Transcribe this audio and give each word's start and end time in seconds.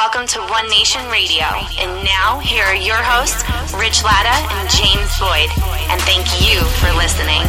Welcome 0.00 0.26
to 0.28 0.40
One 0.40 0.66
Nation 0.70 1.06
Radio. 1.10 1.44
And 1.78 2.04
now, 2.06 2.38
here 2.38 2.64
are 2.64 2.74
your 2.74 2.96
hosts, 2.96 3.44
Rich 3.74 4.02
Latta 4.02 4.32
and 4.54 4.70
James 4.70 5.18
Boyd. 5.20 5.50
And 5.90 6.00
thank 6.08 6.24
you 6.40 6.58
for 6.80 6.90
listening. 6.96 7.42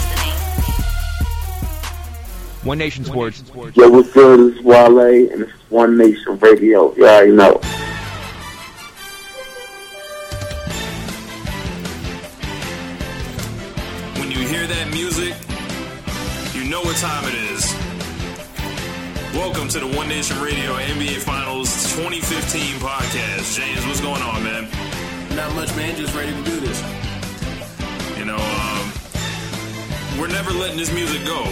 One 2.67 2.77
Nation 2.77 3.05
Sports. 3.05 3.41
Yo, 3.73 3.89
what's 3.89 4.11
good? 4.11 4.53
It's 4.53 4.65
Wale, 4.65 5.31
and 5.31 5.43
it's 5.43 5.51
One 5.69 5.97
Nation 5.97 6.37
Radio. 6.39 6.93
You 6.95 7.07
already 7.07 7.31
know. 7.31 7.53
When 14.19 14.29
you 14.29 14.45
hear 14.45 14.67
that 14.67 14.89
music, 14.91 15.35
you 16.53 16.69
know 16.69 16.81
what 16.81 16.97
time 16.97 17.23
it 17.29 17.35
is. 17.53 17.80
Welcome 19.33 19.69
to 19.69 19.79
the 19.79 19.87
One 19.87 20.09
Nation 20.09 20.39
Radio 20.41 20.75
NBA 20.75 21.19
Finals 21.19 21.71
2015 21.95 22.75
podcast. 22.83 23.55
James, 23.55 23.85
what's 23.87 24.01
going 24.01 24.21
on, 24.21 24.43
man? 24.43 24.67
Not 25.35 25.55
much, 25.55 25.73
man. 25.77 25.95
Just 25.95 26.13
ready 26.13 26.31
to 26.33 26.43
do 26.43 26.59
this. 26.59 26.77
You 28.17 28.25
know, 28.25 28.35
um, 28.35 28.91
we're 30.19 30.27
never 30.27 30.51
letting 30.51 30.75
this 30.77 30.93
music 30.93 31.23
go. 31.25 31.39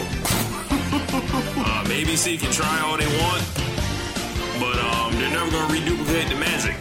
um, 1.63 1.87
ABC 1.87 2.37
can 2.37 2.51
try 2.51 2.81
all 2.83 2.97
they 2.97 3.07
want, 3.23 3.43
but 4.59 4.75
um, 4.91 5.13
they're 5.15 5.31
never 5.31 5.49
going 5.49 5.67
to 5.67 5.73
reduplicate 5.73 6.27
the 6.27 6.35
magic. 6.35 6.75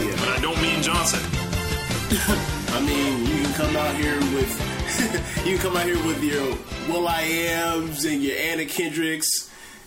Yeah, 0.00 0.16
But 0.18 0.28
I 0.30 0.38
don't 0.40 0.60
mean 0.62 0.82
Johnson. 0.82 1.20
I 2.72 2.80
mean, 2.80 3.26
you 3.26 3.44
can 3.44 3.52
come 3.52 3.76
out 3.76 3.94
here 3.96 4.18
with 4.32 4.48
you 5.46 5.58
can 5.58 5.62
come 5.62 5.76
out 5.76 5.84
here 5.84 6.02
with 6.06 6.22
your 6.24 6.56
Will 6.88 7.06
I 7.06 7.20
Am's 7.20 8.06
and 8.06 8.22
your 8.22 8.36
Anna 8.38 8.64
Kendricks 8.64 9.45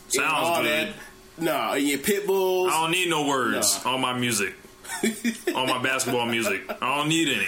Sounds 0.09 0.33
all 0.33 0.61
good. 0.63 0.89
that. 0.89 0.93
No, 1.43 1.73
and 1.73 1.87
your 1.87 1.99
pit 1.99 2.27
bulls. 2.27 2.71
I 2.73 2.81
don't 2.81 2.91
need 2.91 3.09
no 3.09 3.25
words 3.27 3.79
No. 3.85 3.91
on 3.93 4.01
my 4.01 4.13
music, 4.13 4.55
on 5.55 5.67
my 5.67 5.81
basketball 5.81 6.25
music. 6.25 6.61
I 6.81 6.97
don't 6.97 7.07
need 7.09 7.29
any. 7.29 7.47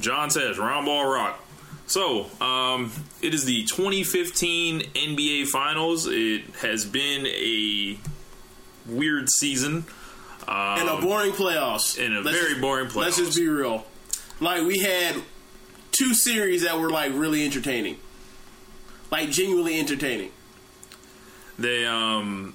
John 0.00 0.28
Tesh's, 0.28 0.58
round 0.58 0.86
ball 0.86 1.06
rock. 1.06 1.38
So, 1.86 2.26
um, 2.40 2.90
it 3.20 3.34
is 3.34 3.44
the 3.44 3.64
2015 3.64 4.80
NBA 4.94 5.46
Finals. 5.48 6.06
It 6.08 6.42
has 6.60 6.84
been 6.84 7.26
a 7.26 7.98
weird 8.86 9.28
season. 9.28 9.84
Um, 10.48 10.54
and 10.80 10.88
a 10.88 10.96
boring 11.00 11.32
playoffs. 11.32 11.98
In 11.98 12.14
a 12.16 12.20
Let's 12.20 12.36
very 12.36 12.50
just- 12.50 12.60
boring 12.60 12.86
playoffs. 12.88 12.96
Let's 12.96 13.16
just 13.18 13.36
be 13.36 13.46
real. 13.48 13.84
Like 14.40 14.62
we 14.62 14.78
had 14.78 15.16
two 15.92 16.14
series 16.14 16.62
that 16.62 16.78
were 16.80 16.90
like 16.90 17.12
really 17.14 17.44
entertaining, 17.44 17.96
like 19.10 19.30
genuinely 19.30 19.78
entertaining. 19.78 20.30
They 21.58 21.86
um 21.86 22.54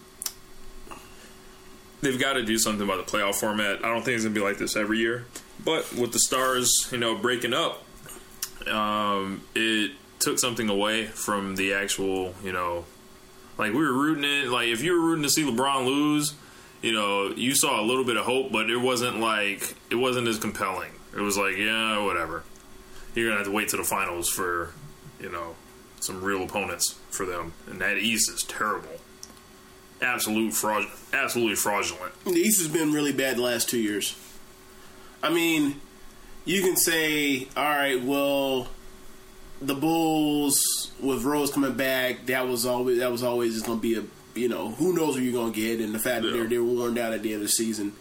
they've 2.02 2.20
got 2.20 2.34
to 2.34 2.44
do 2.44 2.58
something 2.58 2.88
about 2.88 3.06
the 3.06 3.12
playoff 3.12 3.36
format. 3.36 3.84
I 3.84 3.90
don't 3.90 4.04
think 4.04 4.16
it's 4.16 4.24
gonna 4.24 4.36
be 4.36 4.42
like 4.42 4.58
this 4.58 4.76
every 4.76 5.00
year, 5.00 5.26
but 5.64 5.94
with 5.94 6.14
the 6.14 6.20
stars, 6.20 6.90
you 6.92 6.98
know, 6.98 7.16
breaking 7.16 7.54
up, 7.54 7.84
um, 8.68 9.42
it 9.56 9.92
took 10.20 10.40
something 10.40 10.70
away 10.70 11.06
from 11.06 11.56
the 11.56 11.74
actual, 11.74 12.34
you 12.44 12.52
know, 12.52 12.86
like 13.58 13.72
we 13.72 13.80
were 13.80 13.94
rooting 13.94 14.24
it. 14.24 14.50
Like 14.50 14.68
if 14.68 14.84
you 14.84 14.94
were 14.94 15.00
rooting 15.00 15.24
to 15.24 15.30
see 15.30 15.44
LeBron 15.44 15.86
lose, 15.86 16.34
you 16.82 16.94
know, 16.94 17.30
you 17.30 17.56
saw 17.56 17.82
a 17.82 17.86
little 17.86 18.04
bit 18.04 18.18
of 18.18 18.26
hope, 18.26 18.52
but 18.52 18.70
it 18.70 18.78
wasn't 18.78 19.20
like 19.20 19.76
it 19.90 19.96
wasn't 19.96 20.28
as 20.28 20.38
compelling. 20.38 20.92
It 21.16 21.22
was 21.22 21.38
like, 21.38 21.58
yeah, 21.58 22.04
whatever. 22.04 22.44
You're 23.16 23.28
gonna 23.28 23.38
have 23.38 23.48
to 23.48 23.54
wait 23.54 23.70
to 23.70 23.78
the 23.78 23.84
finals 23.84 24.30
for, 24.30 24.74
you 25.20 25.32
know, 25.32 25.56
some 26.00 26.24
real 26.24 26.44
opponents 26.44 26.96
for 27.10 27.26
them, 27.26 27.54
and 27.68 27.82
that 27.82 27.98
East 27.98 28.30
is 28.30 28.44
terrible. 28.44 28.90
Absolute 30.02 30.54
fraud, 30.54 30.86
absolutely 31.14 31.56
fraudulent. 31.56 32.14
The 32.24 32.34
East 32.34 32.62
has 32.62 32.68
been 32.68 32.92
really 32.92 33.14
bad 33.14 33.38
the 33.38 33.42
last 33.42 33.70
two 33.70 33.80
years. 33.80 34.16
I 35.24 35.34
mean, 35.34 35.82
you 36.46 36.62
can 36.62 36.76
say, 36.76 37.48
all 37.58 37.64
right, 37.64 38.02
well, 38.02 38.68
the 39.62 39.74
Bulls 39.74 40.92
with 41.02 41.24
Rose 41.24 41.52
coming 41.52 41.74
back, 41.74 42.28
that 42.28 42.48
was 42.48 42.66
always 42.66 43.00
that 43.00 43.12
was 43.12 43.24
always 43.24 43.54
just 43.54 43.66
going 43.66 43.80
to 43.80 43.82
be 43.82 43.98
a 43.98 44.04
you 44.40 44.48
know 44.48 44.70
who 44.72 44.94
knows 44.94 45.16
what 45.16 45.24
you're 45.24 45.34
going 45.34 45.54
to 45.54 45.60
get, 45.60 45.80
and 45.80 45.94
the 45.94 46.00
fact 46.00 46.24
that 46.24 46.32
they're 46.32 46.48
they 46.48 46.60
were 46.60 46.66
worn 46.66 46.94
down 46.94 47.14
at 47.14 47.24
the 47.24 47.34
end 47.34 47.42
of 47.42 47.48
the 47.48 47.54
season. 47.54 47.94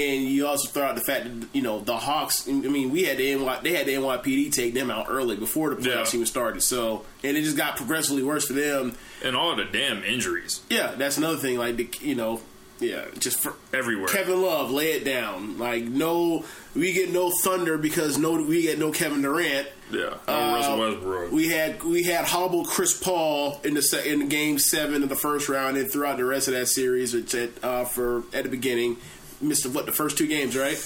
And 0.00 0.24
you 0.24 0.46
also 0.46 0.68
throw 0.68 0.84
out 0.84 0.94
the 0.94 1.00
fact 1.02 1.24
that 1.24 1.48
you 1.52 1.62
know 1.62 1.80
the 1.80 1.96
Hawks. 1.96 2.48
I 2.48 2.52
mean, 2.52 2.90
we 2.90 3.02
had 3.04 3.18
the 3.18 3.34
NY, 3.34 3.60
they 3.62 3.72
had 3.74 3.86
the 3.86 3.94
NYPD 3.94 4.52
take 4.52 4.72
them 4.74 4.90
out 4.90 5.06
early 5.08 5.36
before 5.36 5.70
the 5.70 5.76
playoffs 5.76 6.12
Yeah. 6.12 6.16
even 6.20 6.26
started. 6.26 6.62
So, 6.62 7.04
and 7.22 7.36
it 7.36 7.42
just 7.42 7.56
got 7.56 7.76
progressively 7.76 8.22
worse 8.22 8.46
for 8.46 8.54
them. 8.54 8.94
And 9.24 9.36
all 9.36 9.54
the 9.56 9.64
damn 9.64 10.02
injuries 10.02 10.60
Yeah, 10.70 10.94
that's 10.96 11.18
another 11.18 11.36
thing. 11.36 11.58
Like 11.58 11.76
the, 11.76 11.88
you 12.00 12.14
know, 12.14 12.40
yeah, 12.78 13.04
just 13.18 13.40
for, 13.40 13.52
everywhere. 13.74 14.08
Kevin 14.08 14.40
Love, 14.40 14.70
lay 14.70 14.92
it 14.92 15.04
down. 15.04 15.58
Like 15.58 15.84
no, 15.84 16.44
we 16.74 16.92
get 16.94 17.12
no 17.12 17.30
Thunder 17.42 17.76
because 17.76 18.16
no, 18.16 18.42
we 18.42 18.62
get 18.62 18.78
no 18.78 18.90
Kevin 18.90 19.20
Durant. 19.20 19.68
yeah, 19.92 20.14
no 20.26 20.32
Uh, 20.34 20.54
Russell 20.56 20.78
Westbrook. 20.78 21.32
We 21.32 21.48
had 21.48 21.82
we 21.82 22.04
had 22.04 22.24
hobbled 22.24 22.68
Chris 22.68 22.96
Paul 22.98 23.60
in 23.64 23.74
the 23.74 23.82
se- 23.82 24.08
in 24.10 24.30
game 24.30 24.58
seven 24.58 25.02
of 25.02 25.10
the 25.10 25.16
first 25.16 25.50
round 25.50 25.76
and 25.76 25.90
throughout 25.92 26.16
the 26.16 26.24
rest 26.24 26.48
of 26.48 26.54
that 26.54 26.68
series. 26.68 27.12
Which 27.12 27.34
at 27.34 27.50
uh, 27.62 27.84
for 27.84 28.22
at 28.32 28.44
the 28.44 28.48
beginning, 28.50 28.96
missed 29.40 29.66
what 29.66 29.86
the 29.86 29.92
first 29.92 30.18
two 30.18 30.26
games, 30.26 30.56
right? 30.56 30.78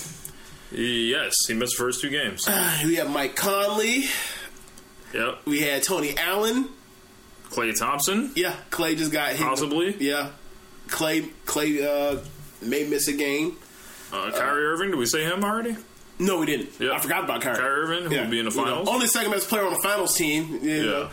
yes, 0.72 1.34
he 1.46 1.54
missed 1.54 1.76
the 1.76 1.82
first 1.84 2.00
two 2.00 2.10
games. 2.10 2.48
We 2.84 2.96
have 2.96 3.10
Mike 3.10 3.36
Conley. 3.36 4.04
yep, 5.12 5.38
We 5.46 5.60
had 5.60 5.82
Tony 5.82 6.16
Allen. 6.16 6.68
Klay 7.50 7.76
Thompson. 7.78 8.32
Yeah, 8.34 8.54
Klay 8.70 8.96
just 8.96 9.12
got 9.12 9.30
hit. 9.32 9.40
Possibly. 9.46 9.94
Yeah, 10.00 10.30
Klay 10.88 11.30
Klay 11.46 11.82
uh, 11.84 12.20
may 12.62 12.84
miss 12.88 13.06
a 13.08 13.12
game. 13.12 13.56
Uh, 14.12 14.30
Kyrie 14.32 14.64
Irving. 14.64 14.90
Did 14.90 14.98
we 14.98 15.06
say 15.06 15.22
him 15.24 15.44
already? 15.44 15.76
No, 16.18 16.38
we 16.38 16.46
didn't. 16.46 16.70
Yeah. 16.80 16.92
I 16.92 16.98
forgot 17.00 17.24
about 17.24 17.42
Kyrie. 17.42 17.56
Kyrie 17.56 17.80
Irving, 17.82 18.10
who 18.10 18.16
will 18.20 18.30
be 18.30 18.38
in 18.38 18.44
the 18.46 18.50
You 18.52 18.56
know, 18.56 18.64
finals. 18.64 18.88
only 18.88 19.06
second 19.08 19.32
best 19.32 19.48
player 19.48 19.64
on 19.64 19.72
the 19.72 19.80
finals 19.82 20.16
team. 20.16 20.60
You 20.62 20.82
know. 20.86 21.10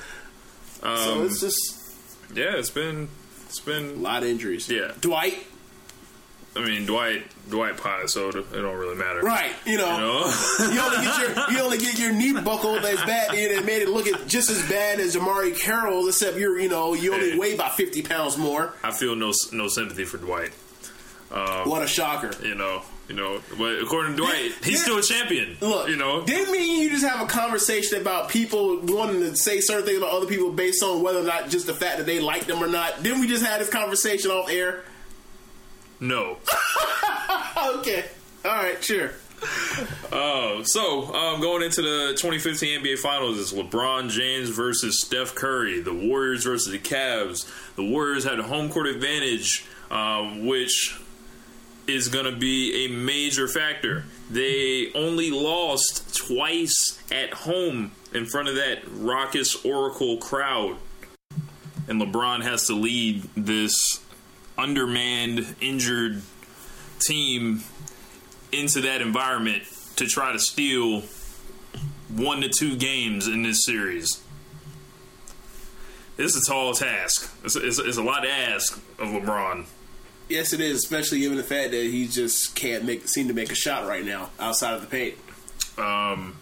Yeah. 0.84 0.94
so 1.04 1.14
Um, 1.20 1.26
it's 1.26 1.40
just 1.42 1.60
yeah, 2.36 2.56
it's 2.58 2.70
been 2.72 3.08
it's 3.46 3.60
been. 3.60 3.90
a 3.90 3.94
lot 3.94 4.24
of 4.24 4.30
injuries. 4.30 4.68
Yeah. 4.70 4.94
Dwight. 5.00 5.36
I 6.56 6.60
mean, 6.66 6.86
Dwight 6.86 7.24
Dwight 7.50 7.78
Pye, 7.78 8.06
so 8.08 8.28
it 8.30 8.34
don't 8.52 8.78
really 8.78 8.96
matter. 8.98 9.22
Right. 9.22 9.52
You 9.66 9.78
know. 9.78 9.90
You 9.96 10.02
know? 10.68 10.72
You 10.74 10.82
only 10.82 10.98
get 11.06 11.18
your 11.18 11.52
you 11.52 11.60
only 11.62 11.78
get 11.78 11.98
your 12.00 12.12
knee 12.14 12.34
buckled 12.34 12.84
as 12.84 12.98
bad, 13.04 13.30
and 13.30 13.40
it 13.40 13.66
made 13.66 13.82
it 13.82 13.90
look 13.90 14.06
just 14.28 14.50
as 14.50 14.62
bad 14.70 15.00
as 15.00 15.16
DeMarre 15.16 15.58
Carroll, 15.58 16.08
except 16.10 16.38
you're 16.38 16.60
you 16.60 16.68
know 16.70 16.94
you 16.94 17.14
only 17.14 17.32
Hey. 17.32 17.38
weigh 17.38 17.54
about 17.56 17.78
fifty 17.78 18.02
pounds 18.02 18.38
more. 18.38 18.74
I 18.84 18.92
feel 18.92 19.16
no 19.16 19.32
no 19.54 19.68
sympathy 19.70 20.04
for 20.04 20.18
Dwight. 20.18 20.52
Um, 21.32 21.70
what 21.70 21.82
a 21.82 21.88
shocker! 21.88 22.32
You 22.46 22.56
know, 22.56 22.82
you 23.08 23.16
know, 23.16 23.40
but 23.58 23.80
according 23.82 24.18
to 24.18 24.24
Dwight, 24.24 24.52
he's 24.62 24.74
Yeah. 24.74 24.78
still 24.80 24.98
a 24.98 25.02
champion. 25.02 25.56
Look, 25.62 25.88
you 25.88 25.96
know, 25.96 26.26
didn't 26.26 26.52
mean 26.52 26.82
you 26.82 26.90
just 26.90 27.06
have 27.06 27.22
a 27.22 27.26
conversation 27.30 28.02
about 28.02 28.28
people 28.28 28.82
wanting 28.84 29.22
to 29.22 29.38
say 29.38 29.62
certain 29.62 29.86
things 29.86 30.00
about 30.00 30.10
other 30.12 30.26
people 30.26 30.52
based 30.52 30.84
on 30.84 31.02
whether 31.02 31.20
or 31.20 31.24
not 31.24 31.48
just 31.50 31.68
the 31.68 31.74
fact 31.74 32.00
that 32.00 32.06
they 32.06 32.20
like 32.20 32.48
them 32.48 32.62
or 32.62 32.68
not. 32.68 33.02
Didn't 33.02 33.22
we 33.22 33.28
just 33.28 33.46
have 33.46 33.60
this 33.60 33.70
conversation 33.70 34.30
off 34.30 34.50
air? 34.50 34.84
No. 36.02 36.38
Okay, 37.78 38.06
all 38.44 38.52
right, 38.52 38.84
sure. 38.84 39.12
Uh, 40.12 40.64
so 40.64 41.14
um, 41.14 41.42
going 41.42 41.64
into 41.64 41.82
the 41.82 42.16
2015 42.18 42.82
NBA 42.82 42.98
Finals, 42.98 43.40
it's 43.40 43.54
LeBron 43.54 44.10
James 44.10 44.50
versus 44.50 45.02
Steph 45.02 45.36
Curry. 45.36 45.80
The 45.82 45.94
Warriors 45.94 46.44
versus 46.44 46.72
the 46.72 46.80
Cavs. 46.80 47.50
The 47.76 47.84
Warriors 47.84 48.24
had 48.24 48.40
a 48.40 48.44
home 48.44 48.70
court 48.70 48.88
advantage, 48.88 49.66
um, 49.90 50.46
which 50.48 51.00
is 51.88 52.08
going 52.08 52.26
to 52.26 52.36
be 52.36 52.86
a 52.86 52.88
major 52.90 53.48
factor. 53.48 54.06
They 54.30 54.92
only 54.94 55.32
lost 55.32 56.16
twice 56.16 57.02
at 57.12 57.34
home 57.34 57.92
in 58.14 58.26
front 58.26 58.48
of 58.48 58.56
that 58.56 58.80
raucous 58.92 59.64
Oracle 59.66 60.18
crowd. 60.18 60.78
And 61.88 62.02
LeBron 62.02 62.44
has 62.44 62.68
to 62.68 62.74
lead 62.74 63.24
this 63.36 64.01
undermanned, 64.62 65.56
injured 65.60 66.22
team 67.00 67.62
into 68.52 68.82
that 68.82 69.02
environment 69.02 69.64
to 69.96 70.06
try 70.08 70.32
to 70.32 70.40
steal 70.40 71.02
one 72.10 72.42
to 72.42 72.50
two 72.50 72.76
games 72.76 73.28
in 73.28 73.42
this 73.44 73.66
series. 73.66 74.22
This 76.18 76.36
is 76.36 76.48
a 76.48 76.52
tall 76.52 76.74
task. 76.74 77.34
It's, 77.44 77.56
it's, 77.56 77.80
it's 77.80 77.98
a 77.98 78.04
lot 78.04 78.22
to 78.22 78.30
ask 78.30 78.78
of 79.00 79.08
LeBron. 79.08 79.66
Yes, 80.30 80.54
it 80.54 80.62
is, 80.62 80.78
especially 80.78 81.20
given 81.20 81.38
the 81.38 81.44
fact 81.44 81.72
that 81.72 81.84
he 81.84 82.08
just 82.08 82.56
can't 82.56 82.86
make 82.86 83.08
seem 83.08 83.28
to 83.28 83.34
make 83.34 83.52
a 83.52 83.56
shot 83.56 83.88
right 83.88 84.06
now 84.06 84.30
outside 84.40 84.76
of 84.76 84.82
the 84.82 84.88
paint. 84.88 85.16
um, 85.78 86.38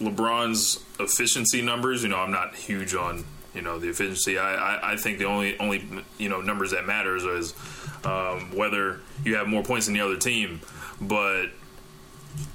LeBron's 0.00 0.82
efficiency 1.00 1.62
numbers. 1.62 2.02
You 2.02 2.10
know, 2.10 2.18
I'm 2.18 2.30
not 2.30 2.54
huge 2.54 2.94
on 2.94 3.24
you 3.54 3.62
know 3.62 3.78
the 3.78 3.88
efficiency. 3.88 4.38
I, 4.38 4.54
I, 4.54 4.92
I 4.92 4.96
think 4.96 5.18
the 5.18 5.26
only 5.26 5.58
only 5.58 5.86
you 6.18 6.28
know 6.28 6.40
numbers 6.40 6.72
that 6.72 6.86
matters 6.86 7.24
is 7.24 7.54
um, 8.04 8.54
whether 8.54 9.00
you 9.24 9.36
have 9.36 9.46
more 9.46 9.62
points 9.62 9.86
than 9.86 9.94
the 9.94 10.00
other 10.00 10.16
team. 10.16 10.60
But 11.00 11.46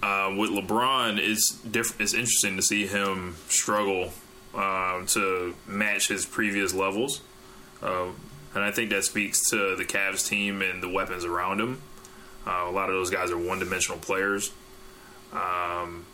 uh, 0.04 0.34
with 0.38 0.50
LeBron, 0.52 1.18
it's 1.20 1.52
diff- 1.60 2.00
It's 2.00 2.14
interesting 2.14 2.56
to 2.58 2.62
see 2.62 2.86
him 2.86 3.36
struggle 3.48 4.12
um, 4.54 5.06
to 5.08 5.56
match 5.68 6.08
his 6.08 6.26
previous 6.26 6.74
levels. 6.74 7.22
Uh, 7.82 8.08
and 8.56 8.64
I 8.64 8.72
think 8.72 8.90
that 8.90 9.04
speaks 9.04 9.50
to 9.52 9.76
the 9.76 9.86
Cavs 9.86 10.28
team 10.28 10.62
and 10.62 10.82
the 10.82 10.90
weapons 10.90 11.24
around 11.24 11.62
him. 11.62 11.82
Uh, 12.48 12.66
a 12.68 12.72
lot 12.72 12.90
of 12.90 12.96
those 12.96 13.10
guys 13.10 13.30
are 13.32 13.38
one-dimensional 13.38 14.00
players. 14.00 14.52
Um, 15.32 16.06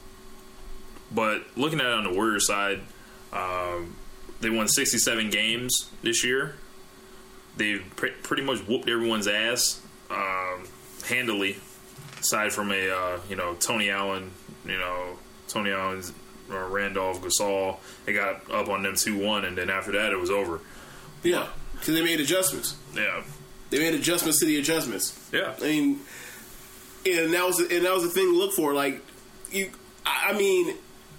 but 1.11 1.43
looking 1.55 1.79
at 1.79 1.85
it 1.85 1.93
on 1.93 2.03
the 2.03 2.11
Warriors 2.11 2.45
side, 2.45 2.81
um, 3.31 3.95
they 4.45 4.51
won 4.51 4.67
67 4.67 5.29
games 5.31 5.89
this 6.03 6.23
year. 6.23 6.55
They 7.57 7.79
pre- 7.79 8.11
pretty 8.11 8.43
much 8.43 8.59
whooped 8.59 8.87
everyone's 8.87 9.27
ass 9.27 9.81
um, 10.11 10.67
handily, 11.07 11.57
aside 12.19 12.51
from 12.53 12.71
a 12.71 12.89
uh, 12.89 13.19
you 13.29 13.35
know 13.35 13.55
Tony 13.55 13.89
Allen, 13.89 14.29
you 14.65 14.77
know 14.77 15.17
Tony 15.47 15.71
Allen's 15.71 16.13
uh, 16.51 16.57
Randolph 16.67 17.21
Gasol. 17.21 17.77
They 18.05 18.13
got 18.13 18.49
up 18.51 18.69
on 18.69 18.83
them 18.83 18.95
two 18.95 19.17
one, 19.17 19.45
and 19.45 19.57
then 19.57 19.69
after 19.69 19.93
that 19.93 20.11
it 20.11 20.19
was 20.19 20.29
over. 20.29 20.59
Yeah, 21.23 21.47
because 21.73 21.95
they 21.95 22.03
made 22.03 22.19
adjustments. 22.19 22.75
Yeah, 22.93 23.23
They 23.71 23.79
made 23.79 23.95
adjustments 23.95 24.39
to 24.41 24.45
the 24.45 24.59
adjustments. 24.59 25.17
yeah, 25.33 25.55
I 25.59 25.63
mean, 25.65 25.99
and 27.05 27.33
that 27.33 27.45
was 27.45 27.59
and 27.59 27.83
that 27.85 27.93
was 27.93 28.03
the 28.03 28.09
thing 28.09 28.31
to 28.31 28.37
look 28.37 28.53
for. 28.53 28.73
Like 28.73 29.01
you, 29.49 29.71
I 30.05 30.31
I 30.33 30.37
mean, 30.37 30.75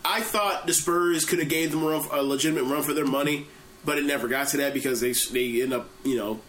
I 0.08 0.20
thought 0.20 0.66
the 0.66 0.72
Spurs 0.74 1.24
could 1.24 1.40
have 1.40 1.48
gave 1.48 1.72
them 1.72 1.82
a, 1.82 1.86
run, 1.88 2.08
a 2.12 2.22
legitimate 2.22 2.64
run 2.64 2.82
for 2.82 2.94
their 2.94 3.06
money, 3.06 3.46
but 3.84 3.98
it 3.98 4.04
never 4.04 4.28
got 4.28 4.48
to 4.48 4.58
that 4.58 4.72
because 4.74 5.00
they 5.00 5.12
they 5.32 5.62
end 5.62 5.72
up 5.72 5.88
you 6.04 6.16
know 6.16 6.40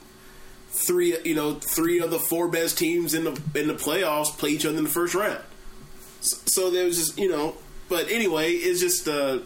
three 0.70 1.18
you 1.24 1.34
know 1.36 1.56
three 1.56 2.00
of 2.00 2.12
the 2.12 2.20
four 2.20 2.48
best 2.48 2.78
teams 2.78 3.14
in 3.14 3.24
the 3.24 3.42
in 3.56 3.68
the 3.68 3.74
playoffs 3.74 4.38
play 4.38 4.52
each 4.52 4.66
other 4.66 4.78
in 4.78 4.84
the 4.84 4.90
first 4.90 5.16
round. 5.16 5.40
So, 6.22 6.38
so 6.46 6.70
there 6.70 6.86
was 6.86 6.98
just 6.98 7.18
you 7.18 7.30
know, 7.30 7.56
but 7.90 8.10
anyway, 8.10 8.52
it's 8.54 8.80
just 8.80 9.08
uh, 9.08 9.40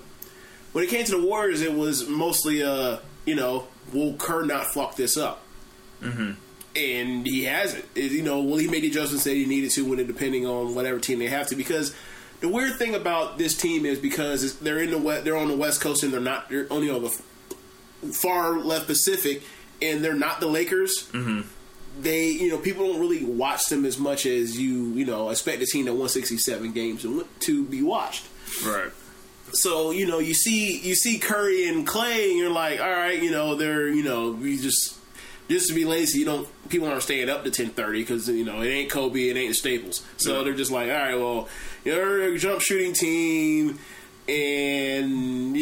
when 0.74 0.84
it 0.84 0.90
came 0.90 1.06
to 1.06 1.12
the 1.12 1.26
Warriors, 1.26 1.62
it 1.62 1.74
was 1.74 2.08
mostly 2.08 2.62
uh 2.64 2.98
you 3.26 3.36
know 3.36 3.68
will 3.94 4.14
Kerr 4.16 4.44
not 4.46 4.66
fuck 4.68 4.96
this 4.96 5.16
up? 5.18 5.42
and 6.76 7.28
he 7.28 7.44
hasn't. 7.44 7.86
It- 7.96 8.12
you 8.12 8.24
know, 8.24 8.42
well, 8.42 8.58
he 8.58 8.68
made 8.68 8.84
the 8.84 8.88
adjustments 8.88 9.26
that 9.26 9.36
he 9.36 9.46
needed 9.46 9.72
to 9.72 9.86
when 9.88 10.00
it 10.00 10.08
depending 10.08 10.46
on 10.48 10.74
whatever 10.76 11.00
team 11.00 11.20
they 11.20 11.28
have 11.28 11.48
to. 11.48 11.56
Because 11.56 11.94
the 12.42 12.50
weird 12.50 12.76
thing 12.78 12.94
about 12.96 13.38
this 13.38 13.56
team 13.56 13.86
is 13.86 13.98
because 14.00 14.60
they're 14.60 14.80
in 14.80 14.92
the 14.92 14.98
west, 14.98 15.24
they're 15.24 15.38
on 15.38 15.48
the 15.48 15.56
West 15.58 15.80
Coast 15.82 16.04
and 16.04 16.12
they're 16.12 16.20
not 16.20 16.50
they're 16.50 16.68
only 16.72 16.90
on 16.90 17.04
the 17.04 17.10
far 18.14 18.58
left 18.60 18.88
Pacific, 18.88 19.44
and 19.82 20.04
they're 20.04 20.14
not 20.16 20.40
the 20.40 20.48
Lakers. 20.48 21.08
Mm-hmm. 21.12 21.42
They, 22.02 22.30
you 22.30 22.50
know, 22.50 22.58
people 22.58 22.88
don't 22.88 23.00
really 23.02 23.24
watch 23.24 23.66
them 23.66 23.86
as 23.86 23.98
much 23.98 24.26
as 24.26 24.58
you, 24.58 24.92
you 24.94 25.06
know, 25.06 25.30
expect 25.30 25.62
a 25.62 25.66
team 25.66 25.86
that 25.86 25.94
won 25.94 26.08
67 26.10 26.72
games 26.72 27.02
to 27.02 27.28
to 27.42 27.66
be 27.66 27.82
watched. 27.84 28.26
right. 28.66 28.92
So 29.54 29.92
you 29.92 30.08
know, 30.08 30.20
you 30.20 30.34
see 30.34 30.80
you 30.80 30.96
see 30.96 31.20
Curry 31.20 31.68
and 31.68 31.86
Klay, 31.86 32.30
and 32.30 32.38
you're 32.38 32.50
like, 32.50 32.80
all 32.80 32.90
right, 32.90 33.22
you 33.22 33.32
know, 33.32 33.56
they're 33.56 33.90
you 33.90 34.04
know, 34.04 34.32
we 34.32 34.58
just 34.58 34.98
just 35.50 35.68
to 35.68 35.74
be 35.76 35.84
lazy, 35.84 36.20
you 36.20 36.26
don't 36.26 36.48
people 36.70 36.88
aren't 36.88 37.04
staying 37.04 37.30
up 37.30 37.44
to 37.44 37.52
ten 37.52 37.70
thirty 37.72 38.00
because 38.00 38.30
you 38.30 38.46
know 38.46 38.62
it 38.62 38.70
ain't 38.70 38.90
Kobe, 38.90 39.28
it 39.28 39.36
ain't 39.36 39.54
Staples, 39.58 40.06
so 40.16 40.38
Yeah. 40.38 40.44
they're 40.46 40.54
just 40.54 40.72
like, 40.72 40.90
all 40.90 40.96
right, 40.96 41.16
well, 41.16 41.50
you're 41.84 42.34
a 42.34 42.38
jump 42.38 42.62
shooting 42.62 42.94
team, 42.94 43.80
and, 44.28 45.58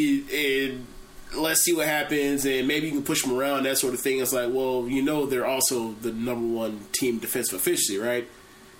let's 1.35 1.61
see 1.61 1.73
what 1.73 1.87
happens, 1.87 2.45
and 2.45 2.67
maybe 2.67 2.87
you 2.87 2.93
can 2.93 3.03
push 3.03 3.21
them 3.23 3.37
around, 3.37 3.63
that 3.63 3.77
sort 3.77 3.93
of 3.93 3.99
thing. 3.99 4.19
It's 4.19 4.33
like, 4.33 4.51
well, 4.51 4.87
you 4.87 5.01
know, 5.01 5.25
they're 5.25 5.45
also 5.45 5.93
the 6.01 6.11
number 6.11 6.47
one 6.47 6.85
team 6.91 7.19
defensive 7.19 7.59
efficiency, 7.59 7.97
right? 7.97 8.27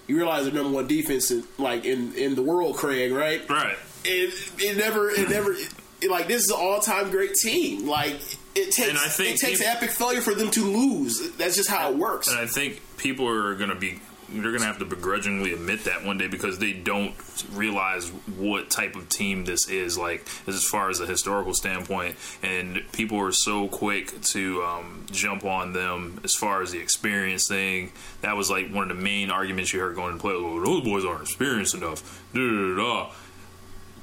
You 0.08 0.18
realize 0.18 0.46
the 0.46 0.52
number 0.52 0.72
one 0.72 0.88
defense, 0.88 1.30
in, 1.30 1.44
like 1.60 1.86
in 1.86 2.14
in 2.16 2.34
the 2.36 2.42
world, 2.42 2.76
Craig, 2.76 3.12
right? 3.12 3.48
Right. 3.48 3.78
it 4.04 4.34
it 4.58 4.78
never 4.78 5.10
it 5.10 5.30
never 5.30 5.54
it, 5.54 6.10
like 6.10 6.28
this 6.28 6.44
is 6.44 6.50
an 6.50 6.58
all 6.60 6.80
time 6.80 7.12
great 7.12 7.36
team. 7.36 7.88
Like 7.88 8.20
it 8.56 8.72
takes 8.72 8.90
And 8.90 8.98
I 8.98 9.08
think 9.08 9.36
it 9.36 9.40
takes 9.40 9.62
epic 9.62 9.92
failure 9.92 10.22
for 10.22 10.34
them 10.34 10.50
to 10.52 10.62
lose. 10.62 11.32
That's 11.34 11.56
just 11.56 11.70
how 11.70 11.92
it 11.92 11.98
works. 11.98 12.30
And 12.30 12.40
I 12.40 12.48
think 12.48 12.82
people 12.98 13.28
are 13.28 13.56
going 13.56 13.70
to 13.70 13.76
be 13.76 14.00
they're 14.32 14.52
going 14.52 14.60
to 14.60 14.68
have 14.68 14.80
to 14.80 14.86
begrudgingly 14.86 15.54
admit 15.54 15.86
that 15.86 16.06
one 16.06 16.18
day 16.18 16.28
because 16.28 16.60
they 16.60 16.74
don't 16.74 17.14
realize 17.54 18.10
what 18.38 18.70
type 18.70 18.96
of 18.96 19.10
team 19.10 19.46
this 19.46 19.70
is 19.70 19.98
like 19.98 20.28
as 20.48 20.64
far 20.64 20.90
as 20.90 21.00
a 21.00 21.06
historical 21.06 21.54
standpoint 21.54 22.16
and 22.44 22.84
people 22.92 23.20
are 23.20 23.32
so 23.32 23.68
quick 23.68 24.20
to 24.22 24.62
um, 24.64 25.06
jump 25.12 25.44
on 25.46 25.74
them 25.74 26.20
as 26.24 26.36
far 26.36 26.62
as 26.62 26.72
the 26.72 26.80
experience 26.80 27.48
thing 27.48 27.92
that 28.22 28.36
was 28.36 28.50
like 28.50 28.72
one 28.72 28.90
of 28.90 28.96
the 28.96 29.04
main 29.04 29.32
arguments 29.32 29.74
you 29.74 29.80
heard 29.80 29.96
going 29.96 30.14
to 30.14 30.20
play 30.20 30.34
oh, 30.34 30.64
those 30.64 30.84
boys 30.84 31.06
aren't 31.06 31.22
experienced 31.22 31.74
enough 31.74 32.22
da, 32.34 32.40
da, 32.40 32.76
da, 32.76 32.76
da. 32.76 33.12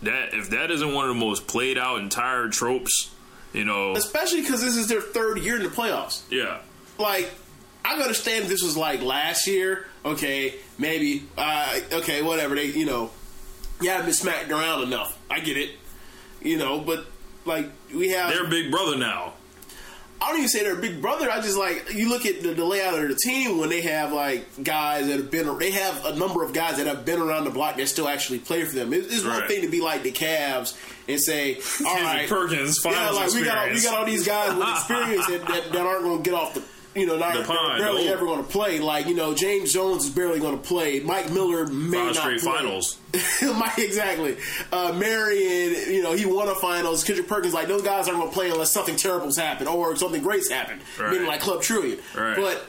that 0.02 0.34
if 0.34 0.50
that 0.50 0.70
isn't 0.70 0.92
one 0.92 1.08
of 1.08 1.14
the 1.14 1.20
most 1.20 1.46
played 1.46 1.78
out 1.78 1.98
and 1.98 2.10
tired 2.10 2.52
tropes 2.52 3.14
you 3.52 3.64
know 3.64 3.94
Especially 3.94 4.40
because 4.42 4.60
this 4.60 4.76
is 4.76 4.88
their 4.88 5.00
third 5.00 5.38
year 5.38 5.56
in 5.56 5.62
the 5.62 5.68
playoffs. 5.68 6.22
yeah 6.30 6.58
Like 6.98 7.30
I 7.84 7.94
understand 7.94 8.46
this 8.46 8.62
was 8.62 8.76
like 8.76 9.00
last 9.00 9.46
year. 9.46 9.86
Okay, 10.06 10.54
maybe. 10.78 11.24
Uh, 11.36 11.80
okay, 11.92 12.22
whatever. 12.22 12.54
They 12.54 12.66
you 12.66 12.86
know 12.86 13.10
you 13.80 13.90
haven't 13.90 14.06
been 14.06 14.14
smacked 14.14 14.50
around 14.50 14.84
enough. 14.84 15.18
I 15.30 15.40
get 15.40 15.56
it. 15.56 15.70
You 16.40 16.58
know, 16.58 16.80
but 16.80 17.06
like 17.44 17.66
we 17.94 18.10
have 18.10 18.32
they're 18.32 18.48
big 18.48 18.70
brother 18.70 18.96
now 18.96 19.34
I 20.20 20.30
don't 20.30 20.38
even 20.38 20.48
say 20.48 20.62
they're 20.62 20.76
big 20.76 21.02
brother. 21.02 21.30
I 21.30 21.40
just 21.40 21.58
like 21.58 21.92
you 21.92 22.08
look 22.08 22.24
at 22.24 22.42
the, 22.42 22.54
the 22.54 22.64
layout 22.64 22.98
of 22.98 23.08
the 23.08 23.14
team 23.14 23.58
when 23.58 23.68
they 23.68 23.82
have 23.82 24.12
like 24.12 24.64
guys 24.64 25.08
that 25.08 25.18
have 25.18 25.30
been. 25.30 25.58
They 25.58 25.72
have 25.72 26.04
a 26.06 26.16
number 26.16 26.42
of 26.42 26.54
guys 26.54 26.78
that 26.78 26.86
have 26.86 27.04
been 27.04 27.20
around 27.20 27.44
the 27.44 27.50
block 27.50 27.76
that 27.76 27.86
still 27.86 28.08
actually 28.08 28.38
play 28.38 28.64
for 28.64 28.74
them. 28.74 28.92
It, 28.94 29.04
it's 29.10 29.24
one 29.24 29.46
thing 29.46 29.62
to 29.62 29.68
be 29.68 29.82
like 29.82 30.02
the 30.02 30.12
Cavs 30.12 30.74
and 31.06 31.20
say, 31.20 31.56
"All 31.86 31.94
right, 31.96 32.04
right, 32.04 32.28
Perkins 32.28 32.80
yeah, 32.84 33.10
like 33.10 33.32
we 33.34 33.44
got 33.44 33.58
all, 33.58 33.74
we 33.74 33.82
got 33.82 33.98
all 33.98 34.06
these 34.06 34.26
guys 34.26 34.56
with 34.56 34.68
experience 34.70 35.26
that, 35.26 35.46
that, 35.48 35.72
that 35.72 35.86
aren't 35.86 36.02
going 36.02 36.22
to 36.22 36.30
get 36.30 36.34
off 36.34 36.54
the." 36.54 36.62
You 36.96 37.06
know, 37.06 37.18
not, 37.18 37.44
pond, 37.44 37.78
barely 37.78 38.08
oh. 38.08 38.12
ever 38.12 38.26
going 38.26 38.42
to 38.42 38.48
play. 38.48 38.78
Like 38.78 39.06
you 39.06 39.14
know, 39.14 39.34
James 39.34 39.72
Jones 39.72 40.04
is 40.04 40.10
barely 40.10 40.40
going 40.40 40.56
to 40.56 40.62
play. 40.62 41.00
Mike 41.00 41.30
Miller 41.30 41.66
may 41.66 41.96
Five 41.98 42.06
not 42.06 42.16
straight 42.16 42.40
play. 42.40 42.52
finals. 42.52 42.98
Mike, 43.42 43.78
exactly. 43.78 44.36
Uh, 44.72 44.92
Marion, 44.92 45.92
you 45.92 46.02
know, 46.02 46.12
he 46.12 46.26
won 46.26 46.48
a 46.48 46.54
finals. 46.54 47.04
Kendrick 47.04 47.28
Perkins, 47.28 47.54
like 47.54 47.68
those 47.68 47.82
guys 47.82 48.08
aren't 48.08 48.20
going 48.20 48.30
to 48.30 48.34
play 48.34 48.50
unless 48.50 48.72
something 48.72 48.96
terrible's 48.96 49.36
happened 49.36 49.68
or 49.68 49.94
something 49.96 50.22
great's 50.22 50.50
happened. 50.50 50.80
Right. 50.98 51.12
Meaning 51.12 51.26
like 51.26 51.40
Club 51.40 51.62
Trillion. 51.62 51.98
Right. 52.16 52.36
But 52.36 52.66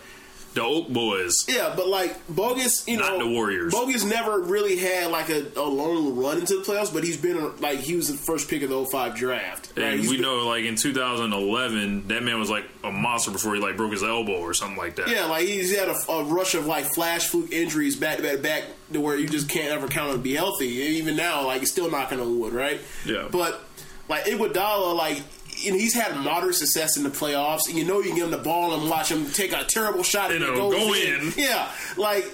The 0.57 0.63
Oak 0.63 0.89
Boys. 0.89 1.45
yeah, 1.48 1.74
but 1.75 1.88
like 1.88 2.25
Bogut, 2.27 2.88
you 2.88 2.98
Not 2.98 3.18
know, 3.19 3.25
the 3.27 3.31
Warriors. 3.31 3.74
Bogut 3.74 4.07
never 4.09 4.39
really 4.42 4.77
had 4.77 5.12
like 5.12 5.30
a, 5.30 5.45
a 5.56 5.62
long 5.63 6.15
run 6.15 6.39
into 6.39 6.56
the 6.57 6.63
playoffs, 6.63 6.94
but 6.94 7.04
he's 7.04 7.18
been 7.18 7.57
like 7.62 7.80
he 7.80 7.95
was 7.95 8.07
the 8.12 8.18
first 8.18 8.50
pick 8.50 8.62
of 8.63 8.69
the 8.69 8.86
05 8.86 9.15
draft. 9.15 9.74
right? 9.77 9.86
And 9.86 10.00
He's 10.00 10.09
we 10.09 10.15
been- 10.18 10.24
know, 10.24 10.48
like 10.48 10.65
in 10.65 10.75
2011, 10.75 12.07
that 12.07 12.24
man 12.24 12.39
was 12.39 12.50
like 12.50 12.65
a 12.83 12.92
monster 12.92 13.31
before 13.31 13.56
he 13.56 13.62
like 13.62 13.77
broke 13.77 13.92
his 13.92 14.04
elbow 14.04 14.39
or 14.39 14.54
something 14.54 14.77
like 14.77 14.95
that. 14.98 15.09
Yeah, 15.09 15.25
like 15.25 15.45
he's 15.45 15.75
had 15.77 15.89
a, 15.89 15.95
a 16.12 16.24
rush 16.24 16.56
of 16.56 16.65
like 16.65 16.86
flash 16.86 17.27
fluke 17.27 17.51
injuries 17.51 17.95
back 17.95 18.18
to 18.18 18.24
back 18.24 18.31
to 18.38 18.41
back 18.41 18.63
to 18.93 19.01
where 19.01 19.17
you 19.17 19.27
just 19.27 19.50
can't 19.50 19.72
ever 19.72 19.88
count 19.88 20.10
on 20.12 20.15
to 20.17 20.22
be 20.22 20.34
healthy. 20.36 20.86
And 20.86 20.96
even 20.96 21.15
now, 21.15 21.46
like 21.46 21.60
he's 21.60 21.72
still 21.72 21.89
knocking 21.91 22.20
on 22.20 22.39
wood, 22.39 22.53
right? 22.53 22.79
Yeah. 23.05 23.27
But 23.31 23.62
like 24.10 24.24
Iguodala, 24.25 24.96
like 24.96 25.22
you 25.57 25.71
know, 25.71 25.77
he's 25.77 25.93
had 25.93 26.15
moderate 26.17 26.55
success 26.55 26.97
in 26.97 27.03
the 27.03 27.09
playoffs. 27.09 27.67
And 27.67 27.77
you 27.77 27.85
know, 27.85 27.99
you 28.01 28.13
give 28.15 28.25
him 28.25 28.31
the 28.31 28.37
ball 28.37 28.73
and 28.79 28.89
watch 28.89 29.11
him 29.11 29.29
take 29.31 29.53
a 29.53 29.63
terrible 29.63 30.03
shot 30.03 30.31
and 30.31 30.41
You 30.41 30.53
it 30.53 30.55
goes 30.55 30.73
go 30.73 30.93
in. 30.93 31.21
in. 31.27 31.33
Yeah, 31.37 31.71
like 31.97 32.25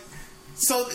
so. 0.56 0.88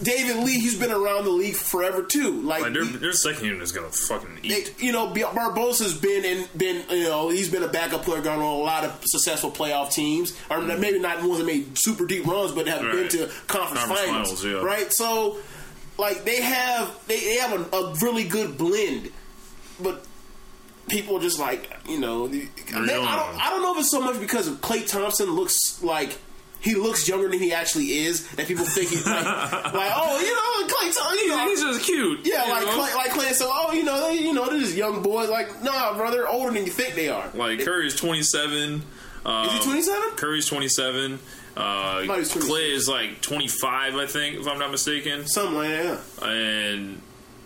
David 0.00 0.36
Lee, 0.44 0.60
he's 0.60 0.78
been 0.78 0.92
around 0.92 1.24
the 1.24 1.30
league 1.30 1.56
forever 1.56 2.04
too. 2.04 2.40
Like, 2.42 2.62
Like 2.62 2.72
their, 2.72 2.84
he- 2.84 2.98
their 2.98 3.12
second 3.12 3.44
unit 3.44 3.60
is 3.62 3.72
gonna 3.72 3.88
fucking 3.88 4.38
they- 4.42 4.48
eat. 4.48 4.74
you 4.78 4.92
know, 4.92 5.08
Barbosa's 5.08 5.92
been 5.98 6.24
in, 6.24 6.46
been 6.56 6.84
you 6.88 7.02
know, 7.08 7.30
he's 7.30 7.48
been 7.50 7.64
a 7.64 7.68
backup 7.68 8.02
player 8.04 8.20
on 8.30 8.38
a 8.38 8.54
lot 8.58 8.84
of 8.84 8.96
successful 9.06 9.50
playoff 9.50 9.92
teams, 9.92 10.30
or 10.50 10.58
mm-hmm. 10.58 10.80
maybe 10.80 11.00
not 11.00 11.20
ones 11.24 11.38
that 11.38 11.46
made 11.46 11.76
super 11.76 12.06
deep 12.06 12.24
runs, 12.28 12.52
but 12.52 12.68
have 12.68 12.80
been 12.82 13.08
to 13.08 13.26
conference, 13.48 13.48
Conference 13.48 13.86
finals, 13.88 14.06
finals, 14.28 14.44
yeah. 14.44 14.62
right? 14.62 14.92
So, 14.92 15.38
like 15.98 16.24
they 16.24 16.42
have 16.42 16.96
they, 17.08 17.18
they 17.18 17.36
have 17.38 17.52
a, 17.72 17.76
a 17.76 17.94
really 17.94 18.22
good 18.22 18.56
blend, 18.56 19.10
but 19.82 20.06
people 20.88 21.18
just 21.20 21.38
like 21.38 21.70
you 21.88 22.00
know, 22.00 22.26
I, 22.26 22.30
mean, 22.30 22.50
I 22.74 22.86
don't 22.86 23.06
I 23.06 23.50
don't 23.50 23.62
know 23.62 23.72
if 23.72 23.80
it's 23.80 23.90
so 23.90 24.00
much 24.00 24.18
because 24.20 24.48
of 24.48 24.60
Klay 24.60 24.88
Thompson 24.88 25.30
looks 25.30 25.82
like. 25.82 26.18
He 26.60 26.74
looks 26.74 27.06
younger 27.06 27.28
than 27.28 27.38
he 27.38 27.52
actually 27.52 27.98
is. 27.98 28.28
That 28.32 28.48
people 28.48 28.64
think 28.64 28.88
he's 28.90 29.06
like, 29.06 29.24
like 29.24 29.92
oh, 29.94 30.18
you 30.18 30.66
know, 30.66 30.74
Klay 30.74 30.92
Thompson. 30.92 31.18
You 31.18 31.28
know, 31.28 31.48
He's 31.48 31.60
just 31.62 31.86
cute. 31.86 32.20
yeah, 32.26 32.42
like 32.50 32.64
know? 32.64 32.72
Klay, 32.72 32.94
like 32.96 33.10
Klay 33.12 33.32
said, 33.32 33.46
oh, 33.48 33.72
you 33.72 33.84
know, 33.84 34.08
they, 34.08 34.14
you 34.18 34.32
know, 34.32 34.50
they're 34.50 34.58
just 34.58 34.74
young 34.74 35.00
boys. 35.00 35.28
Like, 35.28 35.62
nah, 35.62 35.96
brother, 35.96 36.16
they're 36.16 36.28
older 36.28 36.52
than 36.52 36.66
you 36.66 36.72
think 36.72 36.96
they 36.96 37.08
are. 37.10 37.30
Like 37.32 37.60
Curry's 37.60 37.94
27. 37.94 38.82
Um, 39.24 39.46
Is 39.46 39.52
he 39.52 39.58
27? 39.60 40.10
Curry's 40.16 40.46
27. 40.46 41.14
Uh, 41.14 41.18
thought 41.58 42.02
he 42.02 42.08
was 42.08 42.30
26. 42.30 42.52
Klay 42.52 42.70
is 42.72 42.88
like 42.88 43.20
25, 43.20 43.94
I 43.94 44.06
think, 44.06 44.40
if 44.40 44.48
I'm 44.48 44.58
not 44.58 44.72
mistaken. 44.72 45.28
Something 45.28 45.54
like 45.54 45.68
that. 45.70 46.00
yeah. 46.20 46.28
and 46.28 47.00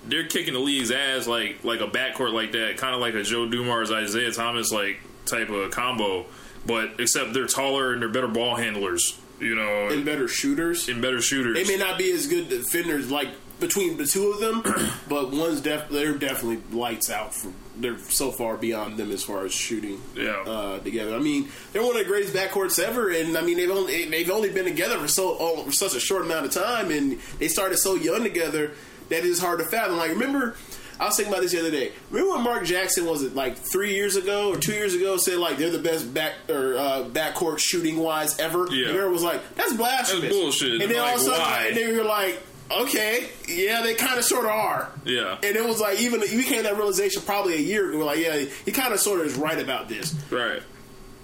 they're 0.07 0.27
kicking 0.27 0.55
the 0.55 0.61
league's 0.61 0.91
ass 0.91 1.27
like 1.27 1.63
like 1.65 1.81
a 1.81 1.87
backcourt 1.87 2.33
like 2.33 2.53
that, 2.53 2.77
kind 2.77 2.95
of 2.95 3.01
like 3.01 3.15
a 3.15 3.23
Joe 3.23 3.49
Dumars 3.49 3.91
Isiah 3.91 4.33
Thomas 4.33 4.73
like 4.73 4.99
type 5.27 5.49
of 5.51 5.71
combo, 5.71 6.27
but 6.67 6.95
except 6.99 7.33
they're 7.35 7.47
taller 7.47 7.93
and 7.93 8.03
they're 8.03 8.09
better 8.09 8.29
ball 8.29 8.57
handlers, 8.57 9.19
you 9.41 9.55
know, 9.55 9.89
And 9.89 10.05
better 10.05 10.27
shooters. 10.29 10.89
and 10.89 11.01
better 11.01 11.21
shooters. 11.21 11.55
They 11.57 11.65
may 11.77 11.83
not 11.83 11.99
be 11.99 12.11
as 12.13 12.27
good 12.27 12.49
defenders 12.49 13.11
like 13.11 13.29
between 13.61 13.97
the 13.97 14.05
two 14.07 14.33
of 14.33 14.41
them, 14.41 14.63
but 15.09 15.31
one's 15.31 15.61
def- 15.61 15.89
they're 15.89 16.15
definitely 16.19 16.61
lights 16.77 17.09
out. 17.11 17.33
From 17.35 17.55
they're 17.77 17.99
so 18.01 18.31
far 18.31 18.57
beyond 18.59 18.99
them 18.99 19.11
as 19.13 19.23
far 19.25 19.45
as 19.47 19.53
shooting. 19.55 19.99
Yeah. 20.15 20.33
uh, 20.47 20.79
together. 20.81 21.15
I 21.15 21.21
mean, 21.21 21.49
they're 21.73 21.81
one 21.83 21.93
of 21.97 22.03
the 22.03 22.05
greatest 22.05 22.35
backcourts 22.35 22.79
ever, 22.79 23.09
and 23.11 23.35
I 23.39 23.41
mean 23.43 23.57
they've 23.57 23.71
only 23.71 24.07
they've 24.11 24.31
only 24.31 24.51
been 24.51 24.65
together 24.65 24.99
for 24.99 25.07
so 25.09 25.37
oh, 25.39 25.63
for 25.65 25.73
such 25.73 25.95
a 25.95 26.01
short 26.01 26.23
amount 26.27 26.45
of 26.47 26.53
time, 26.53 26.91
and 26.91 27.19
they 27.39 27.47
started 27.49 27.79
so 27.79 27.95
young 27.95 28.25
together 28.25 28.73
that 29.12 29.25
it's 29.25 29.40
hard 29.40 29.59
to 29.61 29.64
fathom. 29.64 29.97
Like 29.97 30.11
remember. 30.11 30.57
I 31.00 31.07
was 31.07 31.16
thinking 31.16 31.33
about 31.33 31.42
this 31.42 31.50
the 31.50 31.59
other 31.59 31.71
day. 31.73 31.90
Remember 32.11 32.35
when 32.35 32.45
Mark 32.45 32.64
Jackson 32.64 33.07
was 33.07 33.25
it 33.25 33.35
like 33.35 33.57
three 33.57 33.95
years 33.95 34.14
ago 34.14 34.50
or 34.50 34.57
two 34.57 34.73
years 34.73 34.95
ago 34.95 35.16
said 35.16 35.38
like 35.38 35.57
they're 35.57 35.71
the 35.71 35.81
best 35.81 36.14
back 36.14 36.35
or 36.49 36.76
uh, 36.76 37.04
backcourt 37.09 37.59
shooting 37.59 37.97
wise 37.97 38.38
ever. 38.38 38.69
Yeah. 38.71 38.87
And 38.87 38.90
everyone 38.90 39.12
was 39.12 39.25
like, 39.25 39.40
"That's 39.57 39.73
blasphemous." 39.73 40.23
That's 40.23 40.35
bullshit. 40.35 40.81
And 40.81 40.88
then 40.88 41.00
all 41.00 41.14
of 41.14 41.21
a 41.21 41.25
sudden, 41.25 41.40
why? 41.40 41.66
and 41.69 41.76
then 41.76 41.92
you're 41.92 42.04
like, 42.04 42.40
"Okay, 42.71 43.31
yeah, 43.49 43.83
they 43.83 43.95
kind 43.95 44.16
of 44.16 44.25
sort 44.25 44.45
of 44.45 44.52
are." 44.52 44.92
Yeah. 45.04 45.38
And 45.42 45.57
it 45.57 45.64
was 45.64 45.81
like 45.81 45.99
even 45.99 46.21
we 46.21 46.45
came 46.45 46.59
to 46.59 46.62
that 46.64 46.76
realization 46.76 47.23
probably 47.23 47.54
a 47.54 47.61
year 47.61 47.90
ago. 47.90 48.04
Like, 48.04 48.21
yeah, 48.21 48.45
he 48.64 48.71
kind 48.71 48.92
of 48.92 49.00
sort 49.00 49.21
of 49.21 49.26
is 49.26 49.35
right 49.35 49.59
about 49.59 49.88
this. 49.88 50.14
Right. 50.31 50.62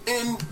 And 0.08 0.44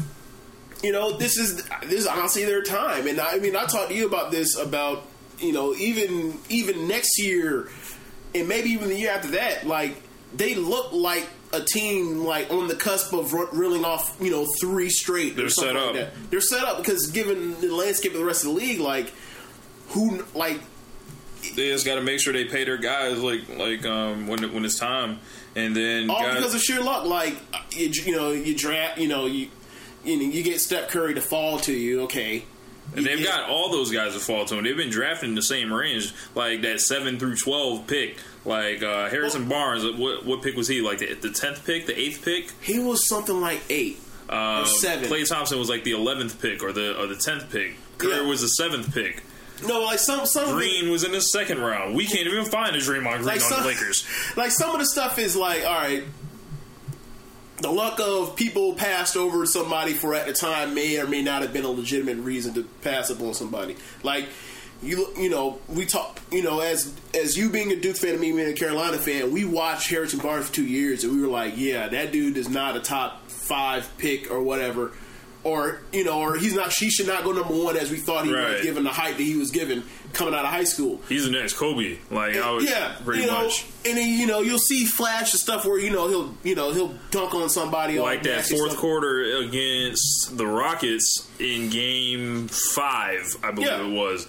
you 0.85 0.93
know, 0.93 1.17
this 1.17 1.37
is 1.37 1.65
this 1.83 2.01
is 2.01 2.07
honestly 2.07 2.45
their 2.45 2.63
time. 2.63 3.09
And 3.09 3.19
I 3.19 3.39
mean, 3.39 3.57
I 3.57 3.65
talked 3.65 3.89
to 3.89 3.95
you 3.95 4.07
about 4.07 4.31
this 4.31 4.57
about 4.57 5.05
you 5.39 5.53
know 5.53 5.75
even 5.75 6.39
even 6.49 6.89
next 6.89 7.19
year 7.19 7.69
and 8.35 8.49
maybe 8.49 8.71
even 8.71 8.89
the 8.89 8.97
year 8.97 9.11
after 9.11 9.33
that. 9.33 9.67
Like 9.67 9.97
they 10.35 10.55
look 10.55 10.93
like 10.93 11.27
a 11.53 11.61
team 11.61 12.25
like 12.25 12.51
on 12.51 12.69
the 12.69 12.75
cusp 12.75 13.13
of 13.13 13.33
reeling 13.33 13.85
off 13.85 14.17
you 14.21 14.31
know 14.31 14.47
three 14.61 14.91
straight. 14.91 15.37
They're 15.37 15.49
set 15.49 15.75
like 15.75 15.85
up. 15.85 15.95
that. 15.95 16.31
They're 16.31 16.41
set 16.41 16.65
up 16.65 16.79
because 16.79 17.09
given 17.09 17.61
the 17.61 17.71
landscape 17.73 18.13
of 18.13 18.19
the 18.19 18.25
rest 18.25 18.45
of 18.45 18.51
the 18.51 18.57
league, 18.57 18.81
like 18.81 19.13
who 19.89 20.25
like 20.35 20.61
They 21.55 21.71
just 21.71 21.87
got 21.87 21.97
to 21.97 22.03
make 22.03 22.21
sure 22.21 22.33
they 22.33 22.45
pay 22.45 22.65
their 22.65 22.79
guys 22.79 23.19
like 23.19 23.49
like 23.57 23.85
um 23.87 24.27
when 24.27 24.53
when 24.53 24.65
it's 24.65 24.79
time, 24.79 25.21
and 25.55 25.75
then 25.75 26.11
all 26.11 26.21
guys, 26.21 26.37
because 26.37 26.55
of 26.55 26.61
sheer 26.61 26.83
luck. 26.83 27.07
Like 27.07 27.37
you, 27.73 27.89
you 27.89 28.17
know, 28.17 28.33
you 28.33 28.57
draft, 28.57 28.99
you 28.99 29.09
know, 29.09 29.27
you 29.27 29.49
you, 30.05 30.17
know, 30.17 30.25
you 30.25 30.43
get 30.43 30.61
Steph 30.61 30.89
Curry 30.91 31.15
to 31.15 31.21
fall 31.21 31.59
to 31.61 31.73
you. 31.73 32.03
Okay, 32.03 32.45
they've 32.95 33.21
You- 33.21 33.27
got 33.27 33.49
all 33.49 33.71
those 33.71 33.91
guys 33.91 34.15
to 34.15 34.21
fall 34.21 34.45
to 34.47 34.55
them. 34.55 34.65
They've 34.65 34.77
been 34.77 34.91
drafting 34.91 35.35
the 35.35 35.43
same 35.43 35.73
range, 35.73 36.13
like 36.35 36.63
that 36.63 36.81
seven 36.81 37.19
through 37.19 37.37
twelve 37.37 37.87
pick. 37.87 38.19
Like 38.45 38.83
uh, 38.83 39.09
Harrison 39.09 39.49
Barnes, 39.49 39.85
what 39.99 40.25
what 40.25 40.43
pick 40.43 40.57
was 40.57 40.69
he? 40.69 40.81
Like 40.81 40.99
the 40.99 41.15
the 41.15 41.31
tenth 41.31 41.65
pick, 41.67 41.87
the 41.87 41.99
eighth 41.99 42.25
pick. 42.25 42.53
he 42.63 42.79
was 42.79 43.09
something 43.09 43.41
like 43.41 43.61
eight. 43.71 43.99
Uh, 44.29 44.65
seven. 44.65 45.09
Klay 45.09 45.29
Thompson 45.29 45.59
was 45.59 45.69
like 45.69 45.85
the 45.85 45.93
eleventh 45.93 46.41
pick 46.43 46.63
or 46.63 46.73
the 46.73 47.01
or 47.01 47.07
the 47.07 47.17
tenth 47.17 47.51
pick. 47.51 47.77
Curry 47.99 48.17
Yeah. 48.17 48.23
was 48.29 48.41
the 48.43 48.49
seventh 48.49 48.93
pick. 48.95 49.23
No, 49.67 49.81
like 49.83 49.99
some 49.99 50.27
some 50.27 50.53
Green 50.55 50.91
was 50.91 51.03
in 51.05 51.13
the 51.13 51.21
second 51.23 51.61
round. 51.61 51.95
We 51.97 52.05
can't 52.07 52.27
even 52.27 52.45
find 52.45 52.77
a 52.77 52.79
Draymond 52.79 53.15
Green 53.15 53.25
like 53.25 53.43
on 53.43 53.49
some, 53.51 53.63
the 53.63 53.69
Lakers. 53.69 54.05
Like 54.37 54.51
some 54.51 54.71
of 54.73 54.79
the 54.81 54.85
stuff 54.87 55.19
is 55.19 55.35
like, 55.35 55.65
all 55.65 55.73
right, 55.75 56.05
the 57.59 57.71
luck 57.71 58.01
of 58.01 58.37
people 58.37 58.75
passed 58.75 59.17
over 59.17 59.47
somebody 59.47 59.93
for 59.95 60.15
at 60.15 60.27
the 60.27 60.33
time 60.33 60.75
may 60.75 60.99
or 60.99 61.07
may 61.07 61.23
not 61.23 61.43
have 61.43 61.53
been 61.53 61.65
a 61.65 61.71
legitimate 61.71 62.19
reason 62.19 62.55
to 62.55 62.65
pass 62.83 63.11
up 63.11 63.21
on 63.21 63.35
somebody. 63.35 63.77
Like 64.03 64.29
you, 64.83 65.09
you 65.17 65.31
know, 65.31 65.59
we 65.69 65.87
talk, 65.87 66.21
you 66.31 66.43
know, 66.43 66.61
as 66.61 66.95
as 67.15 67.37
you 67.37 67.51
being 67.51 67.73
a 67.73 67.77
Duke 67.77 67.97
fan 67.97 68.13
and 68.13 68.21
me 68.21 68.33
being 68.33 68.49
a 68.49 68.53
Carolina 68.53 68.99
fan, 68.99 69.33
we 69.33 69.45
watched 69.45 69.89
Harrison 69.89 70.21
Barnes 70.21 70.49
for 70.49 70.55
two 70.55 70.67
years, 70.67 71.05
and 71.05 71.15
we 71.15 71.21
were 71.21 71.29
like, 71.29 71.55
yeah, 71.57 71.89
that 71.89 72.13
dude 72.13 72.37
is 72.37 72.49
not 72.49 72.77
a 72.77 72.81
top 72.81 73.29
five 73.31 73.91
pick 73.99 74.31
or 74.31 74.43
whatever. 74.43 74.93
Or 75.47 75.81
you 75.93 76.03
know, 76.03 76.19
or 76.23 76.37
he's 76.37 76.55
not. 76.55 76.73
She 76.73 76.91
should 76.91 77.07
not 77.07 77.23
go 77.23 77.31
number 77.31 77.55
one 77.55 77.77
as 77.77 77.89
we 77.89 77.99
thought 77.99 78.25
he 78.25 78.35
Right. 78.35 78.55
was, 78.55 78.63
given 78.63 78.83
the 78.83 78.91
hype 78.91 79.17
that 79.17 79.23
he 79.23 79.37
was 79.37 79.53
given 79.53 79.85
coming 80.13 80.35
out 80.35 80.45
of 80.45 80.51
high 80.51 80.65
school. 80.65 81.01
He's 81.09 81.25
the 81.25 81.31
next 81.31 81.53
Kobe. 81.53 81.99
Like 82.11 82.37
I 82.37 82.51
would, 82.51 82.65
Yeah, 82.65 82.97
pretty 83.05 83.21
you 83.21 83.27
know, 83.29 83.45
much. 83.45 83.65
and 83.85 83.97
then 83.97 84.09
you 84.09 84.27
know 84.27 84.41
you'll 84.41 84.59
see 84.59 84.85
flash 84.87 85.33
of 85.35 85.39
stuff 85.41 85.65
where 85.65 85.79
you 85.79 85.91
know 85.91 86.09
he'll 86.09 86.35
you 86.43 86.57
know 86.57 86.73
he'll 86.73 86.95
dunk 87.13 87.33
on 87.35 87.49
somebody 87.49 88.01
like 88.01 88.25
that 88.25 88.45
fourth 88.47 88.77
quarter 88.77 89.37
against 89.39 90.37
the 90.37 90.47
Rockets 90.47 91.29
in 91.39 91.71
Game 91.71 92.49
Five, 92.49 93.37
I 93.45 93.53
believe 93.53 93.69
Yeah. 93.71 93.87
it 93.87 93.93
was. 93.93 94.27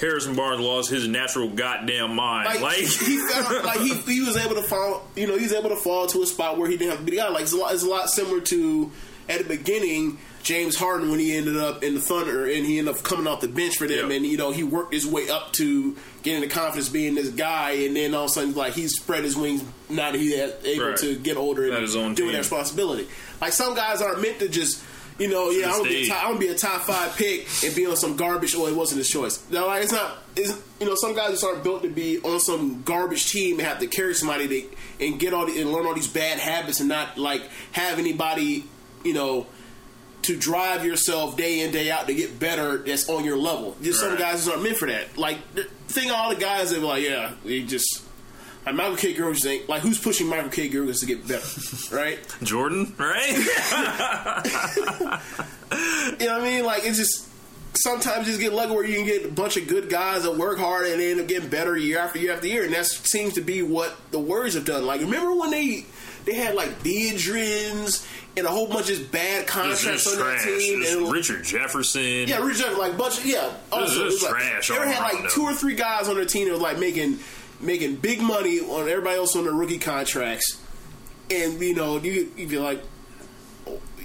Harrison 0.00 0.34
Barnes 0.36 0.60
lost 0.60 0.88
his 0.88 1.08
natural 1.08 1.48
goddamn 1.48 2.14
mind. 2.14 2.46
Like, 2.46 2.60
Like, 2.60 2.76
he 2.76 3.18
like 3.64 3.80
he, 3.80 3.94
he 4.14 4.20
was 4.22 4.36
able 4.36 4.54
to 4.54 4.62
fall, 4.62 5.04
you 5.16 5.26
know, 5.26 5.36
he 5.36 5.42
was 5.42 5.52
able 5.52 5.70
to 5.70 5.76
fall 5.76 6.06
to 6.06 6.22
a 6.22 6.26
spot 6.26 6.58
where 6.58 6.68
he 6.70 6.76
didn't 6.76 6.90
have 6.90 7.00
to 7.00 7.04
be 7.04 7.10
the 7.10 7.16
guy. 7.18 7.28
Like 7.28 7.42
it's 7.42 7.52
a 7.52 7.56
lot, 7.56 7.74
it's 7.74 7.82
a 7.82 7.88
lot 7.88 8.08
similar 8.08 8.40
to 8.40 8.90
at 9.28 9.38
the 9.38 9.44
beginning 9.44 10.18
James 10.42 10.76
Harden 10.76 11.10
when 11.10 11.20
he 11.20 11.36
ended 11.36 11.56
up 11.56 11.82
in 11.84 11.94
the 11.94 12.00
Thunder 12.00 12.44
and 12.46 12.64
he 12.64 12.78
ended 12.78 12.94
up 12.94 13.02
coming 13.02 13.26
off 13.26 13.40
the 13.40 13.48
bench 13.48 13.76
for 13.76 13.86
them, 13.86 14.10
Yeah. 14.10 14.16
and 14.16 14.26
you 14.26 14.36
know 14.38 14.50
he 14.52 14.62
worked 14.64 14.92
his 14.94 15.06
way 15.06 15.28
up 15.28 15.52
to 15.54 15.96
getting 16.22 16.40
the 16.40 16.48
confidence 16.48 16.88
being 16.88 17.14
this 17.14 17.28
guy, 17.28 17.72
and 17.72 17.94
then 17.94 18.14
all 18.14 18.24
of 18.24 18.30
a 18.30 18.32
sudden 18.34 18.54
like 18.54 18.72
he 18.74 18.88
spread 18.88 19.22
his 19.24 19.36
wings 19.36 19.62
now 19.88 20.10
that 20.12 20.18
he 20.20 20.34
able 20.34 20.88
Right. 20.88 20.96
to 20.98 21.16
get 21.16 21.36
older 21.36 21.64
and 21.64 21.72
Got 21.72 21.82
his 21.82 21.96
own 21.96 22.14
do 22.14 22.24
team. 22.24 22.32
that 22.32 22.38
responsibility. 22.38 23.06
Like 23.40 23.52
some 23.52 23.74
guys 23.74 24.00
aren't 24.02 24.22
meant 24.22 24.38
to 24.40 24.48
just. 24.48 24.82
You 25.18 25.28
know, 25.28 25.50
yeah, 25.50 25.66
I'm 25.66 25.80
gonna, 25.80 25.90
be 25.90 26.04
a 26.04 26.08
top, 26.08 26.22
I'm 26.24 26.28
gonna 26.30 26.38
be 26.38 26.48
a 26.48 26.54
top 26.54 26.80
five 26.80 27.14
pick 27.14 27.46
and 27.62 27.74
be 27.76 27.84
on 27.84 27.94
some 27.94 28.16
garbage. 28.16 28.54
Well, 28.56 28.68
it 28.68 28.74
wasn't 28.74 29.00
his 29.00 29.10
choice. 29.10 29.38
No, 29.50 29.66
like 29.66 29.82
it's 29.82 29.92
not. 29.92 30.16
It's, 30.34 30.58
you 30.80 30.86
know, 30.86 30.94
some 30.94 31.14
guys 31.14 31.32
just 31.32 31.44
aren't 31.44 31.62
built 31.62 31.82
to 31.82 31.90
be 31.90 32.20
on 32.22 32.40
some 32.40 32.80
garbage 32.86 33.30
team 33.30 33.58
and 33.58 33.68
have 33.68 33.80
to 33.80 33.86
carry 33.86 34.14
somebody 34.14 34.48
to, 34.48 35.04
and 35.06 35.20
get 35.20 35.34
all 35.34 35.44
the, 35.44 35.60
and 35.60 35.70
learn 35.72 35.84
all 35.84 35.92
these 35.92 36.08
bad 36.08 36.38
habits 36.38 36.80
and 36.80 36.88
not 36.88 37.18
like 37.18 37.42
have 37.72 37.98
anybody, 37.98 38.64
you 39.04 39.12
know, 39.12 39.44
to 40.22 40.36
drive 40.36 40.84
yourself 40.84 41.36
day 41.36 41.60
in 41.60 41.72
day 41.72 41.90
out 41.90 42.06
to 42.06 42.14
get 42.14 42.38
better. 42.38 42.78
That's 42.78 43.08
on 43.08 43.24
your 43.24 43.36
level. 43.38 43.76
Just 43.82 44.00
some 44.00 44.16
guys 44.16 44.46
aren't 44.48 44.62
meant 44.62 44.76
for 44.76 44.86
that. 44.88 45.16
Like 45.16 45.38
the 45.54 45.64
thing, 45.88 46.10
all 46.10 46.30
the 46.30 46.40
guys 46.40 46.70
that 46.70 46.80
were 46.80 46.86
like, 46.86 47.02
yeah, 47.02 47.32
they 47.44 47.62
just. 47.62 48.04
Like 48.66 48.74
Michael 48.74 48.96
K. 48.96 49.14
Gilchrist 49.14 49.46
ain't 49.46 49.70
like 49.70 49.80
who's 49.80 49.98
pushing 49.98 50.26
Michael 50.26 50.50
K. 50.50 50.68
Gilchrist 50.68 51.00
to 51.00 51.06
get 51.06 51.26
better, 51.26 51.46
right? 51.96 52.18
Jordan, 52.42 52.94
right? 52.98 53.30
You 56.20 56.26
know 56.26 56.34
what 56.34 56.42
I 56.42 56.44
mean? 56.44 56.64
Like 56.66 56.84
it's 56.84 56.98
just 56.98 57.26
sometimes 57.74 58.26
you 58.26 58.32
just 58.32 58.40
get 58.40 58.52
lucky 58.52 58.72
where 58.74 58.84
you 58.84 58.96
can 58.96 59.06
get 59.06 59.24
a 59.24 59.28
bunch 59.32 59.56
of 59.56 59.66
good 59.66 59.88
guys 59.88 60.24
that 60.24 60.36
work 60.36 60.58
hard 60.58 60.86
and 60.86 61.00
they 61.00 61.10
end 61.12 61.20
up 61.20 61.28
getting 61.28 61.48
better 61.48 61.76
year 61.76 61.98
after 61.98 62.18
year 62.18 62.34
after 62.34 62.48
year, 62.48 62.64
and 62.64 62.74
that 62.74 62.84
seems 62.84 63.32
to 63.34 63.40
be 63.40 63.62
what 63.62 63.96
the 64.10 64.18
Warriors 64.18 64.54
have 64.54 64.66
done. 64.66 64.84
Like 64.84 65.00
remember 65.00 65.34
when 65.34 65.50
they 65.50 65.86
they 66.24 66.34
had 66.34 66.54
like 66.54 66.82
Biedrins 66.82 68.06
and 68.36 68.46
a 68.46 68.50
whole 68.50 68.68
bunch 68.68 68.90
of 68.90 69.10
bad 69.10 69.46
contracts 69.46 70.06
on 70.06 70.18
that 70.18 70.42
team, 70.44 70.82
and 70.86 71.12
Richard 71.12 71.44
Jefferson. 71.44 72.28
yeah, 72.28 72.38
Richard 72.38 72.76
like 72.78 72.96
bunch 72.96 73.18
of, 73.18 73.26
yeah. 73.26 73.52
Also, 73.72 73.84
is 73.84 73.96
it 73.96 74.04
was 74.04 74.22
like, 74.22 74.32
trash 74.32 74.68
they 74.68 74.92
had 74.92 75.00
like 75.00 75.30
two 75.30 75.42
or 75.42 75.54
three 75.54 75.74
guys 75.74 76.08
on 76.08 76.14
their 76.14 76.24
team 76.24 76.46
that 76.46 76.52
was 76.52 76.60
like 76.60 76.78
making 76.78 77.18
making 77.60 77.96
big 77.96 78.20
money 78.22 78.60
on 78.60 78.88
everybody 78.88 79.16
else 79.16 79.36
on 79.36 79.44
their 79.44 79.52
rookie 79.52 79.78
contracts, 79.78 80.60
and 81.30 81.60
you 81.60 81.74
know 81.74 81.98
you 81.98 82.32
you 82.36 82.48
feel 82.48 82.62
like 82.62 82.82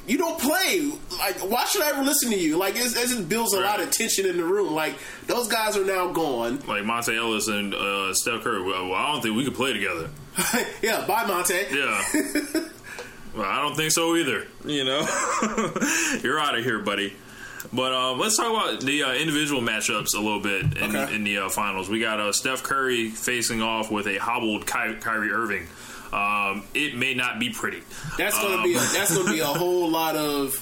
you 0.08 0.18
don't 0.18 0.40
play. 0.40 0.92
Like, 1.18 1.38
why 1.50 1.66
should 1.66 1.82
I 1.82 1.90
ever 1.90 2.04
listen 2.04 2.30
to 2.32 2.38
you? 2.38 2.58
Like, 2.58 2.76
it's, 2.76 2.96
it 2.96 3.08
just 3.08 3.28
builds 3.28 3.54
a 3.54 3.60
lot 3.60 3.80
of 3.82 3.90
tension 3.92 4.26
in 4.28 4.38
the 4.38 4.44
room. 4.44 4.74
Like, 4.74 4.96
those 5.26 5.48
guys 5.48 5.76
are 5.78 5.86
now 5.86 6.12
gone. 6.12 6.60
Like 6.68 6.84
Monta 6.84 7.16
Ellis 7.18 7.48
and 7.48 7.74
uh, 7.74 8.14
Steph 8.14 8.44
Curry. 8.44 8.62
Well, 8.62 8.94
I 8.94 9.12
don't 9.12 9.22
think 9.22 9.36
we 9.36 9.44
could 9.44 9.56
play 9.56 9.74
together. 9.74 10.10
yeah, 10.82 11.06
bye, 11.08 11.24
Monta. 11.24 11.70
Yeah. 11.72 12.62
well, 13.36 13.46
I 13.50 13.62
don't 13.62 13.76
think 13.76 13.92
so 13.92 14.16
either. 14.16 14.46
You 14.66 14.84
know, 14.86 15.00
you're 16.24 16.40
out 16.40 16.58
of 16.58 16.64
here, 16.64 16.80
buddy. 16.80 17.14
But 17.74 17.94
um, 17.94 18.20
let's 18.20 18.38
talk 18.38 18.52
about 18.52 18.82
the 18.82 19.04
uh, 19.04 19.14
individual 19.14 19.62
matchups 19.62 20.14
a 20.14 20.20
little 20.20 20.40
bit 20.40 20.78
in, 20.78 20.96
Okay. 20.96 21.16
in 21.16 21.24
the 21.24 21.40
uh, 21.40 21.50
finals. 21.50 21.90
We 21.90 22.00
got 22.00 22.20
uh, 22.20 22.32
Steph 22.32 22.64
Curry 22.64 23.10
facing 23.10 23.62
off 23.62 23.92
with 23.92 24.08
a 24.08 24.18
hobbled 24.18 24.68
Ky- 24.68 24.96
Kyrie 25.02 25.32
Irving. 25.32 25.68
Um, 26.14 26.64
it 26.74 26.96
may 26.96 27.14
not 27.14 27.40
be 27.40 27.50
pretty. 27.50 27.82
That's 28.18 28.38
gonna 28.40 28.58
Um, 28.58 28.64
be 28.64 28.76
a, 28.76 28.80
that's 28.80 29.16
gonna 29.18 29.32
be 29.32 29.40
a 29.40 29.46
whole 29.46 29.90
lot 29.90 30.16
of 30.16 30.54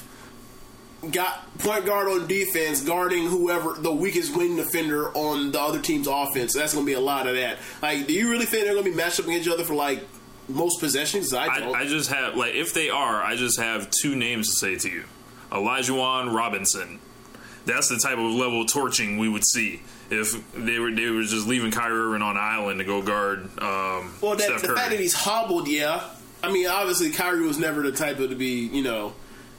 got 1.10 1.58
point 1.58 1.86
guard 1.86 2.08
on 2.08 2.26
defense 2.26 2.82
guarding 2.82 3.26
whoever 3.26 3.74
the 3.74 3.92
weakest 3.92 4.36
wing 4.36 4.56
defender 4.56 5.10
on 5.16 5.52
the 5.52 5.60
other 5.60 5.80
team's 5.80 6.06
offense. 6.06 6.54
That's 6.54 6.74
gonna 6.74 6.86
be 6.86 6.94
a 6.94 7.00
lot 7.00 7.26
of 7.26 7.34
that. 7.36 7.58
Like, 7.82 8.06
do 8.06 8.12
you 8.12 8.30
really 8.30 8.46
think 8.46 8.64
they're 8.64 8.74
gonna 8.74 8.84
be 8.84 8.94
matched 8.94 9.20
up 9.20 9.26
against 9.26 9.46
each 9.46 9.52
other 9.52 9.64
for 9.64 9.74
like 9.74 10.06
most 10.48 10.80
possessions? 10.80 11.32
I 11.32 11.46
I, 11.46 11.60
don't. 11.60 11.76
I 11.76 11.86
just 11.86 12.10
have 12.10 12.36
like 12.36 12.54
if 12.54 12.74
they 12.74 12.90
are, 12.90 13.22
I 13.22 13.36
just 13.36 13.58
have 13.58 13.90
two 13.90 14.16
names 14.16 14.50
to 14.50 14.56
say 14.56 14.76
to 14.76 14.88
you: 14.88 15.04
Elijah 15.52 15.92
Robinson. 15.92 17.00
That's 17.66 17.88
the 17.88 17.96
type 17.96 18.18
of 18.18 18.30
level 18.30 18.60
of 18.60 18.68
torching 18.68 19.16
we 19.16 19.26
would 19.26 19.44
see 19.44 19.80
if 20.10 20.34
they 20.54 20.78
were 20.78 20.90
they 20.90 21.08
were 21.08 21.22
just 21.22 21.46
leaving 21.46 21.70
Kyrie 21.70 21.98
Irving 21.98 22.22
on 22.22 22.36
an 22.36 22.42
island 22.42 22.78
to 22.78 22.84
go 22.84 23.02
guard. 23.02 23.44
Um, 23.58 24.14
well, 24.20 24.36
that, 24.36 24.42
Steph 24.42 24.62
the 24.62 24.74
fact 24.74 24.90
that 24.90 25.00
he's 25.00 25.14
hobbled, 25.14 25.68
yeah. 25.68 26.10
I 26.42 26.52
mean, 26.52 26.66
obviously, 26.66 27.10
Kyrie 27.10 27.46
was 27.46 27.58
never 27.58 27.82
the 27.82 27.92
type 27.92 28.18
of 28.18 28.30
to 28.30 28.36
be, 28.36 28.66
you 28.66 28.82
know. 28.82 29.14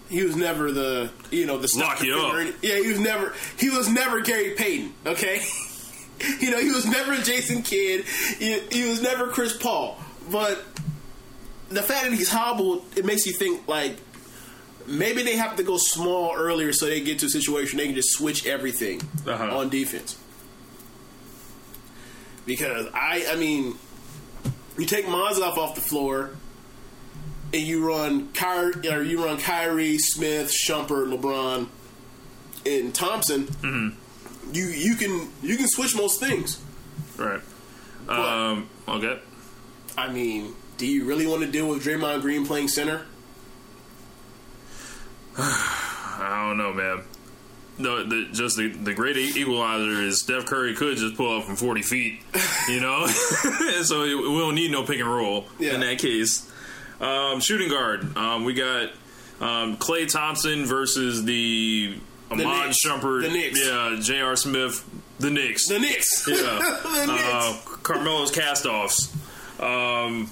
He 0.09 0.23
was 0.23 0.35
never 0.35 0.71
the, 0.71 1.09
you 1.31 1.45
know, 1.45 1.57
the 1.57 1.67
Lock 1.77 1.97
up. 2.01 2.53
Yeah, 2.61 2.77
he 2.77 2.87
was 2.89 2.99
never. 2.99 3.33
He 3.57 3.69
was 3.69 3.89
never 3.89 4.21
Gary 4.21 4.51
Payton. 4.51 4.93
Okay, 5.05 5.41
you 6.39 6.51
know, 6.51 6.59
he 6.59 6.69
was 6.71 6.85
never 6.85 7.15
Jason 7.17 7.63
Kidd. 7.63 8.05
He, 8.05 8.59
he 8.71 8.87
was 8.89 9.01
never 9.01 9.27
Chris 9.29 9.57
Paul. 9.57 9.97
But 10.31 10.63
the 11.69 11.81
fact 11.81 12.03
that 12.03 12.13
he's 12.13 12.29
hobbled, 12.31 12.85
it 12.95 13.03
makes 13.05 13.25
you 13.25 13.33
think 13.33 13.67
like 13.67 13.97
maybe 14.87 15.23
they 15.23 15.35
have 15.37 15.55
to 15.55 15.63
go 15.63 15.77
small 15.77 16.33
earlier 16.35 16.71
so 16.71 16.85
they 16.85 17.01
get 17.01 17.17
to 17.19 17.25
a 17.25 17.29
situation 17.29 17.79
they 17.79 17.87
can 17.87 17.95
just 17.95 18.11
switch 18.11 18.45
everything 18.45 19.01
Uh-huh. 19.25 19.57
on 19.57 19.69
defense. 19.69 20.15
because 22.45 22.87
I 22.93 23.25
I 23.31 23.35
mean, 23.35 23.75
you 24.77 24.85
take 24.85 25.05
Mozgov 25.05 25.57
off 25.57 25.73
the 25.75 25.81
floor, 25.81 26.31
and 27.53 27.61
you 27.61 27.87
run 27.87 28.31
Kyrie 28.33 28.89
or 28.89 29.01
you 29.01 29.23
run 29.23 29.37
Kyrie, 29.37 29.97
Smith, 29.97 30.51
Shumpert, 30.51 31.15
LeBron, 31.17 31.67
and 32.65 32.93
Thompson. 32.93 33.45
Mm-hmm. 33.47 34.53
You 34.53 34.65
you 34.65 34.95
can 34.95 35.29
you 35.41 35.57
can 35.57 35.67
switch 35.67 35.95
most 35.95 36.19
things. 36.19 36.61
Right. 37.17 37.41
Um, 38.07 38.69
okay. 38.87 39.19
I 39.97 40.11
mean, 40.11 40.53
do 40.77 40.85
you 40.85 41.05
really 41.05 41.25
want 41.25 41.41
to 41.41 41.51
deal 41.51 41.67
with 41.67 41.83
Draymond 41.83 42.21
Green 42.21 42.45
playing 42.45 42.67
center? 42.67 43.05
I 45.37 46.45
don't 46.47 46.57
know, 46.57 46.73
man. 46.73 47.01
No, 47.77 48.03
the, 48.07 48.29
just 48.31 48.55
the, 48.55 48.69
the 48.69 48.93
great 48.93 49.17
equalizer 49.17 50.01
is 50.01 50.21
Steph 50.21 50.45
Curry 50.45 50.75
could 50.75 50.95
just 50.97 51.17
pull 51.17 51.37
up 51.37 51.43
from 51.43 51.57
40 51.57 51.81
feet, 51.81 52.21
you 52.69 52.79
know? 52.79 53.05
so 53.83 54.03
we 54.03 54.39
don't 54.39 54.55
need 54.55 54.71
no 54.71 54.83
pick 54.83 54.99
and 55.01 55.13
roll 55.13 55.45
Yeah. 55.59 55.73
in 55.73 55.81
that 55.81 55.99
case. 55.99 56.49
Um, 57.01 57.39
shooting 57.39 57.69
guard, 57.69 58.15
um, 58.17 58.45
we 58.45 58.53
got 58.53 58.89
um, 59.41 59.77
Klay 59.77 60.11
Thompson 60.11 60.65
versus 60.65 61.23
the 61.23 61.97
Ahmad. 62.31 62.71
Shumpert. 62.71 63.23
The 63.23 63.29
Knicks. 63.29 63.65
Yeah, 63.65 63.97
J.R. 64.01 64.35
Smith, 64.35 64.83
the 65.19 65.29
Knicks. 65.29 65.67
The 65.67 65.79
Knicks. 65.79 66.27
Yeah. 66.27 66.35
the 66.83 67.05
Knicks. 67.05 67.23
uh, 67.23 67.57
Carmelo's 67.83 68.31
castoffs. 68.31 69.13
Um, 69.61 70.31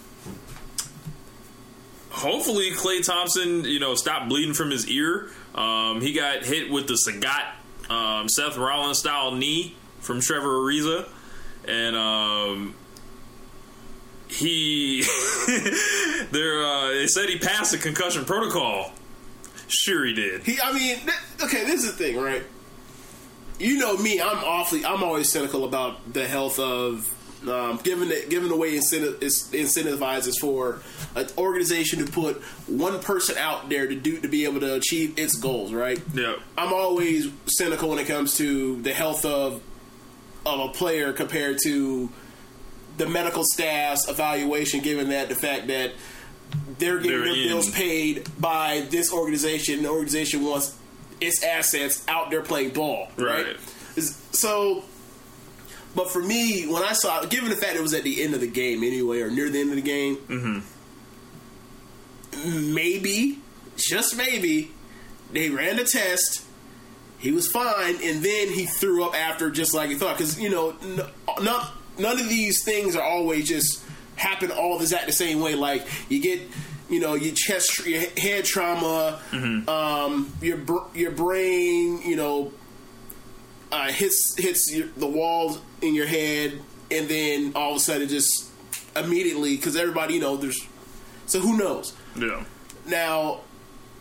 hopefully, 2.10 2.72
Klay 2.72 3.06
Thompson, 3.06 3.66
you 3.66 3.80
know, 3.80 3.96
stopped 3.96 4.30
bleeding 4.30 4.54
from 4.54 4.72
his 4.72 4.88
ear. 4.88 5.30
Um, 5.56 6.02
he 6.02 6.14
got 6.14 6.44
hit 6.44 6.72
with 6.72 6.88
the 6.88 6.96
Sagat, 6.96 7.92
um, 7.92 8.28
Seth 8.28 8.58
Rollins 8.58 8.98
style 8.98 9.32
knee 9.32 9.76
from 10.00 10.20
Trevor 10.20 10.50
Ariza, 10.50 11.08
and 11.68 11.96
um, 11.96 12.76
he, 14.34 15.02
there, 16.32 16.64
uh, 16.64 16.88
they 16.90 17.08
said 17.08 17.30
he 17.30 17.38
passed 17.38 17.72
the 17.72 17.78
concussion 17.78 18.26
protocol. 18.26 18.92
Sure, 19.68 20.06
he 20.06 20.14
did. 20.14 20.44
He, 20.44 20.60
I 20.62 20.72
mean, 20.74 20.98
th- 20.98 21.44
okay, 21.44 21.66
this 21.66 21.84
is 21.84 21.96
the 21.96 22.04
thing, 22.04 22.18
right? 22.18 22.44
You 23.60 23.78
know 23.78 23.96
me, 23.98 24.20
I'm 24.20 24.44
awfully, 24.44 24.84
I'm 24.86 25.04
always 25.04 25.32
cynical 25.32 25.64
about 25.64 26.14
the 26.14 26.28
health 26.28 26.60
of, 26.60 27.10
um, 27.48 27.78
given 27.84 28.10
the, 28.10 28.26
given 28.30 28.50
the 28.50 28.56
way 28.56 28.76
incentive 28.76 29.22
is 29.22 29.50
incentivizes 29.52 30.40
for 30.40 30.82
an 31.16 31.28
organization 31.38 32.04
to 32.06 32.12
put 32.12 32.42
one 32.68 33.00
person 33.02 33.38
out 33.38 33.70
there 33.70 33.86
to 33.86 33.96
do 33.96 34.20
to 34.22 34.28
be 34.28 34.46
able 34.46 34.62
to 34.62 34.76
achieve 34.76 35.20
its 35.20 35.36
goals, 35.36 35.74
right? 35.74 36.02
Yeah. 36.14 36.36
I'm 36.58 36.74
always 36.74 37.30
cynical 37.48 37.90
when 37.90 38.00
it 38.00 38.08
comes 38.08 38.38
to 38.38 38.82
the 38.82 38.94
health 38.94 39.26
of 39.26 39.62
of 40.46 40.60
a 40.60 40.70
player 40.70 41.14
compared 41.14 41.58
to 41.64 42.10
the 42.98 43.08
medical 43.08 43.44
staff's 43.44 44.08
evaluation, 44.08 44.82
given 44.82 45.10
that 45.10 45.30
the 45.30 45.36
fact 45.36 45.68
that 45.68 45.94
they're 46.78 46.98
getting 46.98 47.12
They're 47.12 47.26
their 47.26 47.36
in. 47.36 47.48
bills 47.50 47.72
paid 47.72 48.28
by 48.40 48.86
this 48.90 49.12
organization. 49.12 49.84
The 49.84 49.90
organization 49.90 50.44
wants 50.44 50.78
its 51.20 51.44
assets 51.44 52.04
out 52.08 52.30
there 52.30 52.42
playing 52.42 52.72
ball, 52.72 53.08
right? 53.18 53.46
Right. 53.46 53.58
So, 54.32 54.84
but 55.96 56.10
for 56.12 56.22
me, 56.22 56.68
when 56.68 56.84
I 56.84 56.94
saw, 56.94 57.26
given 57.26 57.50
the 57.50 57.56
fact 57.56 57.76
it 57.76 57.82
was 57.82 57.94
at 57.94 58.04
the 58.04 58.22
end 58.22 58.34
of 58.34 58.42
the 58.42 58.48
game 58.48 58.84
anyway, 58.84 59.22
or 59.22 59.30
near 59.32 59.50
the 59.50 59.60
end 59.60 59.70
of 59.70 59.76
the 59.76 59.82
game, 59.82 60.18
mm-hmm. 60.18 60.60
maybe, 62.74 63.40
just 63.76 64.16
maybe, 64.18 64.72
they 65.32 65.50
ran 65.50 65.78
the 65.78 65.84
test. 65.84 66.44
He 67.18 67.32
was 67.32 67.48
fine, 67.48 67.96
and 68.04 68.24
then 68.24 68.50
he 68.50 68.66
threw 68.66 69.04
up 69.04 69.16
after, 69.16 69.50
just 69.50 69.74
like 69.74 69.90
he 69.90 69.96
thought. 69.96 70.18
Because 70.18 70.40
you 70.40 70.50
know, 70.50 70.76
n- 70.82 71.08
none 71.98 72.20
of 72.20 72.30
these 72.30 72.64
things 72.64 72.96
are 72.96 73.04
always 73.04 73.48
just 73.48 73.84
happen 74.16 74.52
all 74.52 74.78
the 74.78 74.84
exact 74.84 75.08
the 75.08 75.12
same 75.12 75.40
way. 75.40 75.56
Like 75.56 75.86
you 76.10 76.22
get, 76.22 76.42
you 76.90 77.00
know, 77.00 77.16
your 77.16 77.34
chest, 77.36 77.86
your 77.86 78.02
head 78.18 78.46
trauma, 78.46 79.20
um, 79.68 80.32
your 80.42 80.58
br- 80.58 80.88
your 80.94 81.12
brain, 81.12 82.02
you 82.04 82.16
know, 82.16 82.52
uh, 83.72 83.92
hits 83.92 84.36
hits 84.38 84.72
your, 84.74 84.88
the 84.98 85.08
walls 85.08 85.60
in 85.82 85.96
your 85.96 86.08
head, 86.08 86.62
and 86.92 87.08
then 87.08 87.54
all 87.56 87.72
of 87.72 87.78
a 87.78 87.80
sudden, 87.80 88.08
just 88.08 88.50
immediately, 88.96 89.56
because 89.56 89.76
everybody, 89.76 90.16
you 90.16 90.22
know, 90.22 90.38
there's. 90.38 90.68
So 91.26 91.40
who 91.40 91.58
knows? 91.58 91.94
Yeah. 92.16 92.44
Now, 92.86 93.40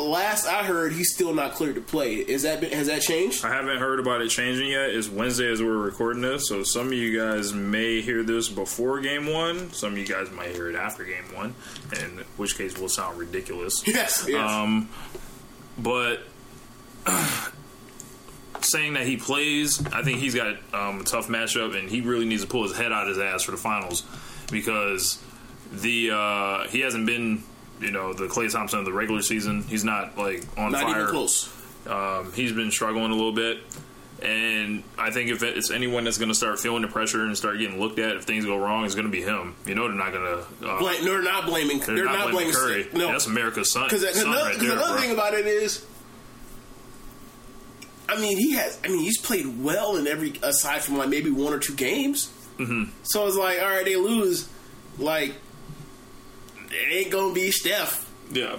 last 0.03 0.47
I 0.47 0.65
heard, 0.65 0.93
he's 0.93 1.13
still 1.15 1.35
not 1.35 1.55
cleared 1.55 1.75
to 1.77 1.81
play. 1.81 2.15
Is 2.15 2.43
that 2.43 2.61
been, 2.61 2.73
has 2.73 2.87
that 2.87 3.03
changed? 3.03 3.45
I 3.45 3.53
haven't 3.53 3.79
heard 3.79 4.01
about 4.01 4.21
it 4.21 4.29
changing 4.29 4.69
yet. 4.71 4.91
It's 4.91 5.09
Wednesday 5.09 5.51
as 5.51 5.63
we're 5.63 5.77
recording 5.77 6.23
this, 6.23 6.49
so 6.49 6.63
some 6.63 6.89
of 6.89 6.93
you 6.93 7.19
guys 7.19 7.53
may 7.53 8.01
hear 8.01 8.23
this 8.23 8.49
before 8.49 9.01
game 9.01 9.27
one. 9.33 9.73
Some 9.73 9.93
of 9.93 9.99
you 9.99 10.07
guys 10.07 10.31
might 10.31 10.51
hear 10.51 10.69
it 10.69 10.77
after 10.77 11.05
game 11.05 11.35
one, 11.35 11.55
in 12.01 12.25
which 12.37 12.57
case 12.57 12.79
will 12.79 12.89
sound 12.89 13.19
ridiculous. 13.19 13.83
Yes. 13.93 14.25
yes. 14.27 14.51
Um, 14.51 14.89
but 15.79 16.21
saying 18.61 18.95
that 18.95 19.07
he 19.07 19.17
plays, 19.17 19.85
I 19.87 20.03
think 20.03 20.19
he's 20.19 20.35
got 20.35 20.57
um, 20.73 21.01
a 21.01 21.05
tough 21.05 21.29
matchup, 21.29 21.79
and 21.79 21.91
he 21.91 22.01
really 22.01 22.25
needs 22.25 22.43
to 22.43 22.49
pull 22.49 22.63
his 22.63 22.77
head 22.77 22.93
out 22.93 23.07
his 23.09 23.19
ass 23.19 23.43
for 23.43 23.51
the 23.51 23.57
finals 23.57 24.05
because 24.51 25.23
the 25.73 26.11
uh, 26.13 26.69
he 26.69 26.81
hasn't 26.81 27.07
been. 27.07 27.43
You 27.81 27.91
know 27.91 28.13
the 28.13 28.27
Klay 28.27 28.51
Thompson 28.51 28.79
of 28.79 28.85
the 28.85 28.93
regular 28.93 29.23
season. 29.23 29.63
He's 29.63 29.85
not 29.85 30.17
like 30.17 30.45
on 30.59 30.73
not 30.73 30.83
fire. 30.83 31.01
even 31.01 31.11
close. 31.11 31.53
Um, 31.87 32.33
he's 32.33 32.53
been 32.53 32.71
struggling 32.71 33.11
a 33.11 33.15
little 33.15 33.33
bit, 33.33 33.59
and 34.23 34.85
I 34.97 35.11
think 35.11 35.31
if 35.31 35.43
it's 35.43 35.71
anyone 35.71 36.05
that's 36.05 36.19
going 36.19 36.29
to 36.29 36.35
start 36.35 36.61
feeling 36.61 36.83
the 36.83 36.89
pressure 36.89 37.25
and 37.25 37.37
start 37.37 37.59
getting 37.59 37.81
looked 37.81 37.99
at 37.99 38.17
if 38.17 38.23
things 38.23 38.45
go 38.45 38.57
wrong, 38.57 38.85
it's 38.85 38.95
going 38.95 39.07
to 39.07 39.11
be 39.11 39.23
him. 39.23 39.57
You 39.67 39.75
know, 39.75 39.89
they're 39.89 39.97
not 39.97 40.13
going 40.13 40.25
to. 40.25 40.69
Uh, 40.69 41.03
they're 41.03 41.23
not 41.23 41.47
blaming. 41.47 41.81
They're, 41.81 41.97
they're, 41.97 42.05
not, 42.05 42.31
blaming 42.31 42.53
Curry. 42.53 42.89
No, 42.93 43.09
that's 43.09 43.27
America's 43.27 43.73
son. 43.73 43.85
because 43.85 44.05
another, 44.05 44.51
right 44.51 44.59
there, 44.59 44.73
another 44.73 45.01
thing 45.01 45.11
about 45.11 45.35
it 45.35 45.47
is, 45.47 45.85
I 48.09 48.21
mean, 48.21 48.39
he 48.39 48.53
has. 48.53 48.79
I 48.85 48.89
mean, 48.89 49.01
he's 49.01 49.21
played 49.21 49.63
well 49.63 49.97
in 49.97 50.07
every 50.07 50.35
aside 50.43 50.83
from 50.83 50.99
like 50.99 51.09
maybe 51.09 51.31
one 51.31 51.53
or 51.53 51.59
two 51.59 51.75
games. 51.75 52.33
Mm-hmm. 52.59 52.93
So 53.03 53.27
it's 53.27 53.37
like, 53.37 53.61
all 53.61 53.71
right, 53.71 53.85
they 53.85 53.97
lose. 53.97 54.49
Like, 54.99 55.35
it 56.75 56.93
ain't 56.93 57.11
gonna 57.11 57.33
be 57.35 57.51
Steph. 57.51 58.09
yeah, 58.31 58.57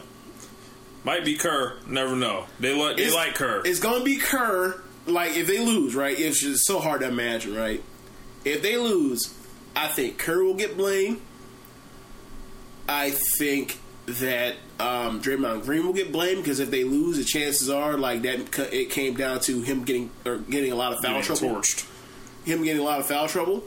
might 1.04 1.26
be 1.26 1.36
Kerr. 1.36 1.78
Never 1.88 2.16
know. 2.16 2.46
They 2.60 2.74
like 2.74 2.98
they 2.98 3.04
It's- 3.04 3.16
like 3.16 3.36
Kerr. 3.36 3.62
It's 3.66 3.80
gonna 3.80 4.04
be 4.04 4.18
Kerr. 4.18 4.82
Like 5.06 5.36
if 5.36 5.48
they 5.48 5.60
lose, 5.60 5.96
right? 5.96 6.18
It's 6.18 6.40
just 6.40 6.66
so 6.66 6.80
hard 6.80 7.02
to 7.02 7.08
imagine, 7.08 7.54
right? 7.56 7.84
If 8.46 8.62
they 8.62 8.78
lose, 8.78 9.34
I 9.76 9.88
think 9.88 10.18
Kerr 10.18 10.44
will 10.44 10.54
get 10.54 10.78
blamed. 10.78 11.20
I 12.88 13.12
think 13.12 13.80
that 14.06 14.56
um, 14.80 15.22
Draymond 15.22 15.64
Green 15.64 15.86
will 15.86 15.94
get 15.94 16.12
blamed 16.12 16.44
because 16.44 16.60
if 16.60 16.70
they 16.70 16.84
lose, 16.84 17.18
the 17.18 17.24
chances 17.24 17.70
are 17.70 17.98
like 17.98 18.22
that 18.24 18.74
it 18.74 18.90
came 18.92 19.16
down 19.16 19.40
to 19.42 19.62
him 19.62 19.84
getting 19.84 20.10
or 20.26 20.38
getting 20.38 20.72
a 20.72 20.76
lot 20.76 20.94
of 20.94 21.00
foul 21.02 21.22
Getting 21.22 21.36
trouble. 21.38 21.56
torched. 21.62 21.86
Him 22.46 22.64
getting 22.64 22.82
a 22.82 22.86
lot 22.86 23.00
of 23.00 23.06
foul 23.08 23.28
trouble. 23.28 23.64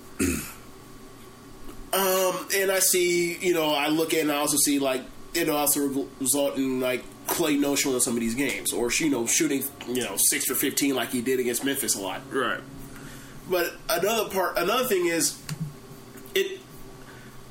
And 2.54 2.70
I 2.70 2.78
see, 2.78 3.36
you 3.38 3.54
know, 3.54 3.70
I 3.70 3.88
look 3.88 4.14
at 4.14 4.20
and 4.20 4.32
I 4.32 4.36
also 4.36 4.56
see 4.56 4.78
like 4.78 5.02
it 5.34 5.48
also 5.48 5.86
re- 5.86 6.06
result 6.20 6.56
in 6.56 6.80
like 6.80 7.04
Klay 7.26 7.58
no 7.58 7.74
showing 7.74 7.98
some 8.00 8.14
of 8.14 8.20
these 8.20 8.34
games, 8.34 8.72
or 8.72 8.90
you 8.92 9.10
know, 9.10 9.26
shooting 9.26 9.64
you 9.88 10.02
know 10.02 10.16
six 10.16 10.46
for 10.46 10.54
fifteen 10.54 10.94
like 10.94 11.10
he 11.10 11.20
did 11.20 11.40
against 11.40 11.64
Memphis 11.64 11.94
a 11.94 12.00
lot. 12.00 12.22
Right. 12.30 12.60
But 13.48 13.72
another 13.88 14.28
part, 14.30 14.58
another 14.58 14.84
thing 14.84 15.06
is, 15.06 15.40
it. 16.34 16.60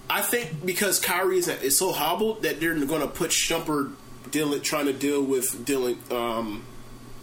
I 0.09 0.21
think 0.21 0.65
because 0.65 0.99
Kyrie 0.99 1.39
is, 1.39 1.47
is 1.47 1.77
so 1.77 1.91
hobbled 1.91 2.43
that 2.43 2.59
they're 2.59 2.75
going 2.85 3.01
to 3.01 3.07
put 3.07 3.31
Shumpert 3.31 3.93
dealing, 4.29 4.61
trying 4.61 4.85
to 4.85 4.93
deal 4.93 5.23
with 5.23 5.65
dealing, 5.65 5.97
um, 6.11 6.63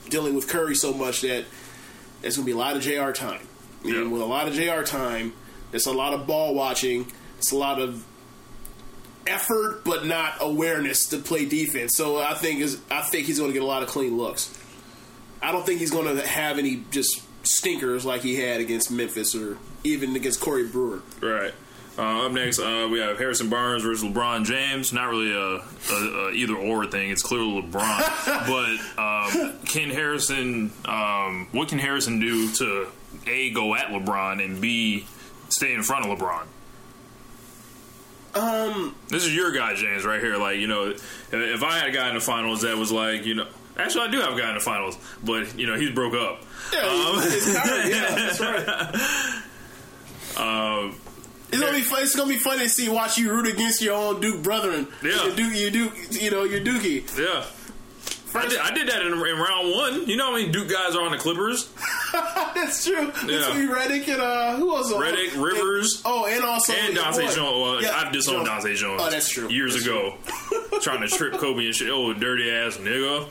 dealing 0.08 0.34
with 0.34 0.48
Curry 0.48 0.74
so 0.74 0.92
much 0.92 1.20
that 1.20 1.44
there's 2.22 2.36
going 2.36 2.44
to 2.44 2.46
be 2.46 2.52
a 2.52 2.56
lot 2.56 2.76
of 2.76 2.82
J.R. 2.82 3.12
time. 3.12 3.46
Yeah. 3.84 4.00
And 4.00 4.12
with 4.12 4.22
a 4.22 4.26
lot 4.26 4.48
of 4.48 4.54
J.R. 4.54 4.82
time, 4.82 5.32
there's 5.70 5.86
a 5.86 5.92
lot 5.92 6.12
of 6.12 6.26
ball 6.26 6.54
watching. 6.54 7.10
It's 7.42 7.50
a 7.50 7.56
lot 7.56 7.80
of 7.80 8.04
effort, 9.26 9.82
but 9.84 10.06
not 10.06 10.34
awareness 10.38 11.06
to 11.06 11.18
play 11.18 11.44
defense. 11.44 11.96
So 11.96 12.18
I 12.20 12.34
think 12.34 12.60
is 12.60 12.80
I 12.88 13.00
think 13.00 13.26
he's 13.26 13.40
going 13.40 13.50
to 13.50 13.52
get 13.52 13.64
a 13.64 13.66
lot 13.66 13.82
of 13.82 13.88
clean 13.88 14.16
looks. 14.16 14.56
I 15.42 15.50
don't 15.50 15.66
think 15.66 15.80
he's 15.80 15.90
going 15.90 16.16
to 16.16 16.24
have 16.24 16.60
any 16.60 16.84
just 16.92 17.20
stinkers 17.44 18.04
like 18.04 18.20
he 18.20 18.36
had 18.36 18.60
against 18.60 18.92
Memphis 18.92 19.34
or 19.34 19.58
even 19.82 20.14
against 20.14 20.40
Corey 20.40 20.68
Brewer. 20.68 21.02
Right. 21.20 21.52
Uh, 21.98 22.26
up 22.26 22.32
next, 22.32 22.60
uh, 22.60 22.88
we 22.88 23.00
have 23.00 23.18
Harrison 23.18 23.50
Barnes 23.50 23.82
versus 23.82 24.08
LeBron 24.08 24.44
James. 24.44 24.92
Not 24.92 25.10
really 25.10 25.32
a, 25.32 25.64
a, 25.92 26.28
a 26.28 26.30
either 26.30 26.54
or 26.54 26.86
thing. 26.86 27.10
It's 27.10 27.22
clearly 27.22 27.60
LeBron. 27.60 28.86
but 28.94 29.02
um, 29.02 29.58
can 29.64 29.90
Harrison? 29.90 30.70
Um, 30.84 31.48
what 31.50 31.68
can 31.68 31.80
Harrison 31.80 32.20
do 32.20 32.52
to 32.52 32.86
a 33.26 33.50
go 33.50 33.74
at 33.74 33.88
LeBron 33.88 34.44
and 34.44 34.60
b 34.60 35.06
stay 35.48 35.74
in 35.74 35.82
front 35.82 36.06
of 36.06 36.16
LeBron? 36.16 36.46
Um, 38.34 38.94
This 39.08 39.24
is 39.24 39.34
your 39.34 39.52
guy, 39.52 39.74
James, 39.74 40.04
right 40.04 40.20
here. 40.20 40.36
Like 40.36 40.58
you 40.58 40.66
know, 40.66 40.94
if, 41.32 41.62
I 41.62 41.78
had 41.78 41.88
a 41.88 41.92
guy 41.92 42.08
in 42.08 42.14
the 42.14 42.20
finals 42.20 42.62
that 42.62 42.76
was 42.76 42.90
like 42.92 43.24
you 43.26 43.34
know. 43.34 43.46
Actually, 43.76 44.08
I 44.08 44.10
do 44.10 44.20
have 44.20 44.34
a 44.36 44.40
guy 44.40 44.48
in 44.50 44.54
the 44.54 44.60
finals, 44.60 44.98
but 45.24 45.58
you 45.58 45.66
know 45.66 45.76
he's 45.76 45.90
broke 45.90 46.14
up. 46.14 46.42
yeah, 46.72 46.80
Um, 46.80 47.14
it's 47.18 47.56
Kyrie, 47.56 47.90
yeah, 47.90 48.14
that's 48.14 48.40
right. 48.40 49.42
It's 51.52 51.60
gonna 51.60 51.72
be 51.74 51.82
fun. 51.82 52.02
It's 52.02 52.16
gonna 52.16 52.28
be 52.30 52.38
funny 52.38 52.62
to 52.62 52.68
see 52.68 52.88
watch 52.88 53.18
you 53.18 53.30
root 53.30 53.46
against 53.46 53.82
your 53.82 53.94
own 53.94 54.20
Duke 54.22 54.42
brethren. 54.42 54.88
Yeah. 55.02 55.26
your 55.26 55.36
Duke, 55.36 55.54
you 55.54 55.70
Duke, 55.70 55.92
you 56.10 56.30
know 56.30 56.44
your 56.44 56.60
Dookie. 56.60 57.04
Yeah. 57.18 57.44
I 58.34 58.48
did, 58.48 58.58
I 58.58 58.70
did 58.72 58.88
that 58.88 59.02
in, 59.02 59.12
in 59.12 59.18
round 59.18 59.74
one. 59.74 60.06
You 60.08 60.16
know 60.16 60.28
how 60.30 60.32
many 60.32 60.50
Duke 60.50 60.70
guys 60.70 60.96
are 60.96 61.02
on 61.02 61.12
the 61.12 61.18
Clippers? 61.18 61.70
That's 62.54 62.84
true. 62.84 63.12
Yeah. 63.26 63.46
Between 63.48 63.68
Redick 63.68 64.08
and 64.08 64.20
uh, 64.20 64.56
who 64.56 64.74
else? 64.76 64.92
Redick, 64.92 65.32
And- 65.34 65.42
Rivers, 65.42 66.02
oh, 66.04 66.26
and 66.26 66.44
also 66.44 66.72
and 66.72 66.96
Dahntay. 66.96 67.34
Jones. 67.34 67.36
Well, 67.36 67.82
Yeah, 67.82 67.90
I've 67.94 68.12
disowned 68.12 68.46
Jones. 68.46 68.64
Dahntay 68.64 68.76
Jones. 68.76 69.00
Oh, 69.02 69.10
that's 69.10 69.28
true. 69.28 69.48
Years 69.48 69.74
That's 69.74 69.86
ago, 69.86 70.14
trying 70.80 71.00
to 71.00 71.08
trip 71.08 71.34
Kobe 71.34 71.64
and 71.66 71.74
shit. 71.74 71.88
Oh, 71.90 72.12
dirty 72.12 72.50
ass 72.50 72.76
nigga. 72.76 73.26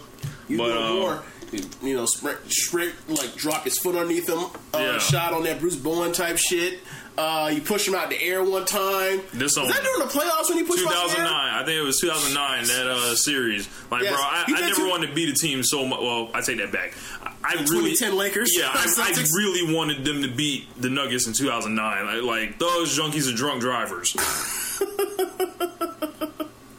You 0.48 0.58
but 0.58 0.76
um, 0.78 1.00
more. 1.00 1.24
You, 1.52 1.64
you 1.84 1.96
know, 1.98 2.06
sprint, 2.06 2.40
sprint, 2.48 2.94
like 3.10 3.36
drop 3.36 3.66
his 3.66 3.78
foot 3.78 3.96
underneath 3.96 4.28
him. 4.30 4.40
Uh, 4.74 4.78
Yeah. 4.80 4.98
Shot 5.00 5.34
on 5.34 5.44
that 5.44 5.60
Bruce 5.60 5.76
Bowen 5.76 6.14
type 6.14 6.38
shit. 6.38 6.80
Uh, 7.18 7.52
you 7.54 7.62
push 7.62 7.88
him 7.88 7.94
out 7.94 8.10
the 8.10 8.20
air 8.22 8.42
one 8.44 8.66
time. 8.66 9.22
This 9.34 9.56
Was 9.58 9.68
that 9.68 9.84
during 9.84 10.00
the 10.00 10.06
playoffs 10.14 10.50
when 10.50 10.58
you 10.58 10.66
pushed 10.66 10.82
him 10.84 10.88
out 10.88 11.10
the 11.10 11.16
2009. 11.16 11.62
I 11.62 11.66
think 11.66 11.78
it 11.78 11.82
was 11.84 12.00
2009 12.00 12.64
that 12.66 12.88
uh, 12.88 13.16
series. 13.16 13.68
Like, 13.92 14.04
Yes. 14.04 14.14
bro, 14.16 14.24
I, 14.24 14.44
I 14.48 14.62
never 14.62 14.76
too. 14.76 14.90
wanted 14.90 15.08
to 15.08 15.14
beat 15.14 15.30
a 15.30 15.34
team 15.34 15.62
so 15.62 15.86
much. 15.86 16.00
Well, 16.00 16.30
I 16.34 16.42
take 16.42 16.58
that 16.58 16.72
back. 16.72 16.94
I, 17.22 17.34
I 17.44 17.54
really 17.70 17.92
2010 17.96 18.16
Lakers. 18.16 18.52
Yeah, 18.58 18.68
I, 18.74 18.86
I 18.98 19.24
really 19.36 19.76
wanted 19.76 20.04
them 20.06 20.22
to 20.24 20.30
beat 20.30 20.68
the 20.82 20.90
Nuggets 20.90 21.28
in 21.28 21.34
2009. 21.34 22.06
Like, 22.06 22.24
like 22.24 22.60
those 22.60 22.98
junkies 22.98 23.32
are 23.32 23.36
drunk 23.36 23.62
drivers. 23.62 24.16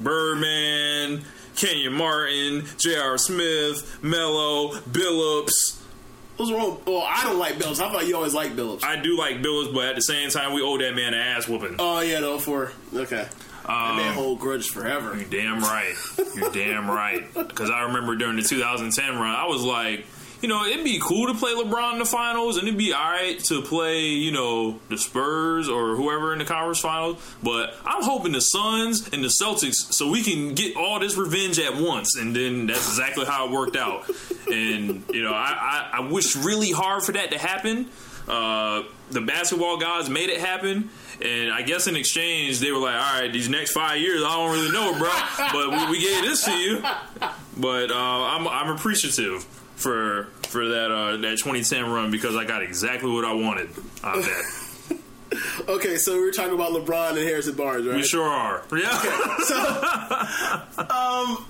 Birdman, 0.00 1.22
Kenyon 1.54 1.92
Martin, 1.92 2.64
J.R. 2.78 3.18
Smith, 3.18 3.98
Melo, 4.02 4.72
Billups. 4.90 5.78
What's 6.36 6.50
wrong? 6.50 6.80
Well, 6.86 7.04
I 7.08 7.22
don't 7.24 7.38
like 7.38 7.54
Billups. 7.54 7.80
I 7.80 7.92
thought 7.92 8.06
you 8.06 8.16
always 8.16 8.34
liked 8.34 8.56
Billups. 8.56 8.82
I 8.84 8.96
do 8.96 9.16
like 9.18 9.42
Billups, 9.42 9.72
but 9.74 9.86
at 9.86 9.94
the 9.96 10.02
same 10.02 10.30
time, 10.30 10.54
we 10.54 10.62
owe 10.62 10.78
that 10.78 10.94
man 10.94 11.14
an 11.14 11.20
ass 11.20 11.46
whooping. 11.48 11.76
oh 11.78 12.00
yeah, 12.00 12.20
no, 12.20 12.38
for 12.38 12.72
okay. 12.94 13.26
Um, 13.64 13.74
and 13.76 13.98
that 14.00 14.14
whole 14.14 14.34
grudge 14.34 14.66
forever. 14.66 15.16
You 15.16 15.24
damn 15.24 15.60
right. 15.60 15.94
You 16.34 16.50
damn 16.52 16.90
right. 16.90 17.32
Because 17.32 17.70
I 17.70 17.82
remember 17.82 18.16
during 18.16 18.34
the 18.36 18.42
2010 18.42 19.14
run, 19.14 19.22
I 19.36 19.46
was 19.46 19.62
like, 19.62 20.04
you 20.42 20.48
know, 20.48 20.64
it'd 20.64 20.84
be 20.84 20.98
cool 21.00 21.28
to 21.28 21.34
play 21.34 21.54
LeBron 21.54 21.92
in 21.92 21.98
the 22.00 22.04
finals, 22.04 22.58
and 22.58 22.66
it'd 22.66 22.76
be 22.76 22.92
all 22.92 23.00
right 23.00 23.38
to 23.44 23.62
play, 23.62 24.00
you 24.00 24.32
know, 24.32 24.80
the 24.88 24.98
Spurs 24.98 25.68
or 25.68 25.94
whoever 25.94 26.32
in 26.32 26.40
the 26.40 26.44
conference 26.44 26.80
finals. 26.80 27.22
But 27.42 27.76
I'm 27.86 28.02
hoping 28.02 28.32
the 28.32 28.40
Suns 28.40 29.08
and 29.12 29.22
the 29.22 29.28
Celtics, 29.28 29.92
so 29.92 30.10
we 30.10 30.22
can 30.22 30.54
get 30.54 30.76
all 30.76 30.98
this 30.98 31.16
revenge 31.16 31.60
at 31.60 31.76
once. 31.76 32.16
And 32.16 32.34
then 32.34 32.66
that's 32.66 32.88
exactly 32.88 33.24
how 33.24 33.46
it 33.46 33.52
worked 33.52 33.76
out. 33.76 34.10
And 34.50 35.04
you 35.12 35.22
know, 35.22 35.32
I, 35.32 35.90
I, 35.94 35.98
I 35.98 36.00
wish 36.10 36.34
really 36.34 36.72
hard 36.72 37.04
for 37.04 37.12
that 37.12 37.30
to 37.30 37.38
happen. 37.38 37.88
Uh, 38.28 38.82
the 39.10 39.20
basketball 39.20 39.78
gods 39.78 40.08
made 40.08 40.28
it 40.28 40.40
happen. 40.40 40.90
And 41.20 41.52
I 41.52 41.62
guess 41.62 41.86
in 41.86 41.94
exchange, 41.94 42.58
they 42.58 42.72
were 42.72 42.78
like, 42.78 42.94
all 42.94 43.20
right, 43.20 43.32
these 43.32 43.48
next 43.48 43.70
five 43.70 44.00
years, 44.00 44.24
I 44.24 44.28
don't 44.28 44.50
really 44.50 44.72
know, 44.72 44.98
bro. 44.98 45.10
But 45.52 45.70
we, 45.70 45.98
we 45.98 46.00
gave 46.00 46.22
this 46.22 46.44
to 46.46 46.52
you. 46.52 46.82
But 47.56 47.92
uh, 47.92 47.94
I'm, 47.94 48.48
I'm 48.48 48.74
appreciative 48.74 49.46
for 49.82 50.28
for 50.48 50.68
that 50.68 50.90
uh, 50.90 51.16
that 51.18 51.38
2010 51.38 51.90
run 51.90 52.10
because 52.10 52.36
I 52.36 52.44
got 52.44 52.62
exactly 52.62 53.10
what 53.10 53.24
I 53.24 53.32
wanted 53.32 53.70
out 54.02 54.18
of 54.18 54.24
that. 54.24 54.44
Okay, 55.66 55.96
so 55.96 56.12
we 56.12 56.20
were 56.20 56.30
talking 56.30 56.52
about 56.52 56.72
LeBron 56.72 57.10
and 57.10 57.18
Harrison 57.20 57.54
Barnes, 57.54 57.86
right? 57.86 57.96
We 57.96 58.02
sure 58.02 58.28
are. 58.28 58.62
Yeah. 58.70 58.98
So, 59.38 59.56
um, 60.78 61.46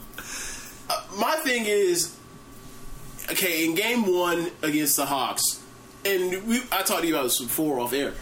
my 1.18 1.34
thing 1.42 1.64
is, 1.66 2.16
okay, 3.30 3.64
in 3.64 3.74
game 3.74 4.06
one 4.06 4.52
against 4.62 4.96
the 4.96 5.06
Hawks, 5.06 5.64
and 6.04 6.46
we, 6.46 6.58
I 6.70 6.82
talked 6.82 7.00
to 7.00 7.08
you 7.08 7.14
about 7.14 7.24
this 7.24 7.40
before 7.40 7.80
off 7.80 7.92
air. 7.92 8.12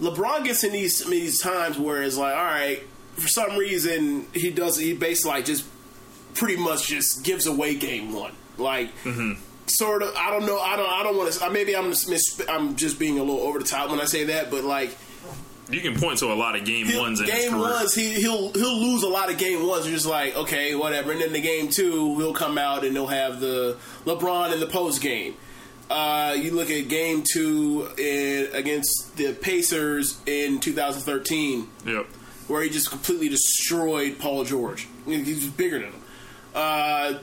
LeBron 0.00 0.44
gets 0.44 0.64
in 0.64 0.72
these 0.72 1.04
these 1.08 1.40
times 1.40 1.78
where 1.78 2.02
it's 2.02 2.16
like, 2.16 2.34
all 2.34 2.44
right, 2.44 2.82
for 3.14 3.28
some 3.28 3.56
reason 3.56 4.26
he 4.34 4.50
does 4.50 4.76
he 4.78 4.94
basically 4.94 5.30
like 5.30 5.44
just 5.44 5.64
pretty 6.34 6.56
much 6.56 6.88
just 6.88 7.22
gives 7.24 7.46
away 7.46 7.76
game 7.76 8.12
one, 8.12 8.32
like. 8.62 8.90
Sort 9.66 10.02
of, 10.02 10.12
I 10.16 10.30
don't 10.30 10.44
know. 10.44 10.58
I 10.58 10.76
don't. 10.76 10.90
I 10.90 11.02
don't 11.04 11.16
want 11.16 11.32
to. 11.32 11.50
Maybe 11.50 11.74
I'm 11.76 11.90
just 11.90 12.08
mis, 12.08 12.42
I'm 12.48 12.74
just 12.76 12.98
being 12.98 13.18
a 13.18 13.22
little 13.22 13.40
over 13.40 13.58
the 13.60 13.64
top 13.64 13.90
when 13.90 14.00
I 14.00 14.04
say 14.06 14.24
that. 14.24 14.50
But 14.50 14.64
like, 14.64 14.94
You 15.70 15.80
can 15.80 15.98
point 15.98 16.18
to 16.18 16.26
a 16.32 16.34
lot 16.34 16.56
of 16.56 16.64
game 16.64 16.94
ones 16.98 17.20
in 17.20 17.26
game 17.26 17.56
ones, 17.58 17.94
he, 17.94 18.12
he'll 18.14 18.52
he'll 18.52 18.78
lose 18.80 19.02
a 19.04 19.08
lot 19.08 19.30
of 19.30 19.38
game 19.38 19.64
ones. 19.66 19.86
You're 19.86 19.94
just 19.94 20.06
like, 20.06 20.36
okay, 20.36 20.74
whatever. 20.74 21.12
And 21.12 21.20
then 21.20 21.32
the 21.32 21.40
game 21.40 21.68
two, 21.68 22.18
he'll 22.18 22.34
come 22.34 22.58
out 22.58 22.84
and 22.84 22.94
they'll 22.94 23.06
have 23.06 23.38
the 23.40 23.78
LeBron 24.04 24.52
in 24.52 24.58
the 24.60 24.66
post 24.66 25.00
game. 25.00 25.36
Uh, 25.88 26.34
you 26.36 26.50
look 26.50 26.68
at 26.70 26.88
game 26.88 27.22
two 27.22 27.88
in, 27.98 28.48
against 28.54 29.16
the 29.16 29.32
Pacers 29.32 30.20
in 30.26 30.58
2013, 30.58 31.68
Yep. 31.86 32.06
where 32.48 32.62
he 32.62 32.68
just 32.68 32.90
completely 32.90 33.28
destroyed 33.28 34.18
Paul 34.18 34.44
George. 34.44 34.88
He's 35.06 35.46
bigger 35.46 35.78
than 35.78 35.92
him. 35.92 36.02
Uh, 36.54 37.14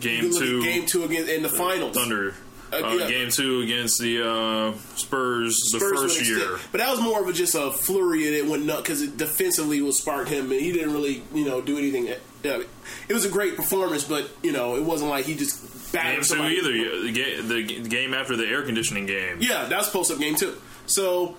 Game 0.00 0.30
two, 0.32 0.62
game 0.62 0.86
two 0.86 1.04
against 1.04 1.30
in 1.30 1.42
the 1.42 1.48
finals. 1.48 1.96
Thunder. 1.96 2.34
Uh, 2.72 2.76
Uh, 2.82 2.94
yeah. 2.98 3.08
Game 3.08 3.30
two 3.30 3.60
against 3.60 4.00
the 4.00 4.20
uh, 4.28 4.72
Spurs, 4.96 5.54
the 5.72 5.78
Spurs 5.78 6.00
first 6.00 6.26
year. 6.28 6.58
But 6.72 6.78
that 6.78 6.90
was 6.90 7.00
more 7.00 7.22
of 7.22 7.28
a, 7.28 7.32
just 7.32 7.54
a 7.54 7.70
flurry 7.70 8.26
and 8.26 8.34
it 8.34 8.44
went 8.46 8.64
nuts 8.66 8.82
because 8.82 9.06
defensively 9.08 9.80
would 9.80 9.94
spark 9.94 10.26
him 10.28 10.50
and 10.50 10.60
he 10.60 10.72
didn't 10.72 10.92
really, 10.92 11.22
you 11.32 11.44
know, 11.44 11.60
do 11.60 11.78
anything. 11.78 12.08
Uh, 12.10 12.62
it 13.08 13.12
was 13.14 13.24
a 13.24 13.28
great 13.28 13.54
performance, 13.56 14.02
but, 14.02 14.28
you 14.42 14.50
know, 14.52 14.74
it 14.76 14.82
wasn't 14.82 15.10
like 15.10 15.24
he 15.26 15.36
just 15.36 15.62
Game 15.92 16.02
battered 16.02 16.24
two 16.24 16.42
either. 16.42 17.02
The, 17.02 17.12
ga- 17.12 17.40
the 17.40 17.62
g- 17.62 17.80
game 17.88 18.12
after 18.14 18.34
the 18.36 18.46
air 18.46 18.62
conditioning 18.64 19.06
game. 19.06 19.38
Yeah, 19.40 19.66
that 19.66 19.78
was 19.78 19.88
post 19.88 20.10
up 20.10 20.18
game 20.18 20.34
two. 20.34 20.56
So, 20.86 21.36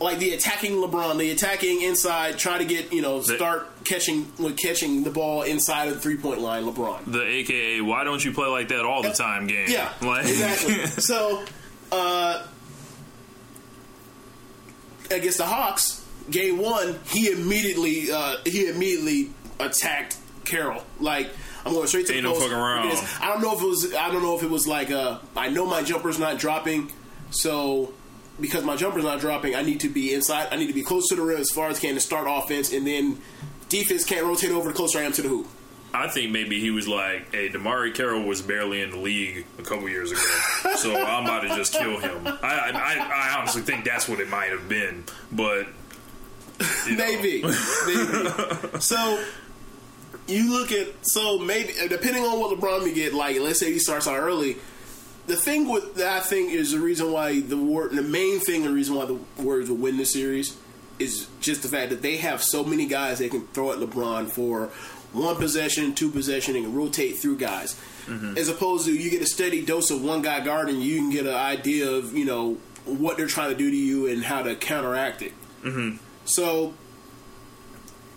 like 0.00 0.18
the 0.18 0.32
attacking 0.32 0.72
LeBron, 0.72 1.16
the 1.18 1.30
attacking 1.30 1.80
inside, 1.82 2.38
try 2.38 2.58
to 2.58 2.64
get, 2.64 2.92
you 2.92 3.00
know, 3.02 3.20
The- 3.20 3.36
start 3.36 3.84
catching 3.84 4.30
with 4.38 4.56
catching 4.58 5.04
the 5.04 5.10
ball 5.10 5.42
inside 5.42 5.88
of 5.88 5.94
the 5.94 6.00
three 6.00 6.16
point 6.16 6.40
line, 6.40 6.64
LeBron. 6.64 7.10
The 7.12 7.22
AKA, 7.22 7.80
why 7.80 8.04
don't 8.04 8.22
you 8.24 8.32
play 8.32 8.48
like 8.48 8.68
that 8.68 8.84
all 8.84 9.02
the 9.02 9.12
time 9.12 9.46
game? 9.46 9.66
Yeah, 9.68 9.90
Like, 10.02 10.24
exactly. 10.26 10.86
so, 10.86 11.44
uh, 11.92 12.42
against 15.10 15.38
the 15.38 15.46
Hawks, 15.46 16.04
game 16.30 16.58
one, 16.58 16.98
he 17.06 17.30
immediately 17.30 18.10
uh, 18.10 18.36
he 18.44 18.68
immediately 18.68 19.30
attacked 19.60 20.16
Carroll. 20.44 20.82
Like 21.00 21.30
I'm 21.64 21.72
going 21.72 21.86
straight 21.86 22.06
to 22.08 22.14
Ain't 22.14 22.22
the 22.24 22.28
no 22.28 22.34
post. 22.34 22.42
fucking 22.48 22.56
around. 22.58 22.92
I 23.22 23.28
don't 23.32 23.42
know 23.42 23.54
if 23.56 23.62
it 23.62 23.66
was 23.66 23.94
I 23.94 24.10
don't 24.10 24.22
know 24.22 24.36
if 24.36 24.42
it 24.42 24.50
was 24.50 24.66
like 24.66 24.90
uh, 24.90 25.18
I 25.36 25.48
know 25.48 25.66
my 25.66 25.82
jumper's 25.82 26.18
not 26.18 26.38
dropping, 26.38 26.92
so. 27.30 27.92
Because 28.40 28.64
my 28.64 28.76
jumper's 28.76 29.04
not 29.04 29.20
dropping, 29.20 29.54
I 29.54 29.62
need 29.62 29.80
to 29.80 29.88
be 29.88 30.12
inside. 30.12 30.48
I 30.50 30.56
need 30.56 30.66
to 30.66 30.74
be 30.74 30.82
close 30.82 31.08
to 31.08 31.16
the 31.16 31.22
rim 31.22 31.38
as 31.38 31.50
far 31.50 31.68
as 31.68 31.78
I 31.78 31.80
can 31.80 31.94
to 31.94 32.00
start 32.00 32.26
offense, 32.28 32.72
and 32.72 32.86
then 32.86 33.18
defense 33.68 34.04
can't 34.04 34.26
rotate 34.26 34.50
over 34.50 34.68
the 34.68 34.74
closer 34.74 34.98
I 34.98 35.02
am 35.02 35.12
to 35.12 35.22
the 35.22 35.28
hoop. 35.28 35.48
I 35.94 36.08
think 36.08 36.30
maybe 36.30 36.60
he 36.60 36.70
was 36.70 36.86
like, 36.86 37.32
"Hey, 37.34 37.48
DeMarre 37.48 37.94
Carroll 37.94 38.24
was 38.24 38.42
barely 38.42 38.82
in 38.82 38.90
the 38.90 38.98
league 38.98 39.46
a 39.58 39.62
couple 39.62 39.88
years 39.88 40.12
ago, 40.12 40.20
so 40.76 40.94
I'm 40.94 41.24
about 41.24 41.42
to 41.42 41.48
just 41.56 41.72
kill 41.72 41.98
him." 41.98 42.26
I, 42.26 42.70
I, 42.74 43.32
I 43.32 43.38
honestly 43.38 43.62
think 43.62 43.84
that's 43.84 44.06
what 44.08 44.20
it 44.20 44.28
might 44.28 44.50
have 44.50 44.68
been, 44.68 45.04
but 45.32 45.66
you 46.86 46.96
know. 46.96 47.04
Maybe, 47.04 47.42
maybe. 47.86 48.80
So 48.80 49.24
you 50.26 50.52
look 50.52 50.72
at 50.72 50.88
so 51.02 51.38
maybe 51.38 51.72
depending 51.88 52.24
on 52.24 52.38
what 52.40 52.58
LeBron 52.58 52.84
may 52.84 52.92
get, 52.92 53.14
like 53.14 53.40
let's 53.40 53.60
say 53.60 53.72
he 53.72 53.78
starts 53.78 54.06
out 54.06 54.18
early. 54.18 54.56
The 55.26 55.36
thing 55.36 55.68
with 55.68 55.96
that 55.96 56.18
I 56.18 56.20
think 56.20 56.52
is 56.52 56.72
the 56.72 56.78
reason 56.78 57.10
why 57.12 57.40
the 57.40 57.56
war, 57.56 57.88
the 57.88 58.02
main 58.02 58.38
thing, 58.40 58.62
the 58.62 58.72
reason 58.72 58.94
why 58.94 59.06
the 59.06 59.18
Warriors 59.42 59.68
will 59.68 59.76
win 59.76 59.96
this 59.96 60.12
series 60.12 60.56
is 60.98 61.26
just 61.40 61.62
the 61.62 61.68
fact 61.68 61.90
that 61.90 62.02
they 62.02 62.16
have 62.18 62.42
so 62.42 62.64
many 62.64 62.86
guys 62.86 63.18
they 63.18 63.28
can 63.28 63.46
throw 63.48 63.72
at 63.72 63.78
LeBron 63.78 64.28
for 64.28 64.70
one 65.12 65.36
possession, 65.36 65.94
two 65.94 66.10
possession, 66.10 66.56
and 66.56 66.76
rotate 66.76 67.16
through 67.16 67.38
guys. 67.38 67.74
Mm-hmm. 68.06 68.38
As 68.38 68.48
opposed 68.48 68.86
to 68.86 68.94
you 68.94 69.10
get 69.10 69.22
a 69.22 69.26
steady 69.26 69.64
dose 69.64 69.90
of 69.90 70.02
one 70.02 70.22
guy 70.22 70.40
guarding, 70.40 70.80
you 70.80 70.96
can 70.98 71.10
get 71.10 71.26
an 71.26 71.34
idea 71.34 71.90
of 71.90 72.16
you 72.16 72.24
know 72.24 72.58
what 72.84 73.16
they're 73.16 73.26
trying 73.26 73.50
to 73.50 73.56
do 73.56 73.68
to 73.68 73.76
you 73.76 74.06
and 74.06 74.22
how 74.22 74.42
to 74.42 74.54
counteract 74.54 75.22
it. 75.22 75.32
Mm-hmm. 75.62 75.96
So, 76.24 76.74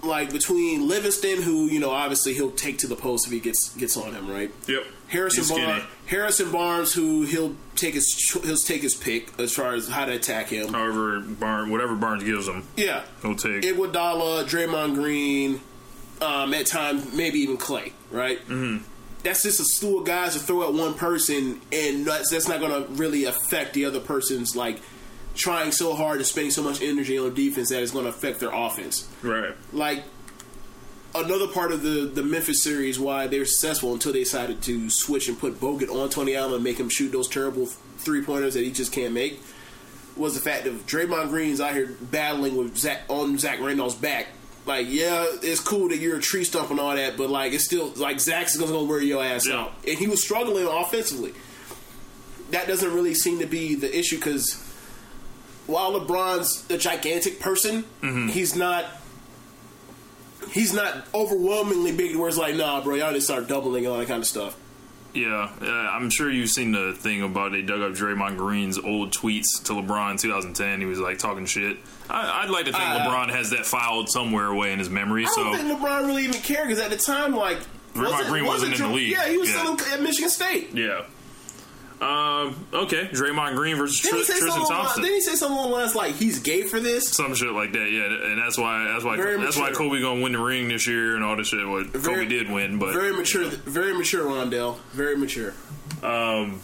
like 0.03 0.31
between 0.31 0.87
Livingston, 0.87 1.41
who 1.41 1.65
you 1.65 1.79
know 1.79 1.89
obviously 1.91 2.33
he'll 2.33 2.51
take 2.51 2.79
to 2.79 2.87
the 2.87 2.95
post 2.95 3.27
if 3.27 3.33
he 3.33 3.39
gets 3.39 3.73
gets 3.75 3.97
on 3.97 4.13
him, 4.13 4.29
right? 4.29 4.51
Yep. 4.67 4.83
Harrison 5.07 5.57
Barnes, 5.57 5.83
Harrison 6.05 6.51
Barnes, 6.51 6.93
who 6.93 7.23
he'll 7.23 7.55
take 7.75 7.95
his 7.95 8.13
he'll 8.43 8.55
take 8.57 8.83
his 8.83 8.93
pick 8.93 9.31
as 9.39 9.53
far 9.53 9.73
as 9.73 9.89
how 9.89 10.05
to 10.05 10.13
attack 10.13 10.49
him. 10.49 10.73
However, 10.73 11.19
Barnes, 11.19 11.71
whatever 11.71 11.95
Barnes 11.95 12.23
gives 12.23 12.47
him, 12.47 12.63
Yeah, 12.77 13.03
he'll 13.21 13.35
take. 13.35 13.63
Iguodala, 13.63 14.43
Draymond 14.43 14.95
Green, 14.95 15.61
um, 16.21 16.53
at 16.53 16.67
times 16.67 17.13
maybe 17.13 17.39
even 17.39 17.57
Klay, 17.57 17.91
right? 18.11 18.39
Mm-hmm. 18.47 18.83
That's 19.23 19.43
just 19.43 19.59
a 19.59 19.65
slew 19.65 19.99
of 19.99 20.05
guys 20.05 20.33
to 20.33 20.39
throw 20.39 20.67
at 20.67 20.73
one 20.73 20.93
person, 20.93 21.59
and 21.73 22.05
that's, 22.05 22.29
that's 22.29 22.47
not 22.47 22.61
going 22.61 22.71
to 22.71 22.89
really 22.93 23.25
affect 23.25 23.73
the 23.73 23.83
other 23.83 23.99
person's 23.99 24.55
like 24.55 24.79
trying 25.39 25.71
so 25.71 25.95
hard 25.95 26.17
and 26.17 26.25
spending 26.27 26.51
so 26.51 26.61
much 26.61 26.81
energy 26.81 27.17
on 27.17 27.33
defense 27.33 27.69
that 27.69 27.81
it's 27.81 27.91
going 27.91 28.03
to 28.05 28.09
affect 28.11 28.39
their 28.39 28.51
offense. 28.53 29.07
right. 29.23 29.55
like 29.73 30.03
another 31.15 31.47
part 31.47 31.71
of 31.71 31.81
the 31.81 32.01
the 32.13 32.21
Memphis 32.21 32.61
series 32.63 32.99
why 32.99 33.25
they 33.25 33.39
were 33.39 33.45
successful 33.45 33.93
until 33.93 34.13
they 34.13 34.19
decided 34.19 34.61
to 34.63 34.89
switch 34.91 35.27
and 35.27 35.39
put 35.39 35.59
Bogut 35.59 35.89
on 35.89 36.09
Tony 36.09 36.35
Allen 36.35 36.53
and 36.55 36.63
make 36.63 36.79
him 36.79 36.89
shoot 36.89 37.11
those 37.11 37.27
terrible 37.27 37.65
three 37.65 38.21
pointers 38.21 38.53
that 38.53 38.63
he 38.63 38.71
just 38.71 38.91
can't 38.91 39.13
make 39.13 39.41
was 40.15 40.35
the 40.35 40.41
fact 40.41 40.65
that 40.65 40.73
Draymond 40.85 41.29
Green's 41.29 41.61
out 41.61 41.73
here 41.73 41.95
battling 42.11 42.55
with 42.57 42.77
Zach 42.77 43.01
on 43.07 43.37
Zach 43.39 43.59
Randolph's 43.61 43.95
back. 43.95 44.27
Like, 44.65 44.85
yeah, 44.89 45.25
it's 45.41 45.61
cool 45.61 45.89
that 45.89 45.97
you're 45.97 46.17
a 46.17 46.21
tree 46.21 46.43
stump 46.43 46.69
and 46.69 46.79
all 46.79 46.93
that, 46.95 47.15
but 47.17 47.29
like, 47.29 47.53
it's 47.53 47.65
still 47.65 47.91
like 47.95 48.19
Zach's 48.19 48.55
gonna 48.57 48.71
go 48.71 48.83
wear 48.83 49.01
your 49.01 49.23
ass 49.23 49.47
Yeah. 49.47 49.61
out, 49.61 49.73
and 49.87 49.97
he 49.97 50.05
was 50.07 50.21
struggling 50.21 50.67
offensively. 50.67 51.33
That 52.51 52.67
doesn't 52.67 52.93
really 52.93 53.13
seem 53.15 53.39
to 53.39 53.45
be 53.47 53.75
the 53.75 53.97
issue 53.97 54.17
because 54.17 54.61
while 55.69 55.91
LeBron's 55.99 56.69
a 56.69 56.77
gigantic 56.77 57.39
person, 57.39 57.83
he's 58.29 58.55
not. 58.55 58.85
He's 60.51 60.73
not 60.73 61.05
overwhelmingly 61.13 61.91
big 61.91 62.15
where 62.15 62.27
it's 62.27 62.37
like, 62.37 62.55
nah, 62.55 62.81
bro, 62.83 62.95
y'all 62.95 63.13
to 63.13 63.21
start 63.21 63.47
doubling 63.47 63.85
and 63.85 63.93
all 63.93 63.99
that 63.99 64.07
kind 64.07 64.19
of 64.21 64.25
stuff. 64.25 64.57
Yeah, 65.13 65.49
uh, 65.61 65.65
I'm 65.65 66.09
sure 66.09 66.29
you've 66.31 66.49
seen 66.49 66.71
the 66.71 66.93
thing 66.93 67.21
about 67.23 67.51
they 67.51 67.61
dug 67.61 67.81
up 67.81 67.91
Draymond 67.91 68.37
Green's 68.37 68.77
old 68.77 69.11
tweets 69.11 69.61
to 69.65 69.73
LeBron 69.73 70.11
in 70.11 70.17
2010. 70.17 70.79
He 70.79 70.85
was 70.85 70.99
like 70.99 71.17
talking 71.19 71.45
shit. 71.45 71.77
I, 72.09 72.43
I'd 72.43 72.49
like 72.49 72.65
to 72.65 72.71
think 72.71 72.83
Uh, 72.83 72.99
LeBron 73.07 73.29
has 73.31 73.49
that 73.51 73.65
filed 73.65 74.09
somewhere 74.09 74.47
away 74.47 74.71
in 74.71 74.79
his 74.79 74.89
memory. 74.89 75.25
I 75.25 75.29
So 75.29 75.43
don't 75.43 75.57
think 75.57 75.79
LeBron 75.79 76.07
really 76.07 76.23
even 76.23 76.39
cared 76.41 76.67
because 76.67 76.81
at 76.83 76.89
the 76.89 76.97
time, 76.97 77.35
like, 77.35 77.59
Draymond 77.93 78.29
Green 78.29 78.45
wasn't 78.45 78.73
in 78.75 78.81
the 78.81 78.87
league. 78.87 79.11
Yeah, 79.11 79.27
he 79.27 79.37
was 79.37 79.49
Yeah. 79.49 79.75
still 79.75 79.93
at 79.93 80.01
Michigan 80.01 80.29
State. 80.29 80.69
yeah. 80.73 81.01
Um, 82.01 82.65
okay, 82.73 83.09
Draymond 83.11 83.55
Green 83.55 83.75
versus 83.75 83.99
Tr- 83.99 84.15
Tristan 84.15 84.47
Thompson. 84.65 85.03
didn't 85.03 85.15
he 85.15 85.21
say 85.21 85.35
something 85.35 85.57
along 85.57 85.71
lines 85.71 85.95
like 85.95 86.15
he's 86.15 86.39
gay 86.39 86.63
for 86.63 86.79
this? 86.79 87.09
Some 87.09 87.35
shit 87.35 87.51
like 87.51 87.73
that, 87.73 87.91
yeah, 87.91 88.05
and 88.31 88.41
that's 88.41 88.57
why 88.57 88.85
that's 88.85 89.03
why 89.03 89.17
Very 89.17 89.37
that's 89.37 89.57
why. 89.57 89.71
Kobe 89.71 89.99
gonna 89.99 90.21
win 90.21 90.31
the 90.31 90.39
ring 90.39 90.69
this 90.69 90.87
year 90.87 91.15
and 91.15 91.25
all 91.25 91.35
this 91.35 91.47
shit. 91.49 91.67
What 91.67 91.91
Kobe 91.91 92.25
did 92.25 92.49
win, 92.49 92.79
but 92.79 92.93
Very 92.93 93.11
mature, 93.11 93.45
very 93.49 93.93
mature, 93.93 94.23
Rondell. 94.25 94.77
Very 94.91 95.17
mature. 95.17 95.53
um, 96.01 96.61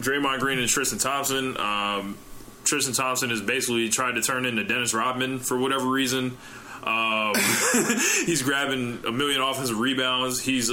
Draymond 0.00 0.40
Green 0.40 0.58
and 0.58 0.68
Tristan 0.68 0.98
Thompson. 0.98 1.56
Um, 1.60 2.18
Tristan 2.64 2.92
Thompson 2.94 3.30
has 3.30 3.40
basically 3.40 3.88
tried 3.88 4.16
to 4.16 4.22
turn 4.22 4.46
into 4.46 4.64
Dennis 4.64 4.94
Rodman 4.94 5.38
for 5.38 5.56
whatever 5.58 5.86
reason. 5.86 6.36
Um, 6.82 7.34
he's 8.26 8.42
grabbing 8.42 9.04
a 9.06 9.12
million 9.12 9.40
offensive 9.40 9.78
rebounds. 9.78 10.40
He's 10.40 10.72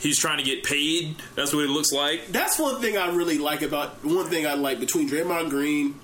he's 0.00 0.18
trying 0.18 0.38
to 0.38 0.44
get 0.44 0.64
paid. 0.64 1.16
That's 1.34 1.52
what 1.54 1.64
it 1.64 1.70
looks 1.70 1.92
like. 1.92 2.28
That's 2.28 2.58
one 2.58 2.80
thing 2.80 2.96
I 2.96 3.14
really 3.14 3.38
like 3.38 3.62
about 3.62 4.04
one 4.04 4.26
thing 4.26 4.46
I 4.46 4.54
like 4.54 4.80
between 4.80 5.08
Draymond 5.08 5.50
Green, 5.50 5.98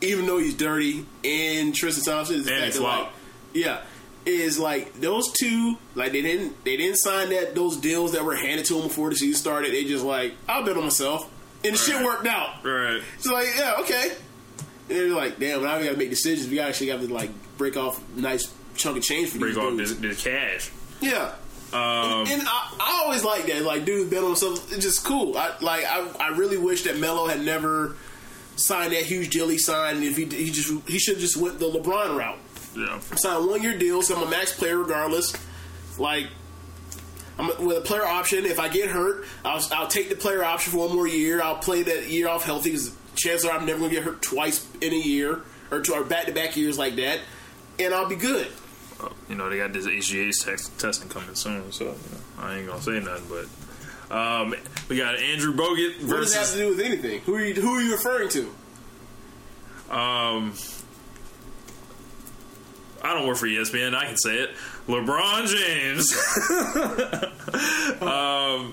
even 0.00 0.26
though 0.26 0.38
he's 0.38 0.54
dirty, 0.54 1.06
and 1.24 1.74
Tristan 1.74 2.04
Thompson 2.04 2.36
is 2.36 2.48
And 2.48 2.72
that, 2.72 2.80
like, 2.80 3.08
yeah, 3.52 3.82
is 4.26 4.58
like 4.58 4.94
those 5.00 5.30
two 5.32 5.76
like 5.94 6.12
they 6.12 6.22
didn't 6.22 6.64
they 6.64 6.76
didn't 6.76 6.96
sign 6.96 7.30
that 7.30 7.54
those 7.54 7.76
deals 7.76 8.12
that 8.12 8.24
were 8.24 8.36
handed 8.36 8.66
to 8.66 8.74
them 8.74 8.84
before 8.84 9.10
the 9.10 9.16
season 9.16 9.38
started. 9.38 9.72
They 9.72 9.84
just 9.84 10.04
like 10.04 10.34
I'll 10.48 10.64
bet 10.64 10.76
on 10.76 10.84
myself, 10.84 11.30
and 11.64 11.74
the 11.74 11.78
shit 11.78 12.02
worked 12.02 12.26
out. 12.26 12.64
Right. 12.64 13.02
It's 13.16 13.26
like 13.26 13.48
yeah 13.56 13.76
okay, 13.80 14.12
and 14.88 14.98
they're 14.98 15.08
like 15.08 15.38
damn 15.38 15.62
now 15.62 15.78
we 15.78 15.84
got 15.84 15.92
to 15.92 15.98
make 15.98 16.10
decisions. 16.10 16.48
We 16.48 16.60
actually 16.60 16.88
got 16.88 17.00
to 17.00 17.12
like 17.12 17.30
break 17.58 17.76
off 17.76 18.02
a 18.16 18.20
nice 18.20 18.52
chunk 18.76 18.96
of 18.96 19.02
change 19.02 19.30
for 19.30 19.38
Break 19.38 19.54
these 19.54 19.92
off 19.92 20.00
the, 20.00 20.08
the 20.08 20.14
cash. 20.14 20.70
Yeah. 21.00 21.32
Um, 21.74 22.26
and 22.28 22.42
I, 22.46 22.76
I 22.80 23.02
always 23.04 23.24
like 23.24 23.46
that. 23.46 23.62
Like, 23.62 23.84
dude, 23.84 24.08
bet 24.08 24.20
on 24.20 24.26
himself. 24.26 24.72
It's 24.72 24.84
just 24.84 25.04
cool. 25.04 25.36
I 25.36 25.54
like. 25.60 25.84
I, 25.84 26.08
I 26.20 26.28
really 26.36 26.56
wish 26.56 26.82
that 26.84 26.98
Melo 26.98 27.26
had 27.26 27.42
never 27.42 27.96
signed 28.56 28.92
that 28.92 29.02
huge 29.02 29.30
deal 29.30 29.48
he 29.48 29.58
signed. 29.58 30.04
If 30.04 30.16
he 30.16 30.24
he 30.26 30.50
just 30.50 30.72
he 30.88 30.98
should 30.98 31.18
just 31.18 31.36
went 31.36 31.58
the 31.58 31.68
LeBron 31.68 32.16
route. 32.16 32.38
yeah. 32.76 33.00
Sign 33.16 33.48
one 33.48 33.62
year 33.62 33.76
deal, 33.76 34.02
so 34.02 34.14
I'm 34.16 34.22
a 34.26 34.30
max 34.30 34.56
player 34.56 34.78
regardless. 34.78 35.34
Like, 35.98 36.28
I'm 37.38 37.50
a, 37.50 37.64
with 37.64 37.78
a 37.78 37.80
player 37.80 38.04
option. 38.06 38.44
If 38.44 38.60
I 38.60 38.68
get 38.68 38.88
hurt, 38.90 39.24
I'll 39.44 39.60
I'll 39.72 39.88
take 39.88 40.08
the 40.10 40.16
player 40.16 40.44
option 40.44 40.70
for 40.72 40.78
one 40.86 40.94
more 40.94 41.08
year. 41.08 41.42
I'll 41.42 41.56
play 41.58 41.82
that 41.82 42.08
year 42.08 42.28
off 42.28 42.44
healthy 42.44 42.70
because 42.70 42.94
chances 43.16 43.44
are 43.46 43.58
I'm 43.58 43.66
never 43.66 43.80
gonna 43.80 43.92
get 43.92 44.04
hurt 44.04 44.22
twice 44.22 44.64
in 44.80 44.92
a 44.92 44.96
year 44.96 45.42
or 45.72 45.80
two 45.80 45.92
or 45.94 46.04
back 46.04 46.26
to 46.26 46.32
back 46.32 46.56
years 46.56 46.78
like 46.78 46.94
that, 46.96 47.18
and 47.80 47.92
I'll 47.92 48.08
be 48.08 48.14
good. 48.16 48.46
You 49.28 49.34
know, 49.34 49.48
they 49.48 49.58
got 49.58 49.72
this 49.72 49.86
HGH 49.86 50.44
test, 50.44 50.78
testing 50.78 51.08
coming 51.08 51.34
soon, 51.34 51.72
so 51.72 51.84
you 51.84 51.90
know, 51.90 51.96
I 52.38 52.56
ain't 52.56 52.66
gonna 52.66 52.82
say 52.82 53.00
nothing. 53.00 53.46
But 54.08 54.14
um, 54.14 54.54
we 54.88 54.96
got 54.96 55.16
Andrew 55.16 55.54
Bogut 55.54 56.06
What 56.06 56.16
does 56.18 56.32
that 56.32 56.40
have 56.40 56.52
to 56.52 56.58
do 56.58 56.68
with 56.70 56.80
anything? 56.80 57.20
Who 57.22 57.34
are 57.34 57.44
you 57.44 57.54
who 57.54 57.74
are 57.76 57.80
you 57.80 57.92
referring 57.92 58.28
to? 58.30 58.54
um. 59.90 60.54
I 63.02 63.12
don't 63.12 63.28
work 63.28 63.36
for 63.36 63.46
ESPN. 63.46 63.94
I 63.94 64.06
can 64.06 64.16
say 64.16 64.36
it. 64.38 64.50
LeBron 64.88 65.46
James, 65.46 66.10
um, 68.00 68.72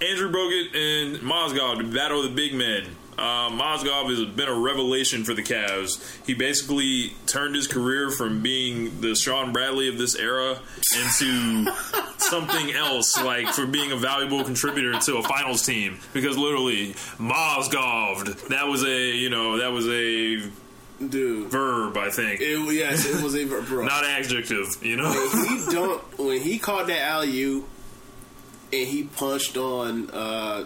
Andrew 0.00 0.32
Bogut, 0.32 0.74
and 0.74 1.18
Mozgov 1.18 1.78
to 1.78 1.84
battle 1.84 2.24
of 2.24 2.30
the 2.30 2.34
big 2.34 2.52
men. 2.52 2.96
Uh, 3.18 3.50
Mozgov 3.50 4.08
has 4.08 4.24
been 4.34 4.48
a 4.48 4.54
revelation 4.54 5.22
for 5.22 5.34
the 5.34 5.42
Cavs. 5.42 6.02
He 6.26 6.32
basically 6.34 7.12
turned 7.26 7.54
his 7.54 7.66
career 7.66 8.10
from 8.10 8.40
being 8.42 9.00
the 9.02 9.14
Shawn 9.14 9.52
Bradley 9.52 9.88
of 9.88 9.98
this 9.98 10.14
era 10.16 10.58
into 10.98 11.70
something 12.18 12.72
else, 12.72 13.16
like 13.22 13.48
for 13.48 13.66
being 13.66 13.92
a 13.92 13.96
valuable 13.96 14.42
contributor 14.44 14.98
to 14.98 15.16
a 15.18 15.22
finals 15.22 15.64
team. 15.66 15.98
Because 16.14 16.38
literally, 16.38 16.94
Mozgov, 17.18 18.48
that 18.48 18.66
was 18.66 18.82
a 18.84 19.10
you 19.10 19.28
know 19.30 19.58
that 19.58 19.72
was 19.72 19.86
a 19.88 20.50
Dude. 21.06 21.50
verb, 21.50 21.96
I 21.98 22.10
think, 22.10 22.40
It, 22.40 22.74
yes, 22.74 23.04
it 23.04 23.22
was 23.22 23.34
a 23.36 23.44
bro. 23.44 23.84
not 23.84 24.04
adjective. 24.04 24.68
You 24.82 24.96
know, 24.96 25.10
when 25.10 25.46
he 25.48 25.64
dunked 25.76 26.18
when 26.18 26.40
he 26.40 26.58
caught 26.58 26.86
that 26.86 27.00
alley 27.02 27.42
oop 27.42 27.68
and 28.72 28.88
he 28.88 29.04
punched 29.04 29.56
on 29.56 30.10
uh, 30.10 30.64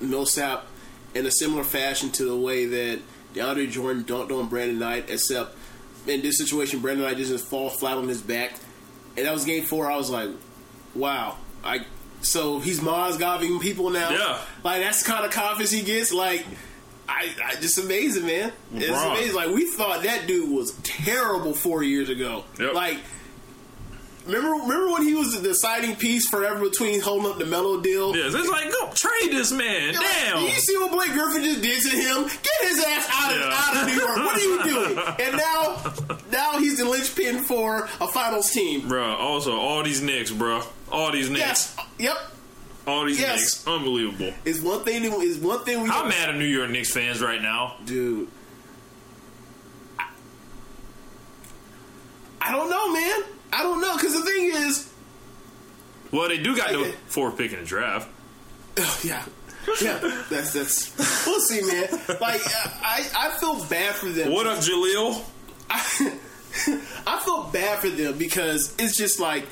Millsap 0.00 0.66
in 1.14 1.26
a 1.26 1.30
similar 1.30 1.64
fashion 1.64 2.10
to 2.12 2.24
the 2.24 2.36
way 2.36 2.66
that 2.66 3.00
DeAndre 3.34 3.70
Jordan 3.70 4.04
dunked 4.04 4.30
on 4.30 4.48
Brandon 4.48 4.78
Knight, 4.78 5.06
except 5.08 5.56
in 6.06 6.22
this 6.22 6.38
situation, 6.38 6.80
Brandon 6.80 7.04
Knight 7.06 7.16
just 7.16 7.44
fall 7.44 7.70
flat 7.70 7.96
on 7.96 8.08
his 8.08 8.22
back. 8.22 8.52
And 9.16 9.26
that 9.26 9.32
was 9.32 9.44
game 9.44 9.64
four. 9.64 9.90
I 9.90 9.96
was 9.96 10.10
like, 10.10 10.30
wow. 10.94 11.36
I 11.64 11.80
so 12.22 12.58
he's 12.58 12.80
Mozgoving 12.80 13.60
people 13.60 13.90
now. 13.90 14.10
Yeah. 14.10 14.38
like 14.62 14.82
that's 14.82 15.02
the 15.02 15.10
kind 15.10 15.24
of 15.24 15.32
confidence 15.32 15.70
he 15.70 15.82
gets. 15.82 16.12
Like. 16.12 16.44
I, 17.12 17.28
I 17.44 17.54
just 17.56 17.76
amazing, 17.76 18.24
man. 18.24 18.52
It's 18.72 18.86
LeBron. 18.86 19.16
amazing. 19.16 19.34
Like 19.34 19.48
we 19.48 19.66
thought 19.66 20.04
that 20.04 20.28
dude 20.28 20.48
was 20.48 20.70
terrible 20.84 21.54
four 21.54 21.82
years 21.82 22.08
ago. 22.08 22.44
Yep. 22.60 22.72
Like 22.72 22.98
Remember, 24.26 24.50
remember 24.50 24.92
when 24.92 25.02
he 25.02 25.14
was 25.14 25.34
the 25.34 25.40
deciding 25.48 25.96
piece 25.96 26.28
forever 26.28 26.68
between 26.68 27.00
holding 27.00 27.30
up 27.30 27.38
the 27.38 27.46
Melo 27.46 27.80
deal? 27.80 28.14
yeah, 28.14 28.24
it's 28.26 28.48
like 28.48 28.70
go 28.70 28.90
trade 28.94 29.32
this 29.32 29.50
man. 29.50 29.94
Like, 29.94 30.04
Damn. 30.04 30.42
You 30.42 30.50
see 30.50 30.76
what 30.76 30.92
Blake 30.92 31.12
Griffin 31.12 31.42
just 31.42 31.62
did 31.62 31.80
to 31.82 31.88
him? 31.96 32.22
Get 32.24 32.68
his 32.68 32.84
ass 32.84 33.08
out 33.12 33.32
of 33.32 33.38
Yeah. 33.40 33.50
out 33.52 33.76
of 33.76 33.86
New 33.88 33.94
York. 34.00 34.16
What 34.18 34.36
are 34.36 34.40
you 34.40 34.62
doing? 34.64 35.04
And 35.20 35.36
now, 35.36 35.92
now 36.30 36.58
he's 36.58 36.78
the 36.78 36.84
linchpin 36.84 37.44
for 37.44 37.88
a 38.00 38.06
finals 38.08 38.50
team. 38.50 38.82
Bruh, 38.82 39.18
also, 39.18 39.56
all 39.56 39.82
these 39.82 40.02
Knicks, 40.02 40.30
bruh. 40.30 40.64
All 40.92 41.10
these 41.12 41.30
Knicks. 41.30 41.40
Yes. 41.40 41.76
Yep. 41.98 42.16
All 42.86 43.04
these 43.06 43.18
Yes. 43.20 43.38
Knicks. 43.38 43.66
Unbelievable. 43.66 44.32
Is 44.44 44.60
one 44.60 44.84
thing. 44.84 45.04
Is 45.04 45.38
one 45.38 45.64
thing 45.64 45.82
we. 45.82 45.88
I'm 45.90 46.08
mad 46.08 46.28
at 46.30 46.36
New 46.36 46.44
York 46.44 46.70
Knicks 46.70 46.92
fans 46.92 47.20
right 47.22 47.40
now. 47.40 47.76
dude. 47.86 48.28
I, 49.98 50.08
I 52.40 52.52
don't 52.52 52.68
know, 52.70 52.92
man. 52.92 53.20
I 53.52 53.62
don't 53.62 53.80
know 53.80 53.96
because 53.96 54.14
the 54.14 54.22
thing 54.22 54.50
is, 54.54 54.90
Well, 56.12 56.28
they 56.28 56.38
do 56.38 56.56
got 56.56 56.70
the 56.70 56.78
Okay. 56.78 56.94
fourth 57.06 57.36
pick 57.38 57.52
in 57.52 57.60
the 57.60 57.64
draft. 57.64 58.08
Oh, 58.78 59.00
yeah, 59.04 59.24
yeah. 59.82 59.98
That's 60.30 60.52
that's. 60.52 61.26
We'll 61.26 61.40
see, 61.40 61.60
man. 61.62 61.88
Like 62.20 62.40
I, 62.82 63.06
I 63.16 63.30
feel 63.40 63.64
bad 63.66 63.94
for 63.94 64.08
them. 64.08 64.32
What 64.32 64.46
up, 64.46 64.58
Jaleel? 64.58 65.22
I, 65.68 65.78
I 67.06 67.20
feel 67.24 67.44
bad 67.52 67.78
for 67.80 67.88
them 67.90 68.16
because 68.18 68.74
it's 68.78 68.96
just 68.96 69.20
like 69.20 69.46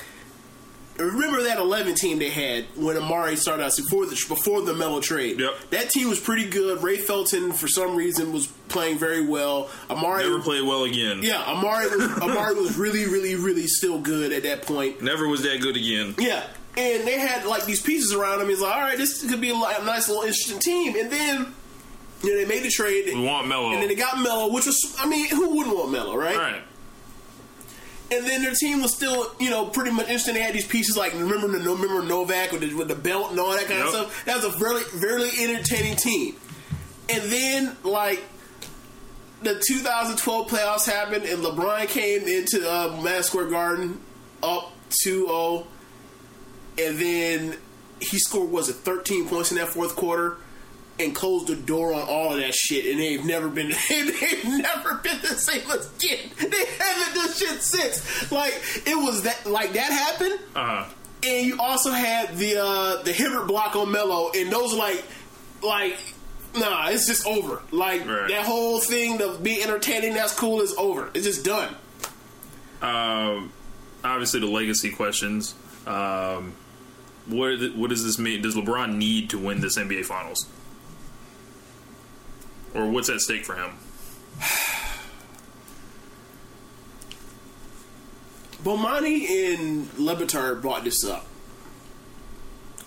remember 0.98 1.42
that 1.44 1.58
eleven 1.58 1.94
team 1.94 2.18
they 2.18 2.30
had 2.30 2.64
when 2.76 2.96
Amari 2.96 3.36
started 3.36 3.64
out 3.64 3.76
before 3.76 4.06
the 4.06 4.22
before 4.28 4.62
the 4.62 4.74
Melo 4.74 5.00
trade. 5.00 5.40
Yep. 5.40 5.70
That 5.70 5.90
team 5.90 6.08
was 6.08 6.20
pretty 6.20 6.48
good. 6.48 6.82
Ray 6.82 6.96
Felton 6.96 7.52
for 7.52 7.68
some 7.68 7.96
reason 7.96 8.32
was 8.32 8.46
playing 8.68 8.98
very 8.98 9.24
well. 9.26 9.70
Amari 9.90 10.24
Never 10.24 10.40
played 10.40 10.62
well 10.62 10.84
again. 10.84 11.22
Yeah, 11.22 11.42
Amari 11.42 11.86
was 11.88 12.10
Amari 12.22 12.54
was 12.54 12.76
really, 12.76 13.06
really, 13.06 13.34
really 13.34 13.66
still 13.66 14.00
good 14.00 14.32
at 14.32 14.42
that 14.42 14.62
point. 14.62 15.02
Never 15.02 15.28
was 15.28 15.42
that 15.42 15.60
good 15.60 15.76
again. 15.76 16.14
Yeah. 16.18 16.44
And 16.76 17.06
they 17.08 17.18
had 17.18 17.44
like 17.44 17.64
these 17.64 17.80
pieces 17.82 18.12
around 18.12 18.40
him. 18.40 18.48
He's 18.48 18.60
like, 18.60 18.74
all 18.74 18.80
right, 18.80 18.96
this 18.96 19.28
could 19.28 19.40
be 19.40 19.50
a, 19.50 19.54
a 19.54 19.84
nice 19.84 20.08
little 20.08 20.22
interesting 20.22 20.60
team. 20.60 20.94
And 20.96 21.10
then, 21.10 21.54
you 22.22 22.30
know, 22.30 22.36
they 22.36 22.44
made 22.44 22.62
the 22.62 22.70
trade. 22.70 23.06
We 23.06 23.20
want 23.20 23.48
Melo. 23.48 23.72
And 23.72 23.82
then 23.82 23.88
they 23.88 23.96
got 23.96 24.22
Melo, 24.22 24.52
which 24.52 24.66
was, 24.66 24.96
I 25.00 25.08
mean, 25.08 25.28
who 25.28 25.56
wouldn't 25.56 25.76
want 25.76 25.90
Melo, 25.90 26.16
right? 26.16 26.36
right. 26.36 26.62
And 28.10 28.26
then 28.26 28.42
their 28.42 28.54
team 28.54 28.80
was 28.80 28.94
still, 28.94 29.30
you 29.38 29.50
know, 29.50 29.66
pretty 29.66 29.90
much 29.90 30.06
interesting. 30.06 30.34
They 30.34 30.40
had 30.40 30.54
these 30.54 30.66
pieces 30.66 30.96
like 30.96 31.12
remember 31.12 31.48
the 31.48 31.58
remember 31.58 32.02
Novak 32.02 32.52
with 32.52 32.62
the, 32.62 32.74
with 32.74 32.88
the 32.88 32.94
belt 32.94 33.30
and 33.30 33.40
all 33.40 33.52
that 33.52 33.66
kind 33.66 33.82
of 33.82 33.88
stuff. 33.90 34.24
That 34.24 34.36
was 34.36 34.46
a 34.46 34.58
very 34.58 34.82
very 34.94 35.30
entertaining 35.44 35.96
team. 35.96 36.36
And 37.10 37.22
then 37.30 37.76
like 37.84 38.22
the 39.42 39.62
2012 39.66 40.48
playoffs 40.48 40.86
happened, 40.86 41.24
and 41.24 41.42
LeBron 41.42 41.88
came 41.88 42.26
into 42.26 42.68
uh, 42.68 42.98
Madison 43.02 43.22
Square 43.22 43.50
Garden 43.50 44.00
up 44.42 44.72
2-0, 45.04 45.66
and 46.78 46.98
then 46.98 47.56
he 48.00 48.18
scored 48.18 48.50
was 48.50 48.68
it 48.68 48.74
13 48.74 49.28
points 49.28 49.50
in 49.50 49.58
that 49.58 49.68
fourth 49.68 49.96
quarter. 49.96 50.38
And 51.00 51.14
closed 51.14 51.46
the 51.46 51.54
door 51.54 51.94
on 51.94 52.02
all 52.08 52.32
of 52.32 52.40
that 52.40 52.54
shit, 52.54 52.86
and 52.86 52.98
they've 52.98 53.24
never 53.24 53.48
been 53.48 53.68
they've 53.88 54.44
never 54.44 54.94
been 54.96 55.20
the 55.20 55.28
same 55.36 55.60
again. 55.70 56.30
They 56.38 56.64
haven't 56.78 57.14
done 57.14 57.32
shit 57.32 57.62
since. 57.62 58.32
Like 58.32 58.52
it 58.84 58.96
was 58.96 59.22
that 59.22 59.46
like 59.46 59.74
that 59.74 59.92
happened, 59.92 60.40
Uh, 60.56 60.88
and 61.24 61.46
you 61.46 61.56
also 61.60 61.92
had 61.92 62.36
the 62.36 62.56
uh 62.60 63.02
the 63.04 63.12
Hibbert 63.12 63.46
block 63.46 63.76
on 63.76 63.92
Melo, 63.92 64.30
and 64.34 64.50
those 64.52 64.74
like 64.74 65.04
like. 65.62 65.96
Nah, 66.56 66.88
it's 66.88 67.06
just 67.06 67.26
over. 67.26 67.60
Like 67.70 68.04
Right. 68.08 68.28
that 68.30 68.44
whole 68.46 68.80
thing 68.80 69.20
of 69.22 69.42
being 69.42 69.62
entertaining, 69.62 70.14
that's 70.14 70.34
cool, 70.34 70.62
is 70.62 70.74
over. 70.78 71.10
It's 71.14 71.26
just 71.26 71.44
done. 71.44 71.76
um, 72.82 73.52
obviously, 74.02 74.40
the 74.40 74.46
legacy 74.46 74.90
questions. 74.90 75.54
Um, 75.86 76.54
what 77.26 77.58
what 77.76 77.90
does 77.90 78.04
this 78.04 78.18
mean? 78.18 78.42
Does 78.42 78.54
LeBron 78.56 78.96
need 78.96 79.30
to 79.30 79.38
win 79.38 79.60
this 79.60 79.76
NBA 79.78 80.06
Finals, 80.06 80.46
or 82.74 82.86
what's 82.90 83.08
at 83.08 83.20
stake 83.20 83.44
for 83.44 83.54
him? 83.56 83.70
Bomani 88.62 89.28
and 89.54 89.98
Le 89.98 90.16
Batard 90.16 90.60
brought 90.62 90.84
this 90.84 91.04
up. 91.04 91.26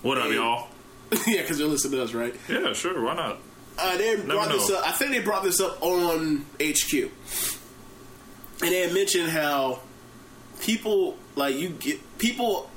What 0.02 0.18
up, 0.18 0.24
Hey. 0.24 0.34
y'all? 0.34 0.68
yeah, 1.26 1.42
because 1.42 1.58
they're 1.58 1.66
listening 1.66 1.98
to 1.98 2.04
us, 2.04 2.12
right? 2.14 2.34
Yeah, 2.48 2.72
sure. 2.72 3.02
Why 3.02 3.14
not? 3.14 3.38
Uh, 3.78 3.96
they 3.96 4.16
brought 4.16 4.48
this 4.50 4.70
up. 4.70 4.86
I 4.86 4.92
think 4.92 5.12
they 5.12 5.20
brought 5.20 5.42
this 5.44 5.60
up 5.60 5.82
on 5.82 6.44
HQ, 6.60 6.92
and 6.94 7.10
they 8.70 8.80
had 8.82 8.92
mentioned 8.92 9.30
how 9.30 9.80
people 10.60 11.16
like 11.36 11.56
you 11.56 11.70
get 11.70 12.18
people 12.18 12.70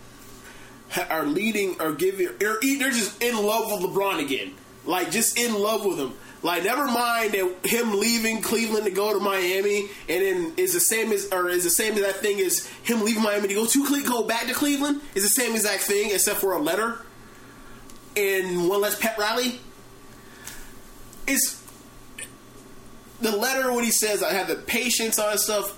are 1.10 1.26
leading 1.26 1.80
or 1.82 1.94
giving 1.94 2.28
or 2.28 2.60
they're 2.62 2.92
just 2.92 3.22
in 3.22 3.36
love 3.36 3.70
with 3.72 3.92
LeBron 3.92 4.24
again, 4.24 4.54
like 4.86 5.12
just 5.12 5.38
in 5.38 5.54
love 5.54 5.86
with 5.86 5.98
him. 6.00 6.14
Like 6.46 6.64
never 6.64 6.86
mind 6.86 7.32
that 7.34 7.56
him 7.66 8.00
leaving 8.00 8.42
Cleveland 8.42 8.86
to 8.86 8.92
go 8.92 9.12
to 9.14 9.20
Miami, 9.20 9.90
and 10.08 10.22
then 10.22 10.54
is 10.58 10.74
the 10.74 10.80
same 10.80 11.12
as 11.12 11.28
or 11.32 11.50
is 11.50 11.64
the 11.64 11.70
same 11.72 11.94
as 11.96 12.02
that 12.02 12.18
thing 12.18 12.40
as 12.40 12.68
him 12.84 13.04
leaving 13.04 13.24
Miami 13.24 13.48
to 13.48 13.54
go 13.56 13.66
to 13.66 13.86
Cle- 13.86 14.04
go 14.04 14.24
back 14.24 14.46
to 14.48 14.54
Cleveland. 14.54 15.02
Is 15.16 15.24
the 15.24 15.30
same 15.42 15.56
exact 15.56 15.82
thing 15.84 16.12
except 16.12 16.40
for 16.40 16.54
a 16.54 16.60
letter 16.60 17.00
and 18.16 18.70
one 18.70 18.80
less 18.80 18.98
pet 18.98 19.18
rally 19.18 19.60
it's 21.28 21.62
the 23.22 23.36
letter 23.36 23.74
when 23.74 23.84
he 23.84 23.92
says 23.92 24.22
I 24.22 24.34
have 24.34 24.48
the 24.48 24.56
patience 24.56 25.18
on 25.18 25.38
stuff. 25.38 25.78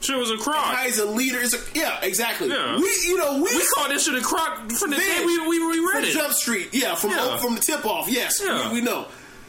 Shit 0.00 0.16
was 0.16 0.30
a 0.30 0.38
crock. 0.38 0.78
he's 0.80 0.98
a 0.98 1.04
leader 1.04 1.38
is 1.38 1.52
a 1.52 1.58
yeah 1.78 1.98
exactly. 2.02 2.48
Yeah. 2.48 2.76
We 2.76 2.88
you 3.06 3.18
know 3.18 3.34
we, 3.36 3.42
We 3.42 3.64
called 3.74 3.90
this 3.90 4.06
shit 4.06 4.14
a 4.14 4.22
crock 4.22 4.70
from 4.72 4.90
the 4.90 4.96
day 4.96 5.22
we, 5.26 5.38
we, 5.46 5.58
we 5.58 5.78
read 5.80 5.92
from 5.96 6.04
it. 6.04 6.12
Jump 6.12 6.32
Street 6.32 6.70
yeah 6.72 6.94
from 6.94 7.10
Yeah. 7.10 7.36
from 7.36 7.54
the 7.56 7.60
tip 7.60 7.84
off 7.84 8.08
yes 8.08 8.40
Yeah. 8.42 8.68
we, 8.72 8.80
we 8.80 8.80
know. 8.80 9.06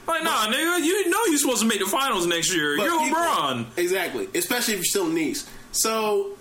Like, 0.08 0.24
nah, 0.24 0.48
nigga, 0.48 0.84
you 0.84 1.10
know 1.10 1.20
you're 1.28 1.38
supposed 1.38 1.62
to 1.62 1.68
make 1.68 1.80
the 1.80 1.86
finals 1.86 2.26
next 2.28 2.54
year. 2.54 2.76
You're 2.76 3.00
people- 3.00 3.18
LeBron. 3.20 3.66
exactly 3.78 4.28
especially 4.36 4.74
if 4.74 4.80
you're 4.80 4.86
still 4.86 5.08
in 5.08 5.16
the 5.16 5.38
So, 5.72 6.32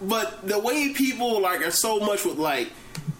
but 0.00 0.46
the 0.46 0.58
way 0.58 0.92
people 0.94 1.40
like 1.40 1.60
are 1.66 1.70
so 1.70 2.00
much 2.00 2.24
with 2.24 2.38
like 2.38 2.70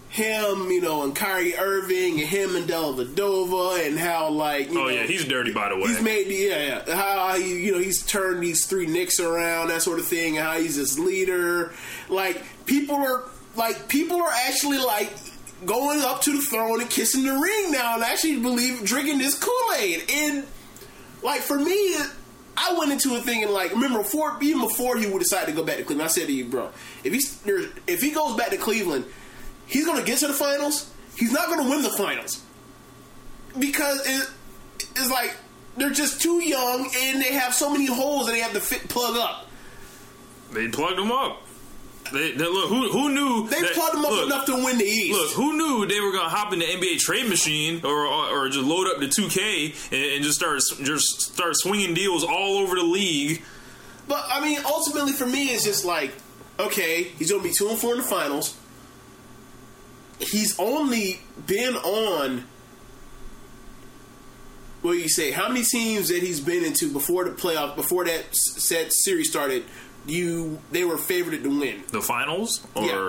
him, 0.08 0.70
you 0.70 0.80
know, 0.80 1.02
and 1.02 1.14
Kyrie 1.14 1.56
Irving 1.56 2.20
and 2.20 2.28
him 2.28 2.54
and 2.54 2.68
Dellavedova 2.68 3.84
and 3.86 3.98
how 3.98 4.30
like 4.30 4.70
you 4.70 4.78
Oh 4.80 4.84
know, 4.84 4.88
yeah, 4.88 5.02
he's 5.02 5.24
dirty 5.24 5.52
by 5.52 5.70
the 5.70 5.76
way. 5.76 5.82
He's 5.88 6.00
made 6.00 6.28
the 6.28 6.34
yeah, 6.34 6.82
yeah. 6.86 6.94
How 6.94 7.34
he, 7.36 7.64
you 7.64 7.72
know 7.72 7.78
he's 7.78 8.04
turned 8.06 8.40
these 8.42 8.64
three 8.66 8.86
Knicks 8.86 9.18
around, 9.18 9.68
that 9.68 9.82
sort 9.82 9.98
of 9.98 10.06
thing. 10.06 10.38
And 10.38 10.46
how 10.46 10.58
he's 10.58 10.76
this 10.76 10.98
leader. 10.98 11.72
Like 12.08 12.42
people 12.64 12.94
are 12.96 13.24
like 13.56 13.88
people 13.88 14.22
are 14.22 14.30
actually 14.46 14.78
like 14.78 15.12
going 15.66 16.00
up 16.00 16.22
to 16.22 16.32
the 16.32 16.42
throne 16.42 16.80
and 16.80 16.90
kissing 16.90 17.24
the 17.24 17.32
ring 17.32 17.72
now, 17.72 17.94
and 17.94 18.04
actually 18.04 18.40
believe 18.40 18.84
drinking 18.84 19.18
this 19.18 19.38
Kool 19.38 19.74
Aid. 19.78 20.04
And 20.10 20.46
like 21.22 21.40
for 21.40 21.58
me, 21.58 21.96
I 22.56 22.74
went 22.78 22.92
into 22.92 23.14
a 23.16 23.20
thing 23.20 23.42
and 23.42 23.52
like, 23.52 23.72
remember 23.72 23.98
before 23.98 24.38
even 24.42 24.62
before 24.62 24.96
he 24.96 25.06
would 25.06 25.18
decide 25.18 25.46
to 25.46 25.52
go 25.52 25.64
back 25.64 25.78
to 25.78 25.84
Cleveland, 25.84 26.08
I 26.08 26.12
said 26.12 26.26
to 26.26 26.32
you, 26.32 26.46
bro, 26.46 26.70
if 27.02 27.42
there's, 27.44 27.66
if 27.86 28.00
he 28.00 28.10
goes 28.10 28.36
back 28.36 28.50
to 28.50 28.56
Cleveland, 28.56 29.04
he's 29.66 29.86
gonna 29.86 30.04
get 30.04 30.18
to 30.18 30.28
the 30.28 30.34
finals. 30.34 30.90
He's 31.16 31.32
not 31.32 31.48
gonna 31.48 31.68
win 31.68 31.82
the 31.82 31.90
finals 31.90 32.42
because 33.58 34.00
it, 34.06 34.30
it's 34.96 35.10
like 35.10 35.36
they're 35.76 35.90
just 35.90 36.20
too 36.20 36.42
young 36.42 36.88
and 36.96 37.20
they 37.20 37.32
have 37.32 37.54
so 37.54 37.70
many 37.70 37.86
holes 37.86 38.26
that 38.26 38.32
they 38.32 38.40
have 38.40 38.52
to 38.52 38.60
fit, 38.60 38.88
plug 38.88 39.16
up. 39.16 39.48
They 40.52 40.68
plugged 40.68 40.98
them 40.98 41.10
up. 41.10 41.43
They, 42.12 42.32
they 42.32 42.44
look 42.44 42.68
who 42.68 42.90
who 42.90 43.10
knew 43.10 43.48
They 43.48 43.60
that- 43.62 43.72
plugged 43.72 43.94
them 43.94 44.04
up 44.04 44.10
look, 44.12 44.26
enough 44.26 44.46
to 44.46 44.54
win 44.64 44.78
the 44.78 44.84
East. 44.84 45.18
Look, 45.18 45.30
who 45.32 45.56
knew 45.56 45.86
they 45.86 46.00
were 46.00 46.12
gonna 46.12 46.28
hop 46.28 46.52
in 46.52 46.58
the 46.58 46.66
NBA 46.66 46.98
trade 46.98 47.28
machine 47.28 47.80
or 47.84 48.06
or, 48.06 48.26
or 48.44 48.48
just 48.48 48.64
load 48.64 48.86
up 48.88 49.00
the 49.00 49.06
2K 49.06 49.74
and, 49.92 50.16
and 50.16 50.24
just 50.24 50.38
start 50.38 50.60
just 50.82 51.20
start 51.32 51.56
swinging 51.56 51.94
deals 51.94 52.22
all 52.22 52.58
over 52.58 52.76
the 52.76 52.82
league? 52.84 53.42
But 54.06 54.24
I 54.30 54.40
mean, 54.44 54.60
ultimately 54.66 55.12
for 55.12 55.26
me, 55.26 55.46
it's 55.46 55.64
just 55.64 55.84
like, 55.86 56.12
okay, 56.60 57.04
he's 57.04 57.30
going 57.30 57.42
to 57.42 57.48
be 57.48 57.54
two 57.54 57.68
and 57.70 57.78
four 57.78 57.92
in 57.94 57.98
the 58.02 58.04
finals. 58.06 58.54
He's 60.20 60.58
only 60.60 61.20
been 61.46 61.74
on. 61.74 62.44
What 64.82 64.92
do 64.92 64.98
you 64.98 65.08
say? 65.08 65.30
How 65.30 65.48
many 65.48 65.64
teams 65.64 66.08
that 66.08 66.22
he's 66.22 66.40
been 66.40 66.64
into 66.64 66.92
before 66.92 67.24
the 67.24 67.30
playoff, 67.30 67.74
before 67.76 68.04
that 68.04 68.26
s- 68.28 68.62
said 68.62 68.92
series 68.92 69.30
started? 69.30 69.64
You 70.06 70.60
they 70.70 70.84
were 70.84 70.98
favored 70.98 71.42
to 71.42 71.60
win. 71.60 71.82
The 71.90 72.02
finals 72.02 72.66
or 72.74 72.84
Yeah. 72.84 73.08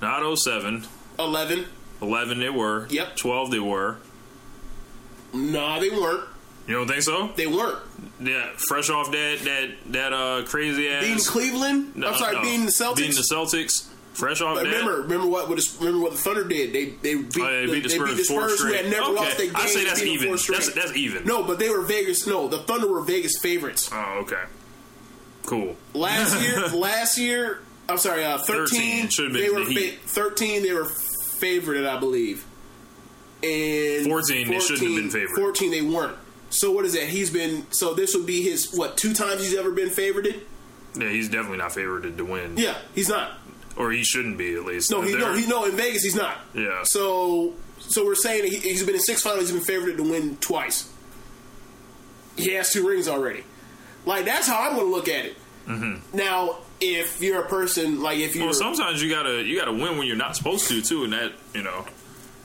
not 0.00 0.38
07, 0.38 0.86
Eleven. 1.18 1.66
11 2.02 2.40
they 2.40 2.50
were. 2.50 2.86
Yep. 2.90 3.16
12 3.16 3.50
they 3.50 3.58
were. 3.60 3.96
Nah, 5.32 5.78
they 5.80 5.90
weren't. 5.90 6.24
You 6.66 6.74
don't 6.74 6.88
think 6.88 7.02
so? 7.02 7.28
They 7.36 7.46
weren't. 7.46 7.78
Yeah, 8.20 8.50
fresh 8.68 8.90
off 8.90 9.10
that 9.12 9.38
that 9.44 9.70
that 9.92 10.12
uh 10.12 10.44
crazy 10.46 10.88
ass. 10.88 11.04
Beating 11.04 11.18
Cleveland. 11.24 11.96
No, 11.96 12.08
I'm 12.08 12.14
sorry, 12.18 12.34
no. 12.36 12.42
beating 12.42 12.64
the 12.66 12.72
Celtics. 12.72 12.96
Beating 12.96 13.14
the 13.16 13.22
Celtics. 13.34 13.86
Fresh 14.14 14.40
off 14.40 14.56
But 14.56 14.64
that. 14.64 14.70
remember, 14.70 15.02
remember 15.02 15.26
what, 15.26 15.46
what 15.50 15.58
the, 15.58 15.76
remember 15.78 16.00
what 16.00 16.12
the 16.12 16.18
Thunder 16.18 16.44
did? 16.44 16.72
They 16.72 16.86
they 17.02 17.16
beat, 17.22 17.36
Oh, 17.38 17.48
yeah, 17.50 17.66
they 17.66 17.72
beat 17.74 17.82
the 17.82 17.88
they 17.90 17.94
Spurs, 17.96 18.08
beat 18.10 18.16
the 18.16 18.24
Spurs 18.24 18.60
who 18.62 18.72
had 18.72 18.86
never 18.86 19.02
Okay. 19.10 19.12
lost 19.14 19.36
their 19.36 19.46
game. 19.46 19.56
I'd 19.56 19.68
say 19.68 19.84
that's 19.84 20.02
even. 20.02 20.28
That's- 20.30 20.72
that's 20.74 20.96
even. 20.96 21.26
No, 21.26 21.42
but 21.42 21.58
they 21.58 21.68
were 21.68 21.82
Vegas. 21.82 22.26
No, 22.26 22.48
the 22.48 22.58
Thunder 22.60 22.88
were 22.90 23.02
Vegas 23.02 23.38
favorites 23.42 23.90
Oh, 23.92 24.20
okay. 24.22 24.40
Cool. 25.46 25.76
last 25.94 26.40
year. 26.42 26.66
last 26.68 27.18
year, 27.18 27.60
I'm 27.88 27.98
sorry, 27.98 28.24
uh, 28.24 28.38
13. 28.38 29.08
13, 29.08 29.32
they 29.32 29.48
were 29.48 29.64
the 29.64 29.72
Heat. 29.72 30.00
13. 30.02 30.62
They 30.62 30.72
were 30.72 30.84
favored, 30.84 31.86
I 31.86 31.98
believe. 31.98 32.44
And 33.42 34.06
14, 34.06 34.48
they 34.48 34.58
shouldn't 34.60 34.82
have 34.88 34.96
been 34.96 35.10
favored. 35.10 35.36
14, 35.36 35.70
they 35.70 35.82
weren't. 35.82 36.16
So 36.50 36.70
what 36.72 36.84
is 36.84 36.94
that? 36.94 37.04
He's 37.08 37.30
been. 37.30 37.66
So 37.70 37.94
this 37.94 38.14
would 38.14 38.26
be 38.26 38.42
his 38.42 38.72
what? 38.74 38.96
Two 38.96 39.12
times 39.12 39.42
he's 39.42 39.56
ever 39.56 39.70
been 39.70 39.90
favored. 39.90 40.26
Yeah, 40.98 41.08
he's 41.10 41.28
definitely 41.28 41.58
not 41.58 41.72
favored 41.72 42.16
to 42.16 42.24
win. 42.24 42.56
Yeah, 42.56 42.76
he's 42.94 43.08
not. 43.08 43.32
Or 43.76 43.90
he 43.90 44.02
shouldn't 44.04 44.38
be, 44.38 44.54
at 44.54 44.64
least. 44.64 44.90
No, 44.90 45.02
he 45.02 45.14
no, 45.14 45.34
he 45.34 45.46
no. 45.46 45.64
In 45.66 45.72
Vegas, 45.72 46.02
he's 46.02 46.14
not. 46.16 46.38
Yeah. 46.54 46.82
So, 46.84 47.52
so 47.78 48.06
we're 48.06 48.14
saying 48.14 48.50
he, 48.50 48.56
he's 48.56 48.82
been 48.84 48.94
in 48.94 49.00
six 49.02 49.22
finals. 49.22 49.50
He's 49.50 49.52
been 49.52 49.60
favored 49.66 49.98
to 49.98 50.02
win 50.02 50.36
twice. 50.38 50.90
He 52.36 52.52
has 52.52 52.72
two 52.72 52.88
rings 52.88 53.06
already. 53.08 53.44
Like 54.06 54.24
that's 54.24 54.46
how 54.48 54.62
I'm 54.62 54.74
going 54.76 54.86
to 54.86 54.92
look 54.92 55.08
at 55.08 55.26
it. 55.26 55.36
Mm-hmm. 55.66 56.16
Now, 56.16 56.58
if 56.80 57.20
you're 57.20 57.40
a 57.42 57.48
person 57.48 58.00
like 58.02 58.18
if 58.18 58.34
you're 58.36 58.44
Well, 58.46 58.54
sometimes 58.54 59.02
you 59.02 59.10
gotta 59.10 59.42
you 59.42 59.58
gotta 59.58 59.72
win 59.72 59.98
when 59.98 60.06
you're 60.06 60.16
not 60.16 60.36
supposed 60.36 60.68
to 60.68 60.80
too, 60.80 61.04
and 61.04 61.12
that 61.12 61.32
you 61.54 61.62
know, 61.62 61.84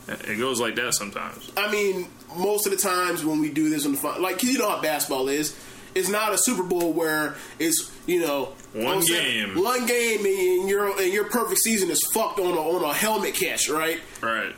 it 0.08 0.40
goes 0.40 0.60
like 0.60 0.76
that 0.76 0.94
sometimes. 0.96 1.52
I 1.56 1.72
mean, 1.72 2.08
most 2.36 2.66
of 2.66 2.72
the 2.72 2.78
times 2.80 3.24
when 3.24 3.40
we 3.42 3.50
do 3.52 3.70
this 3.70 3.86
on 3.86 3.92
the 3.92 3.98
fun, 4.00 4.22
like 4.22 4.40
'cause 4.40 4.50
you 4.50 4.58
know 4.58 4.70
how 4.70 4.82
basketball 4.82 5.28
is, 5.30 5.56
it's 5.94 6.10
not 6.10 6.34
a 6.34 6.38
Super 6.38 6.64
Bowl 6.64 6.94
where 6.94 7.36
it's 7.60 7.92
you 8.08 8.22
know 8.22 8.54
One 8.74 8.98
I'm 8.98 9.02
saying, 9.04 9.54
game. 9.54 9.64
one 9.64 9.86
game, 9.86 10.26
and 10.26 10.68
your 10.68 11.00
and 11.00 11.14
your 11.14 11.26
perfect 11.26 11.60
season 11.62 11.92
is 11.92 12.02
fucked 12.14 12.40
on 12.40 12.58
a 12.58 12.60
on 12.62 12.84
a 12.84 12.94
helmet 12.94 13.36
catch, 13.36 13.70
right? 13.70 14.00
Right. 14.22 14.56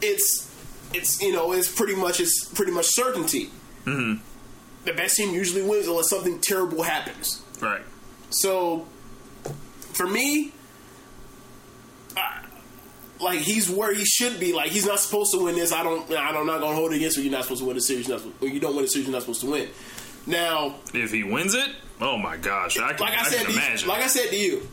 It's 0.00 0.50
it's 0.92 1.20
you 1.22 1.32
know 1.32 1.52
it's 1.52 1.72
pretty 1.72 1.94
much 1.94 2.18
it's 2.18 2.46
pretty 2.46 2.72
much 2.72 2.86
certainty. 2.86 3.50
Mm-hmm. 3.84 4.22
The 4.84 4.92
best 4.92 5.16
team 5.16 5.34
usually 5.34 5.62
wins 5.62 5.86
unless 5.86 6.10
something 6.10 6.40
terrible 6.40 6.82
happens. 6.82 7.42
Right. 7.60 7.82
So, 8.30 8.86
for 9.92 10.06
me, 10.06 10.52
I, 12.16 12.44
like 13.20 13.38
he's 13.40 13.70
where 13.70 13.94
he 13.94 14.04
should 14.04 14.40
be. 14.40 14.52
Like 14.52 14.70
he's 14.70 14.86
not 14.86 14.98
supposed 14.98 15.32
to 15.32 15.44
win 15.44 15.54
this. 15.54 15.72
I 15.72 15.82
don't. 15.82 16.10
I 16.10 16.32
don't 16.32 16.40
I'm 16.42 16.46
not 16.46 16.60
going 16.60 16.72
to 16.72 16.76
hold 16.76 16.92
it 16.92 16.96
against 16.96 17.16
you. 17.16 17.22
You're 17.22 17.32
not 17.32 17.44
supposed 17.44 17.60
to 17.60 17.66
win 17.66 17.76
the 17.76 17.82
series. 17.82 18.08
You're 18.08 18.18
not 18.18 18.42
you 18.42 18.58
don't 18.60 18.74
win 18.74 18.84
the 18.84 18.90
series. 18.90 19.06
You're 19.06 19.12
not 19.14 19.22
supposed 19.22 19.42
to 19.42 19.50
win. 19.50 19.68
Now, 20.26 20.76
If 20.94 21.12
he 21.12 21.24
wins 21.24 21.54
it, 21.54 21.68
oh 22.00 22.16
my 22.16 22.36
gosh, 22.36 22.78
I 22.78 22.92
can, 22.92 23.04
like 23.04 23.18
I, 23.18 23.22
I 23.22 23.24
said, 23.24 23.48
you, 23.48 23.88
like 23.88 24.02
I 24.02 24.06
said 24.06 24.30
to 24.30 24.36
you, 24.36 24.68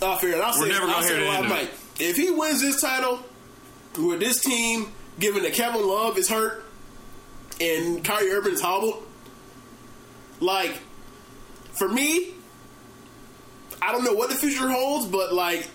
uh, 0.00 0.16
fair. 0.18 0.40
I'll 0.42 0.52
say, 0.52 0.68
never 0.68 0.86
I'll 0.86 0.92
gonna 0.94 1.06
say 1.06 1.14
hear 1.14 1.22
it 1.24 1.42
the 1.42 1.48
live 1.48 1.62
mic. 1.62 1.70
If 1.98 2.16
he 2.16 2.30
wins 2.30 2.60
this 2.60 2.80
title 2.80 3.20
with 3.98 4.20
this 4.20 4.40
team, 4.40 4.92
given 5.18 5.42
that 5.42 5.52
Kevin 5.54 5.86
Love 5.86 6.18
is 6.18 6.28
hurt 6.28 6.63
and 7.60 8.04
Kyrie 8.04 8.30
Irving 8.30 8.54
is 8.54 8.60
hobbled, 8.60 9.02
like 10.40 10.78
for 11.72 11.88
me, 11.88 12.34
I 13.82 13.92
don't 13.92 14.04
know 14.04 14.14
what 14.14 14.30
the 14.30 14.36
future 14.36 14.70
holds, 14.70 15.06
but 15.06 15.32
like 15.32 15.68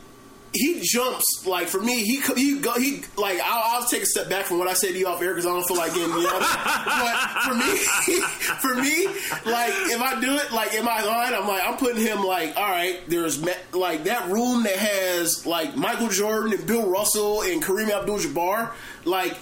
he 0.54 0.80
jumps 0.82 1.46
like 1.46 1.68
for 1.68 1.80
me. 1.80 2.04
He 2.04 2.22
he 2.36 2.60
go 2.60 2.74
he 2.74 3.04
like 3.18 3.40
I'll, 3.44 3.82
I'll 3.82 3.88
take 3.88 4.04
a 4.04 4.06
step 4.06 4.30
back 4.30 4.46
from 4.46 4.58
what 4.58 4.68
I 4.68 4.74
said 4.74 4.92
to 4.92 4.98
you 4.98 5.08
off 5.08 5.22
air 5.22 5.34
because 5.34 5.46
I 5.46 5.50
don't 5.50 5.64
feel 5.68 5.78
like 5.78 5.94
getting 5.94 6.10
you 6.10 6.24
know. 6.24 6.40
but 6.40 7.16
for 7.44 7.54
me, 7.54 7.78
for 8.60 8.76
me, 8.76 9.06
like 9.52 9.74
if 9.92 10.02
I 10.02 10.20
do 10.20 10.36
it 10.36 10.52
like 10.52 10.74
in 10.74 10.84
my 10.84 11.04
line, 11.04 11.34
I'm 11.34 11.48
like 11.48 11.62
I'm 11.64 11.78
putting 11.78 12.02
him 12.02 12.24
like 12.24 12.56
all 12.58 12.70
right. 12.70 13.00
There's 13.08 13.44
like 13.74 14.06
that 14.06 14.30
room 14.30 14.64
that 14.64 14.76
has 14.76 15.46
like 15.46 15.76
Michael 15.76 16.10
Jordan 16.10 16.54
and 16.54 16.66
Bill 16.66 16.90
Russell 16.90 17.42
and 17.44 17.62
Kareem 17.62 17.92
Abdul-Jabbar. 17.92 18.72
Like 19.06 19.38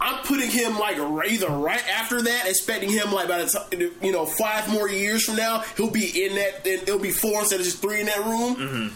I'm 0.00 0.24
putting 0.24 0.50
him 0.50 0.78
like 0.78 0.96
either 0.96 1.48
right 1.48 1.82
after 1.88 2.22
that, 2.22 2.46
expecting 2.46 2.90
him 2.90 3.12
like 3.12 3.28
by 3.28 3.42
the 3.44 3.50
time 3.50 3.92
you 4.02 4.12
know 4.12 4.24
five 4.24 4.68
more 4.70 4.88
years 4.88 5.24
from 5.24 5.36
now, 5.36 5.60
he'll 5.76 5.90
be 5.90 6.24
in 6.24 6.36
that. 6.36 6.64
Then 6.64 6.78
It'll 6.80 6.98
be 6.98 7.10
four 7.10 7.40
instead 7.40 7.60
of 7.60 7.66
just 7.66 7.82
three 7.82 8.00
in 8.00 8.06
that 8.06 8.24
room. 8.24 8.92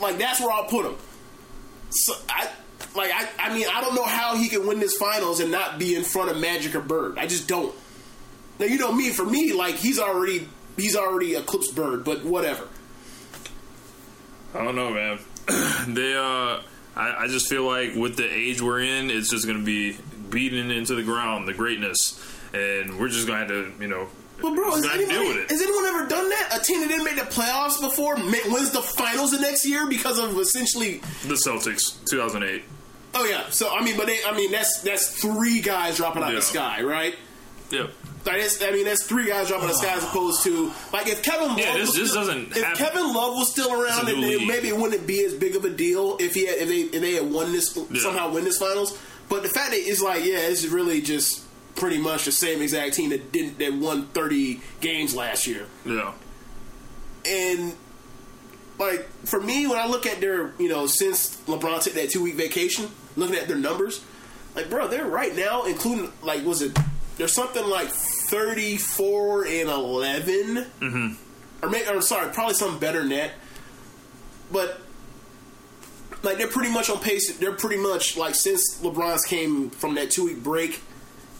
Like 0.00 0.18
that's 0.18 0.40
where 0.40 0.50
I'll 0.50 0.64
put 0.64 0.86
him. 0.86 0.96
So 1.90 2.14
I 2.28 2.48
like 2.96 3.10
I, 3.14 3.28
I 3.38 3.54
mean 3.54 3.66
I 3.72 3.80
don't 3.80 3.94
know 3.94 4.04
how 4.04 4.36
he 4.36 4.48
can 4.48 4.66
win 4.66 4.80
this 4.80 4.96
finals 4.96 5.40
and 5.40 5.50
not 5.52 5.78
be 5.78 5.94
in 5.94 6.02
front 6.04 6.30
of 6.30 6.38
Magic 6.38 6.74
or 6.74 6.80
Bird. 6.80 7.18
I 7.18 7.26
just 7.26 7.46
don't. 7.46 7.74
Now 8.58 8.66
you 8.66 8.78
know 8.78 8.92
me 8.92 9.10
for 9.10 9.24
me 9.24 9.52
like 9.52 9.74
he's 9.74 9.98
already 9.98 10.48
he's 10.76 10.96
already 10.96 11.34
eclipsed 11.34 11.74
Bird, 11.74 12.04
but 12.04 12.24
whatever. 12.24 12.66
I 14.54 14.64
don't 14.64 14.76
know, 14.76 14.90
man. 14.90 15.18
they, 15.94 16.14
uh, 16.14 16.62
I, 16.96 17.24
I 17.24 17.26
just 17.28 17.48
feel 17.48 17.64
like 17.64 17.94
with 17.94 18.16
the 18.16 18.28
age 18.28 18.62
we're 18.62 18.80
in, 18.80 19.10
it's 19.10 19.30
just 19.30 19.46
going 19.46 19.58
to 19.58 19.64
be 19.64 19.98
beaten 20.30 20.70
into 20.70 20.94
the 20.94 21.02
ground, 21.02 21.46
the 21.48 21.54
greatness, 21.54 22.20
and 22.52 22.98
we're 22.98 23.08
just 23.08 23.26
going 23.26 23.46
to 23.48 23.54
have 23.54 23.76
to, 23.76 23.82
you 23.82 23.88
know, 23.88 24.08
But 24.40 24.54
bro, 24.54 24.70
just 24.70 24.84
has 24.84 24.86
gonna 24.86 24.98
have 25.00 25.00
to 25.00 25.06
deal 25.06 25.20
anyone, 25.30 25.46
has 25.48 25.62
anyone 25.62 25.84
ever 25.86 26.06
done 26.06 26.28
that? 26.30 26.58
A 26.60 26.64
team 26.64 26.80
that 26.80 26.88
didn't 26.88 27.04
make 27.04 27.16
the 27.16 27.22
playoffs 27.22 27.80
before 27.80 28.14
wins 28.16 28.70
the 28.70 28.82
finals 28.82 29.32
the 29.32 29.40
next 29.40 29.66
year 29.66 29.86
because 29.88 30.18
of 30.18 30.38
essentially 30.38 30.98
the 31.26 31.34
Celtics, 31.34 31.96
2008. 32.10 32.62
Oh 33.14 33.24
yeah. 33.24 33.44
So 33.50 33.74
I 33.74 33.82
mean, 33.82 33.96
but 33.96 34.06
they, 34.06 34.18
I 34.26 34.36
mean 34.36 34.52
that's 34.52 34.80
that's 34.82 35.08
three 35.20 35.60
guys 35.60 35.96
dropping 35.96 36.22
out 36.22 36.28
Yeah. 36.30 36.36
the 36.36 36.42
sky, 36.42 36.82
right? 36.82 37.14
Yep. 37.70 37.90
Like 38.26 38.42
I 38.62 38.70
mean, 38.72 38.84
that's 38.84 39.04
three 39.06 39.26
guys 39.26 39.48
dropping 39.48 39.68
out 39.70 39.72
the 39.72 39.78
sky 39.78 39.94
as 39.96 40.04
opposed 40.10 40.42
to 40.44 40.70
like 40.92 41.08
if 41.08 41.22
Kevin 41.22 41.48
Love 41.48 41.58
Yeah, 41.58 41.72
this- 41.78 41.88
was 41.88 41.96
this 41.96 42.10
still, 42.10 42.26
doesn't 42.26 42.52
if 42.56 42.62
happen. 42.62 42.76
Kevin 42.84 43.14
Love 43.14 43.34
was 43.36 43.50
still 43.50 43.72
around, 43.72 44.02
It's 44.02 44.02
a 44.02 44.12
then 44.12 44.20
new 44.20 44.40
it- 44.40 44.46
maybe 44.46 44.68
it 44.68 44.76
wouldn't 44.76 45.06
be 45.06 45.24
as 45.24 45.32
big 45.34 45.56
of 45.56 45.64
a 45.64 45.70
deal 45.70 46.16
if 46.20 46.34
he 46.34 46.46
had, 46.46 46.58
if 46.58 46.68
they 46.68 46.80
if 46.96 47.00
they 47.00 47.14
had 47.14 47.30
won 47.30 47.50
this 47.52 47.76
Yeah. 47.90 48.00
somehow 48.02 48.30
win 48.30 48.44
this 48.44 48.58
finals. 48.58 48.96
But 49.28 49.42
the 49.42 49.48
fact 49.48 49.70
that 49.70 49.78
it's 49.78 50.02
like 50.02 50.24
yeah, 50.24 50.38
it's 50.38 50.64
really 50.66 51.00
just 51.00 51.44
pretty 51.76 51.98
much 51.98 52.24
the 52.24 52.32
same 52.32 52.60
exact 52.60 52.94
team 52.94 53.10
that 53.10 53.32
didn't 53.32 53.58
that 53.58 53.72
won 53.72 54.06
thirty 54.06 54.60
games 54.80 55.14
last 55.14 55.46
year. 55.46 55.66
Yeah. 55.84 56.12
And 57.26 57.74
like 58.78 59.08
for 59.24 59.40
me, 59.40 59.66
when 59.66 59.78
I 59.78 59.86
look 59.86 60.06
at 60.06 60.20
their, 60.20 60.52
you 60.58 60.68
know, 60.68 60.86
since 60.86 61.36
LeBron 61.42 61.82
took 61.82 61.94
that 61.94 62.10
two 62.10 62.22
week 62.22 62.34
vacation, 62.34 62.88
looking 63.16 63.36
at 63.36 63.48
their 63.48 63.56
numbers, 63.56 64.04
like 64.54 64.70
bro, 64.70 64.88
they're 64.88 65.06
right 65.06 65.34
now, 65.34 65.64
including 65.64 66.12
like 66.22 66.44
was 66.44 66.62
it? 66.62 66.76
There's 67.16 67.32
something 67.32 67.68
like 67.68 67.88
thirty 67.88 68.76
four 68.76 69.44
and 69.44 69.68
11 69.68 70.66
mm-hmm. 70.80 71.08
or 71.62 71.70
maybe, 71.70 71.88
I'm 71.88 72.00
sorry, 72.02 72.32
probably 72.32 72.54
something 72.54 72.78
better 72.78 73.00
than 73.00 73.10
that. 73.10 73.32
But 74.52 74.80
like 76.22 76.38
they're 76.38 76.48
pretty 76.48 76.70
much 76.72 76.90
on 76.90 76.98
pace. 77.00 77.36
They're 77.38 77.52
pretty 77.52 77.76
much 77.80 78.16
like 78.16 78.34
since 78.34 78.80
LeBron's 78.82 79.24
came 79.24 79.70
from 79.70 79.94
that 79.94 80.10
two 80.10 80.24
week 80.26 80.42
break, 80.42 80.80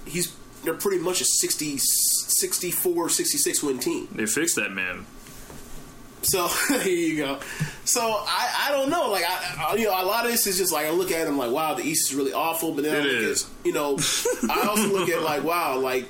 he's 0.07 0.35
they're 0.65 0.75
pretty 0.75 0.99
much 0.99 1.21
a 1.21 1.25
60, 1.25 1.79
64, 1.79 3.09
66 3.09 3.63
win 3.63 3.79
team. 3.79 4.09
They 4.13 4.27
fixed 4.27 4.57
that 4.57 4.71
man. 4.73 5.07
So 6.23 6.49
here 6.69 6.83
you 6.87 7.17
go. 7.19 7.39
So 7.85 8.01
I, 8.03 8.67
I 8.67 8.73
don't 8.73 8.91
know. 8.91 9.11
Like 9.11 9.25
I, 9.25 9.69
I 9.71 9.75
you 9.77 9.85
know 9.85 10.03
a 10.03 10.05
lot 10.05 10.25
of 10.27 10.33
this 10.33 10.47
is 10.47 10.59
just 10.59 10.73
like 10.73 10.87
I 10.87 10.91
look 10.91 11.11
at 11.13 11.27
them 11.27 11.39
like 11.39 11.53
wow 11.53 11.75
the 11.75 11.85
East 11.85 12.11
is 12.11 12.17
really 12.17 12.33
awful. 12.33 12.73
But 12.73 12.85
then 12.85 12.97
I 12.97 12.99
It 12.99 13.05
look 13.05 13.23
is. 13.23 13.45
at 13.45 13.51
you 13.67 13.73
know 13.73 13.99
I 14.51 14.67
also 14.69 14.89
look 14.89 15.09
at 15.09 15.23
like 15.23 15.45
wow 15.45 15.79
like 15.79 16.07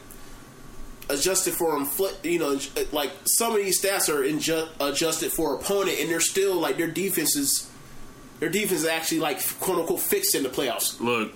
adjusted 1.10 1.54
for 1.54 1.74
inflict 1.78 2.24
you 2.26 2.38
know 2.38 2.58
like 2.92 3.10
some 3.24 3.52
of 3.52 3.56
these 3.58 3.80
stats 3.82 4.10
are 4.10 4.20
inju- 4.22 4.68
adjusted 4.78 5.32
for 5.32 5.54
opponent 5.54 5.96
and 6.00 6.10
they're 6.10 6.20
still 6.20 6.56
like 6.60 6.76
their 6.76 6.90
defense 6.90 7.34
is 7.34 7.70
their 8.40 8.48
defense 8.48 8.80
is 8.80 8.86
actually 8.86 9.20
like 9.20 9.40
quote 9.60 9.78
unquote 9.78 10.00
fixed 10.00 10.34
in 10.34 10.42
the 10.42 10.48
playoffs. 10.48 11.00
Look, 11.00 11.32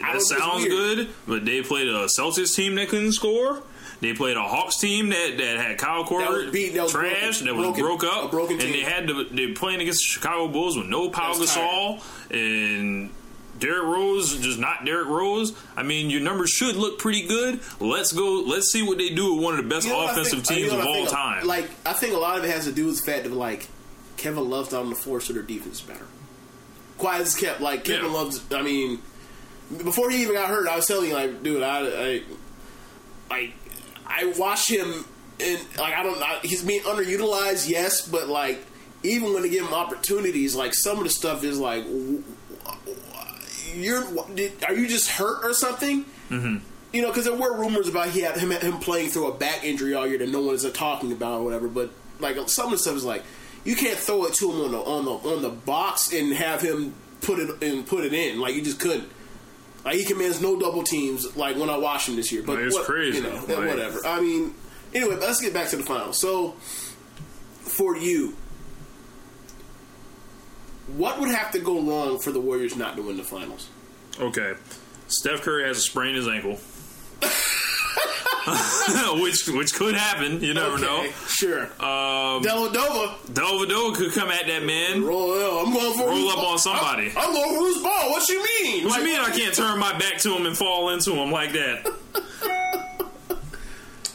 that 0.00 0.20
sounds 0.22 0.64
good, 0.64 1.08
but 1.26 1.44
they 1.44 1.62
played 1.62 1.88
a 1.88 2.06
Celtics 2.18 2.54
team 2.54 2.74
that 2.76 2.88
couldn't 2.88 3.12
score. 3.12 3.62
They 4.00 4.12
played 4.12 4.36
a 4.36 4.42
Hawks 4.42 4.78
team 4.80 5.08
that, 5.10 5.38
that 5.38 5.56
had 5.56 5.78
Kyle 5.78 6.04
Korver 6.04 6.52
beat- 6.52 6.74
that 6.74 6.88
trash, 6.88 7.38
broken- 7.40 7.46
that 7.46 7.54
was 7.54 7.64
broken- 7.66 7.82
broke 7.84 8.04
up, 8.04 8.30
broken 8.30 8.60
and 8.60 8.74
they 8.74 8.80
had 8.80 9.06
to 9.06 9.24
they 9.24 9.52
playing 9.52 9.80
against 9.80 10.00
the 10.00 10.20
Chicago 10.20 10.48
Bulls 10.48 10.76
with 10.76 10.86
no 10.88 11.08
Pau 11.08 11.32
That's 11.32 11.56
Gasol 11.56 12.02
and 12.30 13.10
Derrick 13.58 13.84
Rose, 13.84 14.36
just 14.38 14.58
not 14.58 14.84
Derrick 14.84 15.06
Rose. 15.08 15.54
I 15.76 15.84
mean, 15.84 16.10
your 16.10 16.20
numbers 16.20 16.50
should 16.50 16.74
look 16.76 16.98
pretty 16.98 17.26
good. 17.26 17.60
Let's 17.80 18.12
go. 18.12 18.42
Let's 18.46 18.72
see 18.72 18.82
what 18.82 18.98
they 18.98 19.10
do 19.10 19.34
with 19.36 19.44
one 19.44 19.54
of 19.56 19.62
the 19.62 19.70
best 19.70 19.86
You 19.86 19.92
know 19.92 20.06
offensive 20.08 20.44
think- 20.44 20.58
you 20.60 20.66
teams 20.68 20.72
know 20.72 20.80
of 20.80 20.86
all 20.86 20.94
think? 20.94 21.08
time. 21.10 21.46
Like 21.46 21.70
I 21.86 21.92
think 21.92 22.14
a 22.14 22.18
lot 22.18 22.36
of 22.36 22.44
it 22.44 22.50
has 22.50 22.64
to 22.64 22.72
do 22.72 22.86
with 22.86 22.96
the 23.02 23.10
fact 23.10 23.24
that 23.24 23.32
like 23.32 23.68
Kevin 24.16 24.50
Love's 24.50 24.72
not 24.72 24.82
on 24.82 24.90
the 24.90 24.96
floor, 24.96 25.20
so 25.20 25.32
their 25.32 25.42
defense 25.42 25.76
is 25.76 25.80
better. 25.82 26.04
Quiet 26.98 27.22
as 27.22 27.34
kept. 27.34 27.60
Like 27.60 27.84
Kevin 27.84 28.06
Yeah. 28.06 28.12
Love's. 28.12 28.42
I 28.52 28.62
mean, 28.62 29.00
before 29.78 30.10
he 30.10 30.22
even 30.22 30.34
got 30.34 30.48
hurt, 30.48 30.68
I 30.68 30.76
was 30.76 30.86
telling 30.86 31.08
you, 31.08 31.14
like, 31.14 31.42
dude, 31.42 31.62
I, 31.62 31.80
I, 31.80 32.22
I, 33.30 33.52
I 34.06 34.34
watch 34.38 34.68
him, 34.70 35.04
and 35.40 35.60
like, 35.78 35.94
I 35.94 36.02
don't. 36.02 36.22
I, 36.22 36.38
he's 36.42 36.62
being 36.62 36.82
underutilized, 36.82 37.68
yes, 37.68 38.06
but 38.06 38.28
like, 38.28 38.64
even 39.02 39.32
when 39.32 39.42
they 39.42 39.48
give 39.50 39.66
him 39.66 39.74
opportunities, 39.74 40.54
like 40.54 40.74
some 40.74 40.98
of 40.98 41.04
the 41.04 41.10
stuff 41.10 41.42
is 41.44 41.58
like, 41.58 41.84
you're, 43.74 44.04
are 44.66 44.74
you 44.74 44.86
just 44.86 45.10
hurt 45.10 45.44
or 45.44 45.52
something? 45.52 46.04
Mm-hmm. 46.30 46.56
You 46.92 47.02
know, 47.02 47.08
because 47.08 47.24
there 47.24 47.34
were 47.34 47.58
rumors 47.58 47.88
about 47.88 48.10
he 48.10 48.20
had 48.20 48.36
him, 48.36 48.52
him 48.52 48.78
playing 48.78 49.10
through 49.10 49.26
a 49.26 49.34
back 49.34 49.64
injury 49.64 49.94
all 49.94 50.06
year 50.06 50.18
that 50.18 50.28
no 50.28 50.40
one 50.42 50.54
is 50.54 50.70
talking 50.72 51.10
about 51.10 51.40
or 51.40 51.44
whatever. 51.44 51.66
But 51.66 51.90
like 52.20 52.36
some 52.48 52.66
of 52.66 52.72
the 52.72 52.78
stuff 52.78 52.94
is 52.94 53.04
like 53.04 53.24
you 53.64 53.74
can't 53.76 53.98
throw 53.98 54.24
it 54.26 54.34
to 54.34 54.50
him 54.52 54.60
on 54.60 54.72
the 54.72 54.78
on 54.78 55.04
the 55.04 55.10
on 55.28 55.42
the 55.42 55.50
box 55.50 56.12
and 56.12 56.32
have 56.34 56.60
him 56.60 56.94
put 57.20 57.38
it 57.38 57.62
and 57.62 57.86
put 57.86 58.04
it 58.04 58.12
in. 58.12 58.38
Like 58.40 58.54
you 58.54 58.62
just 58.62 58.78
couldn't. 58.80 59.08
Like 59.84 59.96
he 59.96 60.04
commands 60.04 60.40
no 60.40 60.58
double 60.58 60.82
teams. 60.82 61.36
Like 61.36 61.56
when 61.56 61.68
I 61.70 61.76
watched 61.76 62.08
him 62.08 62.16
this 62.16 62.30
year, 62.32 62.42
but 62.42 62.58
it's 62.60 62.74
what- 62.74 62.84
crazy. 62.86 63.18
You 63.18 63.24
know, 63.24 63.34
Like- 63.36 63.48
whatever. 63.68 64.06
I 64.06 64.20
mean, 64.20 64.54
anyway, 64.94 65.16
let's 65.16 65.40
get 65.40 65.52
back 65.54 65.68
to 65.70 65.76
the 65.76 65.82
finals. 65.84 66.18
So 66.18 66.52
for 67.60 67.96
you, 67.96 68.36
what 70.96 71.18
would 71.20 71.30
have 71.30 71.50
to 71.52 71.58
go 71.58 71.80
wrong 71.80 72.18
for 72.18 72.30
the 72.32 72.40
Warriors 72.40 72.76
not 72.76 72.96
to 72.96 73.02
win 73.02 73.16
the 73.16 73.24
finals? 73.24 73.68
Okay. 74.20 74.54
Steph 75.08 75.42
Curry 75.42 75.64
has 75.66 75.78
a 75.78 75.80
sprain 75.82 76.14
his 76.14 76.28
ankle. 76.28 76.58
which 79.22 79.46
which 79.48 79.74
could 79.74 79.94
happen. 79.94 80.40
You 80.42 80.52
never 80.54 80.74
Okay, 80.76 81.12
Sure. 81.28 81.68
know. 81.80 81.86
Um, 81.86 82.42
Deladova. 82.42 83.16
Dellavedova 83.32 83.94
could 83.96 84.12
come 84.12 84.28
at 84.30 84.46
that 84.46 84.62
man. 84.64 85.02
Roll, 85.04 85.32
I'm 85.66 85.72
going 85.72 85.94
for 85.98 86.08
Roll 86.08 86.28
up 86.30 86.36
ball. 86.36 86.46
on 86.52 86.58
somebody. 86.58 87.10
I'm, 87.10 87.18
I'm 87.18 87.32
going 87.32 87.48
for 87.54 87.58
who's 87.60 87.82
ball. 87.82 88.10
What 88.10 88.28
you 88.28 88.44
mean? 88.62 88.84
What 88.84 88.90
Like, 88.92 89.00
you 89.00 89.06
mean 89.06 89.20
I 89.20 89.30
can't 89.30 89.54
turn 89.54 89.78
my 89.78 89.96
back 89.98 90.18
to 90.18 90.34
him 90.36 90.44
and 90.46 90.56
fall 90.56 90.90
into 90.90 91.12
him 91.14 91.30
like 91.30 91.52
that? 91.52 91.86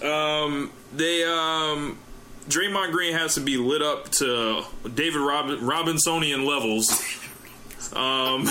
um, 0.04 0.72
they 0.94 1.24
um, 1.24 1.98
Draymond 2.48 2.92
Green 2.92 3.14
has 3.14 3.34
to 3.36 3.42
be 3.42 3.58
lit 3.58 3.82
up 3.82 4.10
to 4.14 4.64
David 4.94 5.20
Robin, 5.22 5.60
Robinsonian 5.60 6.46
levels. 6.46 6.88
Um, 7.92 8.44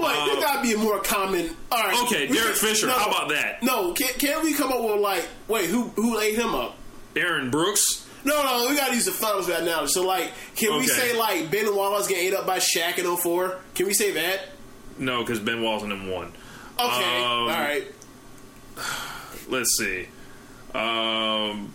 Like, 0.00 0.26
there 0.26 0.40
gotta 0.40 0.62
be 0.62 0.72
a 0.72 0.78
more 0.78 1.00
common. 1.00 1.54
All 1.70 1.82
right. 1.82 1.94
Uh, 1.96 2.02
Okay, 2.06 2.26
Derek 2.26 2.44
can- 2.46 2.54
Fisher, 2.54 2.88
how 2.90 3.08
about 3.10 3.28
that? 3.28 3.62
No, 3.62 3.92
can't, 3.92 4.18
can't 4.18 4.42
we 4.42 4.54
come 4.54 4.72
up 4.72 4.82
with 4.82 5.00
like, 5.00 5.26
wait, 5.48 5.68
who 5.70 5.84
who 5.96 6.18
ate 6.18 6.34
him 6.36 6.54
up? 6.54 6.76
Aaron 7.14 7.50
Brooks. 7.50 8.06
No, 8.24 8.42
no, 8.42 8.68
we 8.70 8.76
gotta 8.76 8.94
use 8.94 9.04
the 9.04 9.10
finals 9.12 9.50
right 9.50 9.64
now. 9.64 9.84
So 9.86 10.02
like, 10.06 10.32
can 10.56 10.78
we 10.78 10.86
say 10.86 11.16
like 11.18 11.50
Ben 11.50 11.74
Wallace 11.74 12.06
getting 12.06 12.26
ate 12.28 12.34
up 12.34 12.46
by 12.46 12.58
Shaq 12.58 12.98
in 12.98 13.16
04? 13.16 13.58
Can 13.74 13.86
we 13.86 13.92
say 13.94 14.12
that? 14.12 14.48
No, 14.98 15.20
because 15.22 15.40
Ben 15.40 15.62
Wallace 15.62 15.82
and 15.82 16.10
won. 16.10 16.32
Okay, 16.78 17.22
Um, 17.22 17.22
all 17.24 17.48
right. 17.48 17.84
let's 19.48 19.76
see. 19.76 20.06
Um, 20.74 21.72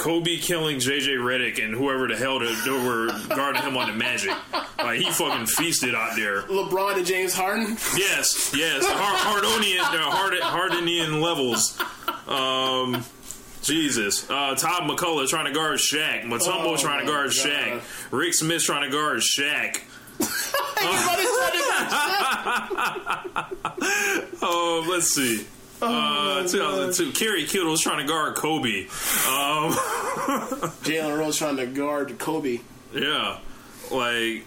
Kobe 0.00 0.38
killing 0.38 0.78
JJ 0.78 1.16
Redick 1.18 1.62
and 1.62 1.74
whoever 1.74 2.08
the 2.08 2.16
hell 2.16 2.38
that 2.38 2.48
were 2.66 3.10
guarding 3.36 3.60
him 3.62 3.76
on 3.76 3.90
the 3.90 3.94
Magic. 3.96 4.32
Like 4.78 4.98
he 4.98 5.10
fucking 5.10 5.44
feasted 5.46 5.94
out 5.94 6.16
there. 6.16 6.40
LeBron 6.42 6.96
and 6.96 7.04
James 7.06 7.34
Harden. 7.34 7.76
Yes, 7.96 8.50
yes, 8.56 8.86
Hardonian, 8.88 9.80
uh, 9.80 10.10
Hard- 10.10 10.40
Hardonian 10.40 11.20
levels. 11.20 11.78
Um, 12.26 13.04
Jesus, 13.62 14.24
uh, 14.30 14.54
Todd 14.54 14.84
MacCulloch 14.88 15.28
trying 15.28 15.44
to 15.44 15.52
guard 15.52 15.78
Shaq. 15.78 16.22
Mutombo 16.24 16.64
Oh, 16.72 16.76
trying 16.78 17.00
to 17.04 17.06
guard 17.12 17.26
God. 17.26 17.34
Shaq. 17.34 17.82
Rik 18.10 18.32
Smits 18.32 18.64
trying 18.64 18.90
to 18.90 18.96
guard 18.96 19.18
Shaq. 19.20 19.80
Everybody's 20.80 21.28
trying 21.28 21.52
to- 22.70 24.26
Oh, 24.42 24.86
let's 24.90 25.14
see. 25.14 25.46
Uh, 25.82 26.46
2002. 26.46 27.12
Kerry 27.12 27.44
Kittles 27.44 27.80
trying 27.80 27.98
to 27.98 28.06
guard 28.06 28.34
Kobe. 28.36 28.84
Um, 28.84 29.72
Jalen 30.84 31.18
Rose 31.18 31.36
trying 31.38 31.56
to 31.56 31.66
guard 31.66 32.18
Kobe. 32.18 32.60
Yeah, 32.92 33.38
like 33.90 34.44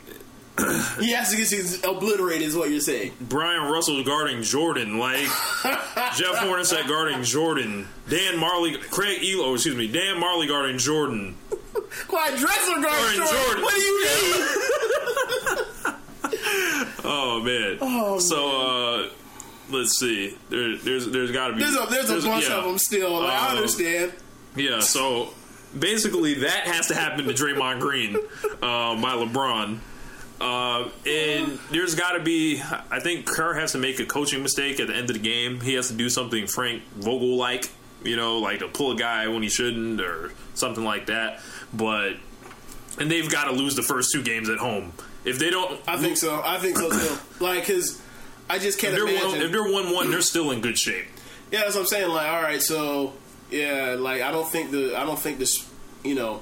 He 0.99 1.11
has 1.13 1.31
to 1.31 1.37
get 1.37 1.83
obliterated, 1.85 2.43
is 2.47 2.55
what 2.55 2.69
you're 2.69 2.79
saying. 2.81 3.13
Bryon 3.21 3.71
Russell 3.71 4.03
guarding 4.03 4.43
Jordan, 4.43 4.99
like 4.99 5.21
Jeff 6.15 6.35
Hornacek 6.37 6.87
guarding 6.87 7.23
Jordan, 7.23 7.87
Dan 8.09 8.35
Majerle, 8.35 8.79
Craig 8.91 9.21
Ehlo, 9.21 9.53
excuse 9.55 9.75
me, 9.75 9.87
Dan 9.87 10.17
Majerle 10.21 10.47
guarding 10.47 10.77
Jordan. 10.77 11.35
Clyde 12.07 12.33
Drexler 12.37 12.81
guarding 12.83 12.83
Guarding 12.83 13.17
Jordan. 13.17 13.43
Jordan. 13.43 13.61
What 13.63 13.73
do 13.75 13.81
you 13.81 14.03
mean? 14.05 14.47
Oh 17.05 17.41
man. 17.43 18.19
so 18.21 18.61
uh, 19.05 19.09
let's 19.69 19.97
see. 19.99 20.37
There, 20.49 20.77
there's 20.77 21.07
there's 21.07 21.31
got 21.31 21.47
to 21.47 21.53
be 21.53 21.59
There's 21.63 21.75
a 21.75 21.85
there's 21.89 22.25
a 22.25 22.27
bunch 22.27 22.49
yeah. 22.49 22.57
of 22.57 22.65
them 22.65 22.77
still. 22.77 23.21
Like, 23.21 23.31
I 23.33 23.49
Um, 23.51 23.57
understand. 23.57 24.13
Yeah, 24.55 24.79
so 24.81 25.33
basically 25.77 26.35
that 26.35 26.67
has 26.67 26.87
to 26.87 26.95
happen 26.95 27.25
to 27.25 27.33
Draymond 27.33 27.79
Green 27.79 28.15
uh, 28.15 29.01
by 29.01 29.13
LeBron. 29.15 29.79
Uh, 30.41 30.89
and 31.07 31.57
there's 31.71 31.95
got 31.95 32.13
to 32.13 32.19
be, 32.19 32.61
I 32.91 32.99
think 32.99 33.25
Kerr 33.25 33.53
has 33.53 33.71
to 33.71 33.77
make 33.77 33.99
a 33.99 34.05
coaching 34.05 34.43
mistake 34.43 34.79
at 34.79 34.87
the 34.87 34.95
end 34.95 35.09
of 35.09 35.15
the 35.15 35.21
game. 35.21 35.61
He 35.61 35.75
has 35.75 35.87
to 35.87 35.93
do 35.93 36.09
something 36.09 36.47
Frank 36.47 36.83
Vogel 36.95 37.37
like, 37.37 37.71
you 38.03 38.17
know, 38.17 38.39
like 38.39 38.59
to 38.59 38.67
pull 38.67 38.91
a 38.91 38.95
guy 38.97 39.27
when 39.29 39.41
he 39.41 39.47
shouldn't 39.49 40.01
or 40.01 40.33
something 40.53 40.83
like 40.83 41.05
that. 41.05 41.39
But, 41.73 42.13
and 42.99 43.09
they've 43.09 43.29
got 43.29 43.45
to 43.45 43.51
lose 43.53 43.75
the 43.75 43.83
first 43.83 44.11
two 44.11 44.21
games 44.21 44.49
at 44.49 44.57
home. 44.57 44.91
If 45.23 45.39
they 45.39 45.49
don't, 45.49 45.79
I 45.87 45.95
think 45.97 46.17
so. 46.17 46.41
I 46.43 46.57
think 46.57 46.77
so 46.77 46.89
too. 46.91 47.17
like, 47.39 47.65
cause 47.65 48.01
I 48.49 48.59
just 48.59 48.79
can't 48.79 48.93
if 48.93 48.99
they're, 48.99 49.07
imagine. 49.07 49.29
one, 49.29 49.41
if 49.41 49.51
they're 49.51 49.71
one 49.71 49.93
one, 49.93 50.11
they're 50.11 50.21
still 50.21 50.51
in 50.51 50.61
good 50.61 50.77
shape. 50.77 51.05
Yeah, 51.51 51.59
that's 51.59 51.75
what 51.75 51.81
I'm 51.81 51.87
saying. 51.87 52.09
Like, 52.09 52.27
all 52.27 52.41
right, 52.41 52.61
so 52.61 53.13
yeah, 53.51 53.95
like 53.97 54.21
I 54.21 54.31
don't 54.31 54.47
think 54.47 54.71
the 54.71 54.95
I 54.95 55.05
don't 55.05 55.19
think 55.19 55.39
this, 55.39 55.69
you 56.03 56.15
know. 56.15 56.41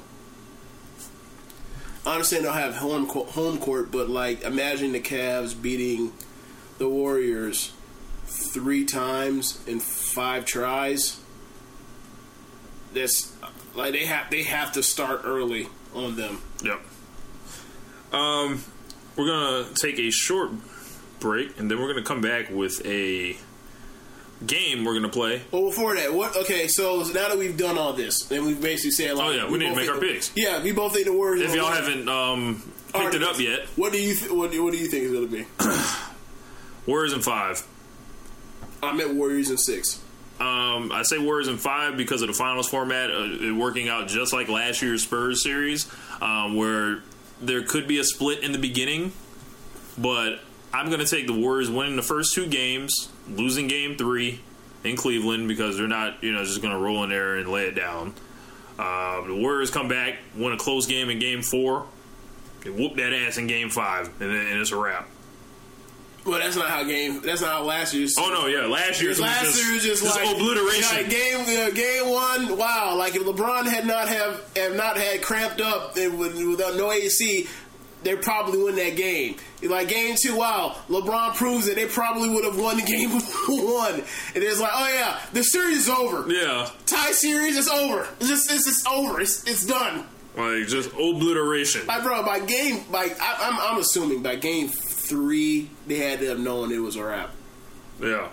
I 2.05 2.13
understand 2.13 2.45
they'll 2.45 2.53
have 2.53 2.75
home 2.77 3.05
court, 3.05 3.29
home 3.29 3.59
court, 3.59 3.91
but 3.91 4.09
like 4.09 4.41
imagine 4.43 4.93
the 4.93 4.99
Cavs 5.01 5.59
beating 5.59 6.13
the 6.79 6.89
Warriors 6.89 7.73
three 8.25 8.85
times 8.85 9.61
in 9.67 9.79
five 9.79 10.45
tries. 10.45 11.19
That's 12.93 13.33
like 13.75 13.91
they 13.91 14.05
have 14.05 14.29
they 14.31 14.43
have 14.43 14.71
to 14.73 14.83
start 14.83 15.21
early 15.23 15.67
on 15.93 16.15
them. 16.15 16.41
Yep. 16.63 16.81
Um, 18.13 18.63
we're 19.15 19.27
gonna 19.27 19.69
take 19.75 19.99
a 19.99 20.09
short 20.09 20.51
break, 21.21 21.57
and 21.59 21.71
then 21.71 21.79
we're 21.79 21.87
gonna 21.93 22.03
come 22.05 22.19
back 22.19 22.49
with 22.49 22.85
a 22.85 23.37
game 24.45 24.83
we're 24.83 24.95
gonna 24.95 25.07
play. 25.09 25.41
Well, 25.51 25.65
before 25.65 25.95
that, 25.95 26.13
what? 26.13 26.35
Okay, 26.35 26.67
so 26.67 26.97
now 27.13 27.29
that 27.29 27.37
we've 27.37 27.55
done 27.57 27.77
all 27.77 27.93
this, 27.93 28.23
then 28.25 28.43
we've 28.45 28.61
basically 28.61 28.91
said, 28.91 29.15
like, 29.15 29.27
Oh, 29.27 29.31
yeah, 29.31 29.49
we 29.49 29.59
need 29.59 29.69
to 29.69 29.75
make 29.75 29.87
our 29.89 29.95
the- 29.95 30.01
picks. 30.01 30.31
Yeah, 30.35 30.61
we 30.61 30.71
both 30.73 30.93
think 30.93 31.05
the 31.05 31.13
Warriors. 31.13 31.49
If 31.49 31.55
y'all 31.55 31.69
gonna- 31.69 31.75
haven't 31.75 32.09
um, 32.09 32.63
picked 32.93 33.15
it 33.15 33.23
up 33.23 33.39
yet, 33.39 33.67
What 33.77 33.93
do 33.93 33.99
you 34.01 34.15
th- 34.15 34.31
what, 34.31 34.51
do- 34.51 34.63
what 34.63 34.73
do 34.73 34.79
you 34.79 34.87
think 34.87 35.03
is 35.05 35.11
going 35.11 35.29
to 35.29 35.33
be? 35.33 35.45
Warriors 36.87 37.13
in 37.13 37.21
five. 37.21 37.65
I'm 38.83 38.99
at 38.99 39.13
Warriors 39.13 39.49
in 39.51 39.57
six. 39.57 39.99
Um, 40.39 40.91
I 40.91 41.03
say 41.03 41.19
Warriors 41.19 41.47
in 41.47 41.57
five 41.57 41.95
because 41.97 42.23
of 42.23 42.27
the 42.27 42.33
finals 42.33 42.67
format, 42.67 43.11
uh, 43.11 43.27
it 43.29 43.55
working 43.55 43.89
out 43.89 44.07
just 44.07 44.33
like 44.33 44.49
last 44.49 44.81
year's 44.81 45.03
Spurs 45.03 45.43
series, 45.43 45.85
um, 46.19 46.55
where 46.55 47.03
there 47.39 47.61
could 47.61 47.87
be 47.87 47.99
a 47.99 48.03
split 48.03 48.39
in 48.43 48.51
the 48.51 48.57
beginning, 48.57 49.11
but 49.99 50.39
I'm 50.73 50.87
going 50.87 50.99
to 50.99 51.05
take 51.05 51.27
the 51.27 51.33
Warriors 51.33 51.69
winning 51.69 51.95
the 51.95 52.01
first 52.01 52.33
two 52.33 52.47
games, 52.47 53.09
losing 53.29 53.67
game 53.67 53.97
three 53.97 54.41
in 54.83 54.95
Cleveland 54.95 55.47
because 55.47 55.77
they're 55.77 55.87
not, 55.87 56.23
you 56.23 56.31
know, 56.31 56.43
just 56.43 56.61
going 56.61 56.73
to 56.73 56.79
roll 56.79 57.03
in 57.03 57.09
there 57.09 57.35
and 57.35 57.49
lay 57.49 57.65
it 57.65 57.75
down. 57.75 58.13
Uh, 58.79 59.21
the 59.27 59.35
Warriors 59.35 59.69
come 59.69 59.87
back, 59.87 60.17
win 60.35 60.53
a 60.53 60.57
close 60.57 60.87
game 60.87 61.09
in 61.09 61.19
game 61.19 61.41
four, 61.41 61.85
they 62.63 62.69
whoop 62.69 62.95
that 62.95 63.13
ass 63.13 63.37
in 63.37 63.47
game 63.47 63.69
five, 63.69 64.07
and, 64.07 64.31
then, 64.31 64.47
and 64.47 64.59
it's 64.59 64.71
a 64.71 64.77
wrap. 64.77 65.07
Well, 66.25 66.39
that's 66.39 66.55
not 66.55 66.69
how 66.69 66.83
game. 66.83 67.21
That's 67.23 67.41
not 67.41 67.49
how 67.49 67.63
last 67.63 67.95
year's. 67.95 68.15
Oh 68.17 68.29
no, 68.29 68.45
yeah, 68.45 68.67
last 68.67 69.01
year's 69.01 69.17
was 69.17 69.21
Last 69.21 69.41
just, 69.41 69.63
year 69.63 69.73
was 69.73 69.83
just, 69.83 70.03
just 70.03 70.15
like 70.15 70.35
obliteration. 70.35 70.97
Like 70.97 71.09
game 71.09 71.39
uh, 71.39 71.71
game 71.71 72.09
one. 72.09 72.57
Wow, 72.59 72.95
like 72.95 73.15
if 73.15 73.23
LeBron 73.23 73.65
had 73.65 73.87
not 73.87 74.07
have 74.07 74.39
have 74.55 74.75
not 74.75 74.97
had 74.97 75.23
cramped 75.23 75.61
up 75.61 75.97
and 75.97 76.19
with, 76.19 76.37
without 76.37 76.75
no 76.75 76.91
AC, 76.91 77.47
they 78.03 78.15
probably 78.15 78.63
win 78.63 78.75
that 78.75 78.95
game. 78.95 79.35
Like 79.61 79.87
game 79.89 80.15
two, 80.19 80.35
wow, 80.35 80.75
LeBron 80.89 81.35
proves 81.35 81.67
that 81.67 81.75
they 81.75 81.85
probably 81.85 82.29
would 82.29 82.43
have 82.45 82.57
won 82.59 82.77
the 82.77 82.83
game 82.83 83.11
one. 83.47 83.95
And 84.35 84.43
it's 84.43 84.59
like, 84.59 84.71
oh 84.73 84.89
yeah, 84.93 85.19
the 85.33 85.43
series 85.43 85.77
is 85.87 85.89
over. 85.89 86.31
yeah, 86.31 86.69
Tie 86.85 87.11
series 87.11 87.57
is 87.57 87.67
over. 87.67 88.07
It's 88.19 88.29
just 88.29 88.51
it's 88.51 88.65
just 88.65 88.87
over. 88.87 89.21
It's 89.21 89.47
it's 89.47 89.65
done. 89.65 90.05
like 90.35 90.67
just 90.67 90.91
obliteration. 90.93 91.85
Like 91.87 92.03
bro, 92.03 92.23
by 92.23 92.39
game, 92.39 92.83
like 92.91 93.15
I, 93.21 93.49
I'm 93.49 93.73
I'm 93.75 93.79
assuming 93.81 94.23
by 94.23 94.35
game 94.35 94.67
three, 94.69 95.69
they 95.87 95.95
had 95.97 96.19
to 96.19 96.27
have 96.29 96.39
known 96.39 96.71
it 96.71 96.79
was 96.79 96.95
a 96.95 97.03
wrap. 97.03 97.29
Yeah. 98.01 98.29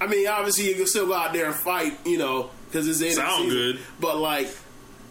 I 0.00 0.06
mean, 0.06 0.28
obviously 0.28 0.68
you 0.68 0.76
can 0.76 0.86
still 0.86 1.06
go 1.08 1.14
out 1.14 1.32
there 1.32 1.46
and 1.46 1.54
fight, 1.54 1.98
you 2.06 2.18
know, 2.18 2.50
because 2.66 2.86
it's 2.86 3.00
the 3.00 3.06
end 3.06 3.16
Sound 3.16 3.50
good. 3.50 3.80
But 3.98 4.18
like, 4.18 4.48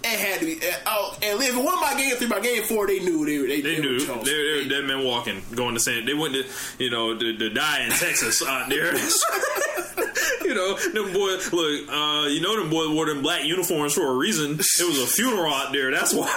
it 0.03 0.19
had 0.19 0.39
to 0.39 0.45
be. 0.45 0.55
uh, 0.55 0.71
Oh, 0.85 1.17
and 1.21 1.41
if 1.41 1.49
it 1.55 1.57
wasn't 1.57 1.81
by 1.81 1.95
game 1.97 2.15
three, 2.15 2.27
by 2.27 2.39
game 2.39 2.63
four, 2.63 2.87
they 2.87 2.99
knew 2.99 3.25
they 3.25 3.37
they, 3.37 3.61
They 3.61 3.75
they 3.75 3.81
knew 3.81 3.93
were 4.07 4.23
they 4.23 4.63
were 4.63 4.69
dead 4.69 4.85
men 4.85 5.03
walking, 5.03 5.41
going 5.55 5.73
to 5.73 5.79
San. 5.79 6.05
They 6.05 6.13
went 6.13 6.33
to 6.35 6.43
you 6.79 6.89
know 6.89 7.17
to, 7.17 7.37
to 7.37 7.49
die 7.49 7.81
in 7.83 7.89
Texas 7.91 8.41
out 8.45 8.69
there. 8.69 8.93
you 10.43 10.53
know 10.55 10.77
them 10.77 11.11
boys. 11.13 11.51
Look, 11.51 11.89
uh, 11.89 12.27
you 12.29 12.41
know 12.41 12.55
them 12.59 12.69
boys 12.69 12.89
wore 12.89 13.05
them 13.07 13.21
black 13.21 13.43
uniforms 13.43 13.93
for 13.93 14.07
a 14.07 14.13
reason. 14.15 14.51
It 14.53 14.87
was 14.87 15.01
a 15.01 15.07
funeral 15.07 15.53
out 15.53 15.71
there. 15.73 15.91
That's 15.91 16.13
why. 16.13 16.31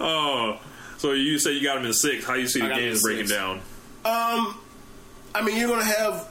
oh, 0.01 0.59
so 0.99 1.13
you 1.13 1.39
say 1.39 1.53
you 1.53 1.63
got 1.63 1.77
them 1.77 1.85
in 1.87 1.93
six? 1.93 2.25
How 2.25 2.35
you 2.35 2.49
see 2.49 2.61
I 2.63 2.65
the 2.65 2.69
got 2.71 2.79
'em 2.79 2.83
in 2.85 2.89
games 2.91 3.03
breaking 3.03 3.27
down? 3.27 3.61
I 4.05 5.43
mean, 5.43 5.57
you're 5.59 5.69
gonna 5.69 5.85
have. 5.85 6.29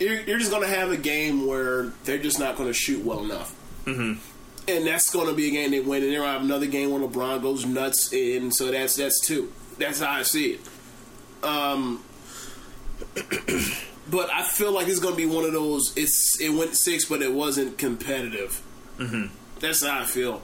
You're, 0.00 0.20
you're 0.22 0.38
just 0.38 0.50
gonna 0.50 0.66
have 0.66 0.90
a 0.90 0.96
game 0.96 1.46
where 1.46 1.92
they're 2.04 2.18
just 2.18 2.38
not 2.38 2.56
gonna 2.56 2.72
shoot 2.72 3.04
well 3.04 3.24
enough. 3.24 3.54
Mm-hmm. 3.84 4.18
And 4.68 4.86
that's 4.86 5.12
gonna 5.12 5.34
be 5.34 5.48
a 5.48 5.50
game 5.50 5.70
they 5.70 5.80
win, 5.80 6.02
and 6.02 6.12
they're 6.12 6.20
gonna 6.20 6.32
have 6.32 6.42
another 6.42 6.66
game 6.66 6.90
where 6.90 7.00
LeBron 7.00 7.42
goes 7.42 7.64
nuts, 7.66 8.12
and 8.12 8.54
so 8.54 8.70
that's 8.70 8.96
that's 8.96 9.20
two. 9.24 9.52
That's 9.78 10.00
how 10.00 10.10
I 10.10 10.22
see 10.22 10.52
it. 10.52 10.60
Um, 11.44 12.02
but 14.10 14.30
I 14.30 14.42
feel 14.42 14.72
like 14.72 14.88
it's 14.88 15.00
gonna 15.00 15.16
be 15.16 15.26
one 15.26 15.44
of 15.44 15.52
those. 15.52 15.92
It's 15.96 16.40
it 16.40 16.50
went 16.50 16.76
six, 16.76 17.04
but 17.04 17.22
it 17.22 17.32
wasn't 17.32 17.78
competitive. 17.78 18.62
Mm-hmm. 18.98 19.34
That's 19.60 19.84
how 19.84 20.00
I 20.00 20.04
feel. 20.04 20.42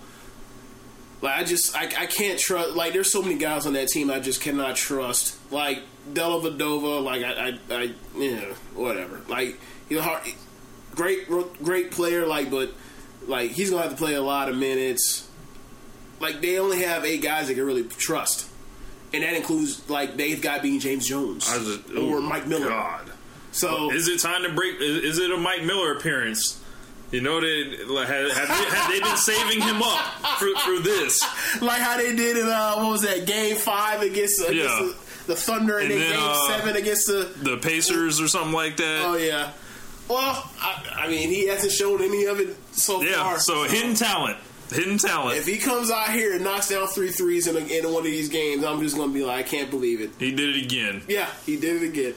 Like 1.21 1.39
I 1.39 1.45
just 1.45 1.77
I, 1.77 1.85
I 1.85 2.07
can't 2.07 2.39
trust. 2.39 2.77
Like 2.77 2.93
there's 2.93 3.11
so 3.11 3.23
many 3.23 3.37
guys 3.37 3.67
on 3.67 3.73
that 3.73 3.89
team 3.89 4.11
I 4.11 4.21
just 4.21 4.41
cannot 4.41 4.77
trust. 4.77 5.37
Like 5.53 5.83
Dellavedova. 6.13 7.03
Like 7.03 7.25
I 7.25 7.49
I, 7.49 7.75
I 7.75 7.95
yeah 8.17 8.45
whatever. 8.75 9.21
Like 9.29 9.59
he's 9.89 9.99
a 9.99 10.03
hard, 10.03 10.23
great 10.95 11.29
great 11.63 11.91
player. 11.91 12.27
Like 12.27 12.51
but 12.51 12.73
like 13.27 13.51
he's 13.51 13.71
gonna 13.71 13.83
have 13.83 13.93
to 13.93 13.99
play 13.99 14.15
a 14.15 14.23
lot 14.23 14.49
of 14.49 14.57
minutes. 14.57 15.29
Like 16.21 16.41
they 16.41 16.59
only 16.59 16.83
have 16.83 17.05
eight 17.05 17.23
guys 17.23 17.49
they 17.49 17.55
can 17.55 17.65
really 17.65 17.85
trust, 17.85 18.49
and 19.13 19.23
that 19.23 19.35
includes 19.35 19.89
like 19.89 20.17
they've 20.17 20.41
got 20.41 20.63
being 20.63 20.81
James 20.81 21.07
Jones 21.07 21.47
just, 21.47 21.91
or 21.91 22.19
oh, 22.19 22.21
Mike 22.21 22.47
Miller. 22.47 22.69
God. 22.69 23.11
So 23.51 23.91
Is 23.93 24.09
it 24.09 24.21
time 24.21 24.43
to 24.45 24.53
break? 24.53 24.81
Is, 24.81 25.17
is 25.17 25.19
it 25.19 25.31
a 25.31 25.37
Mike 25.37 25.65
Miller 25.65 25.93
appearance? 25.93 26.63
You 27.11 27.23
know, 27.23 27.41
they, 27.41 27.85
like, 27.85 28.07
have, 28.09 28.31
have, 28.33 28.49
they, 28.49 28.77
have 28.77 28.91
they 28.93 29.01
been 29.01 29.17
saving 29.17 29.63
him 29.63 29.83
up 29.83 29.99
for, 30.39 30.49
for 30.61 30.79
this? 30.83 31.19
like 31.63 31.81
how 31.81 31.97
they 31.97 32.15
did 32.15 32.37
in 32.37 32.47
uh, 32.47 32.75
what 32.77 32.91
was 32.93 33.03
that 33.03 33.27
game 33.27 33.57
five 33.57 34.03
against, 34.03 34.41
against 34.43 34.55
Yeah. 34.55 34.93
the, 35.27 35.33
the 35.35 35.37
Thunder, 35.37 35.79
and, 35.79 35.91
And 35.91 36.01
then 36.01 36.11
then, 36.11 36.19
game 36.19 36.29
uh, 36.29 36.49
seven 36.49 36.77
against 36.77 37.07
the 37.07 37.31
The 37.43 37.57
Pacers 37.57 38.21
or 38.21 38.29
something 38.29 38.53
like 38.53 38.77
that? 38.77 39.05
Oh 39.07 39.17
yeah. 39.17 39.53
Well, 40.09 40.51
I, 40.61 41.05
I 41.05 41.09
mean, 41.09 41.29
he 41.29 41.47
hasn't 41.49 41.73
shown 41.73 42.03
any 42.03 42.25
of 42.27 42.41
it 42.41 42.57
so 42.73 43.03
yeah, 43.03 43.23
far. 43.23 43.39
so 43.41 43.65
hidden 43.65 43.95
talent. 43.95 44.37
Hidden 44.71 44.99
talent. 44.99 45.39
If 45.39 45.47
he 45.47 45.57
comes 45.59 45.91
out 45.91 46.11
here 46.11 46.35
and 46.35 46.45
knocks 46.45 46.69
down 46.69 46.89
three 46.89 47.11
threes 47.11 47.47
in, 47.47 47.57
a, 47.57 47.61
in 47.61 47.85
one 47.87 47.99
of 48.01 48.05
these 48.05 48.29
games, 48.29 48.65
I'm 48.65 48.81
just 48.83 48.97
going 48.97 49.09
to 49.09 49.15
be 49.15 49.25
like, 49.25 49.47
I 49.47 49.49
can't 49.49 49.71
believe 49.71 50.01
it. 50.03 50.11
he 50.19 50.31
did 50.35 50.57
it 50.57 50.63
again. 50.65 51.03
Yeah, 51.09 51.29
he 51.47 51.57
did 51.57 51.83
it 51.83 51.87
again. 51.89 52.15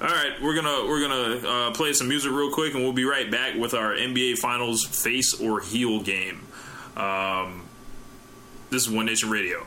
All 0.00 0.06
right, 0.06 0.40
we're 0.40 0.54
gonna 0.54 0.86
we're 0.88 1.00
gonna 1.00 1.48
uh, 1.48 1.70
play 1.72 1.92
some 1.92 2.08
music 2.08 2.30
real 2.30 2.52
quick, 2.52 2.72
and 2.72 2.84
we'll 2.84 2.92
be 2.92 3.04
right 3.04 3.28
back 3.28 3.56
with 3.56 3.74
our 3.74 3.92
NBA 3.94 4.38
Finals 4.38 4.84
face 4.84 5.40
or 5.40 5.60
heel 5.60 6.00
game. 6.00 6.46
Um, 6.96 7.64
this 8.70 8.86
is 8.86 8.90
One 8.90 9.06
Nation 9.06 9.28
Radio. 9.28 9.66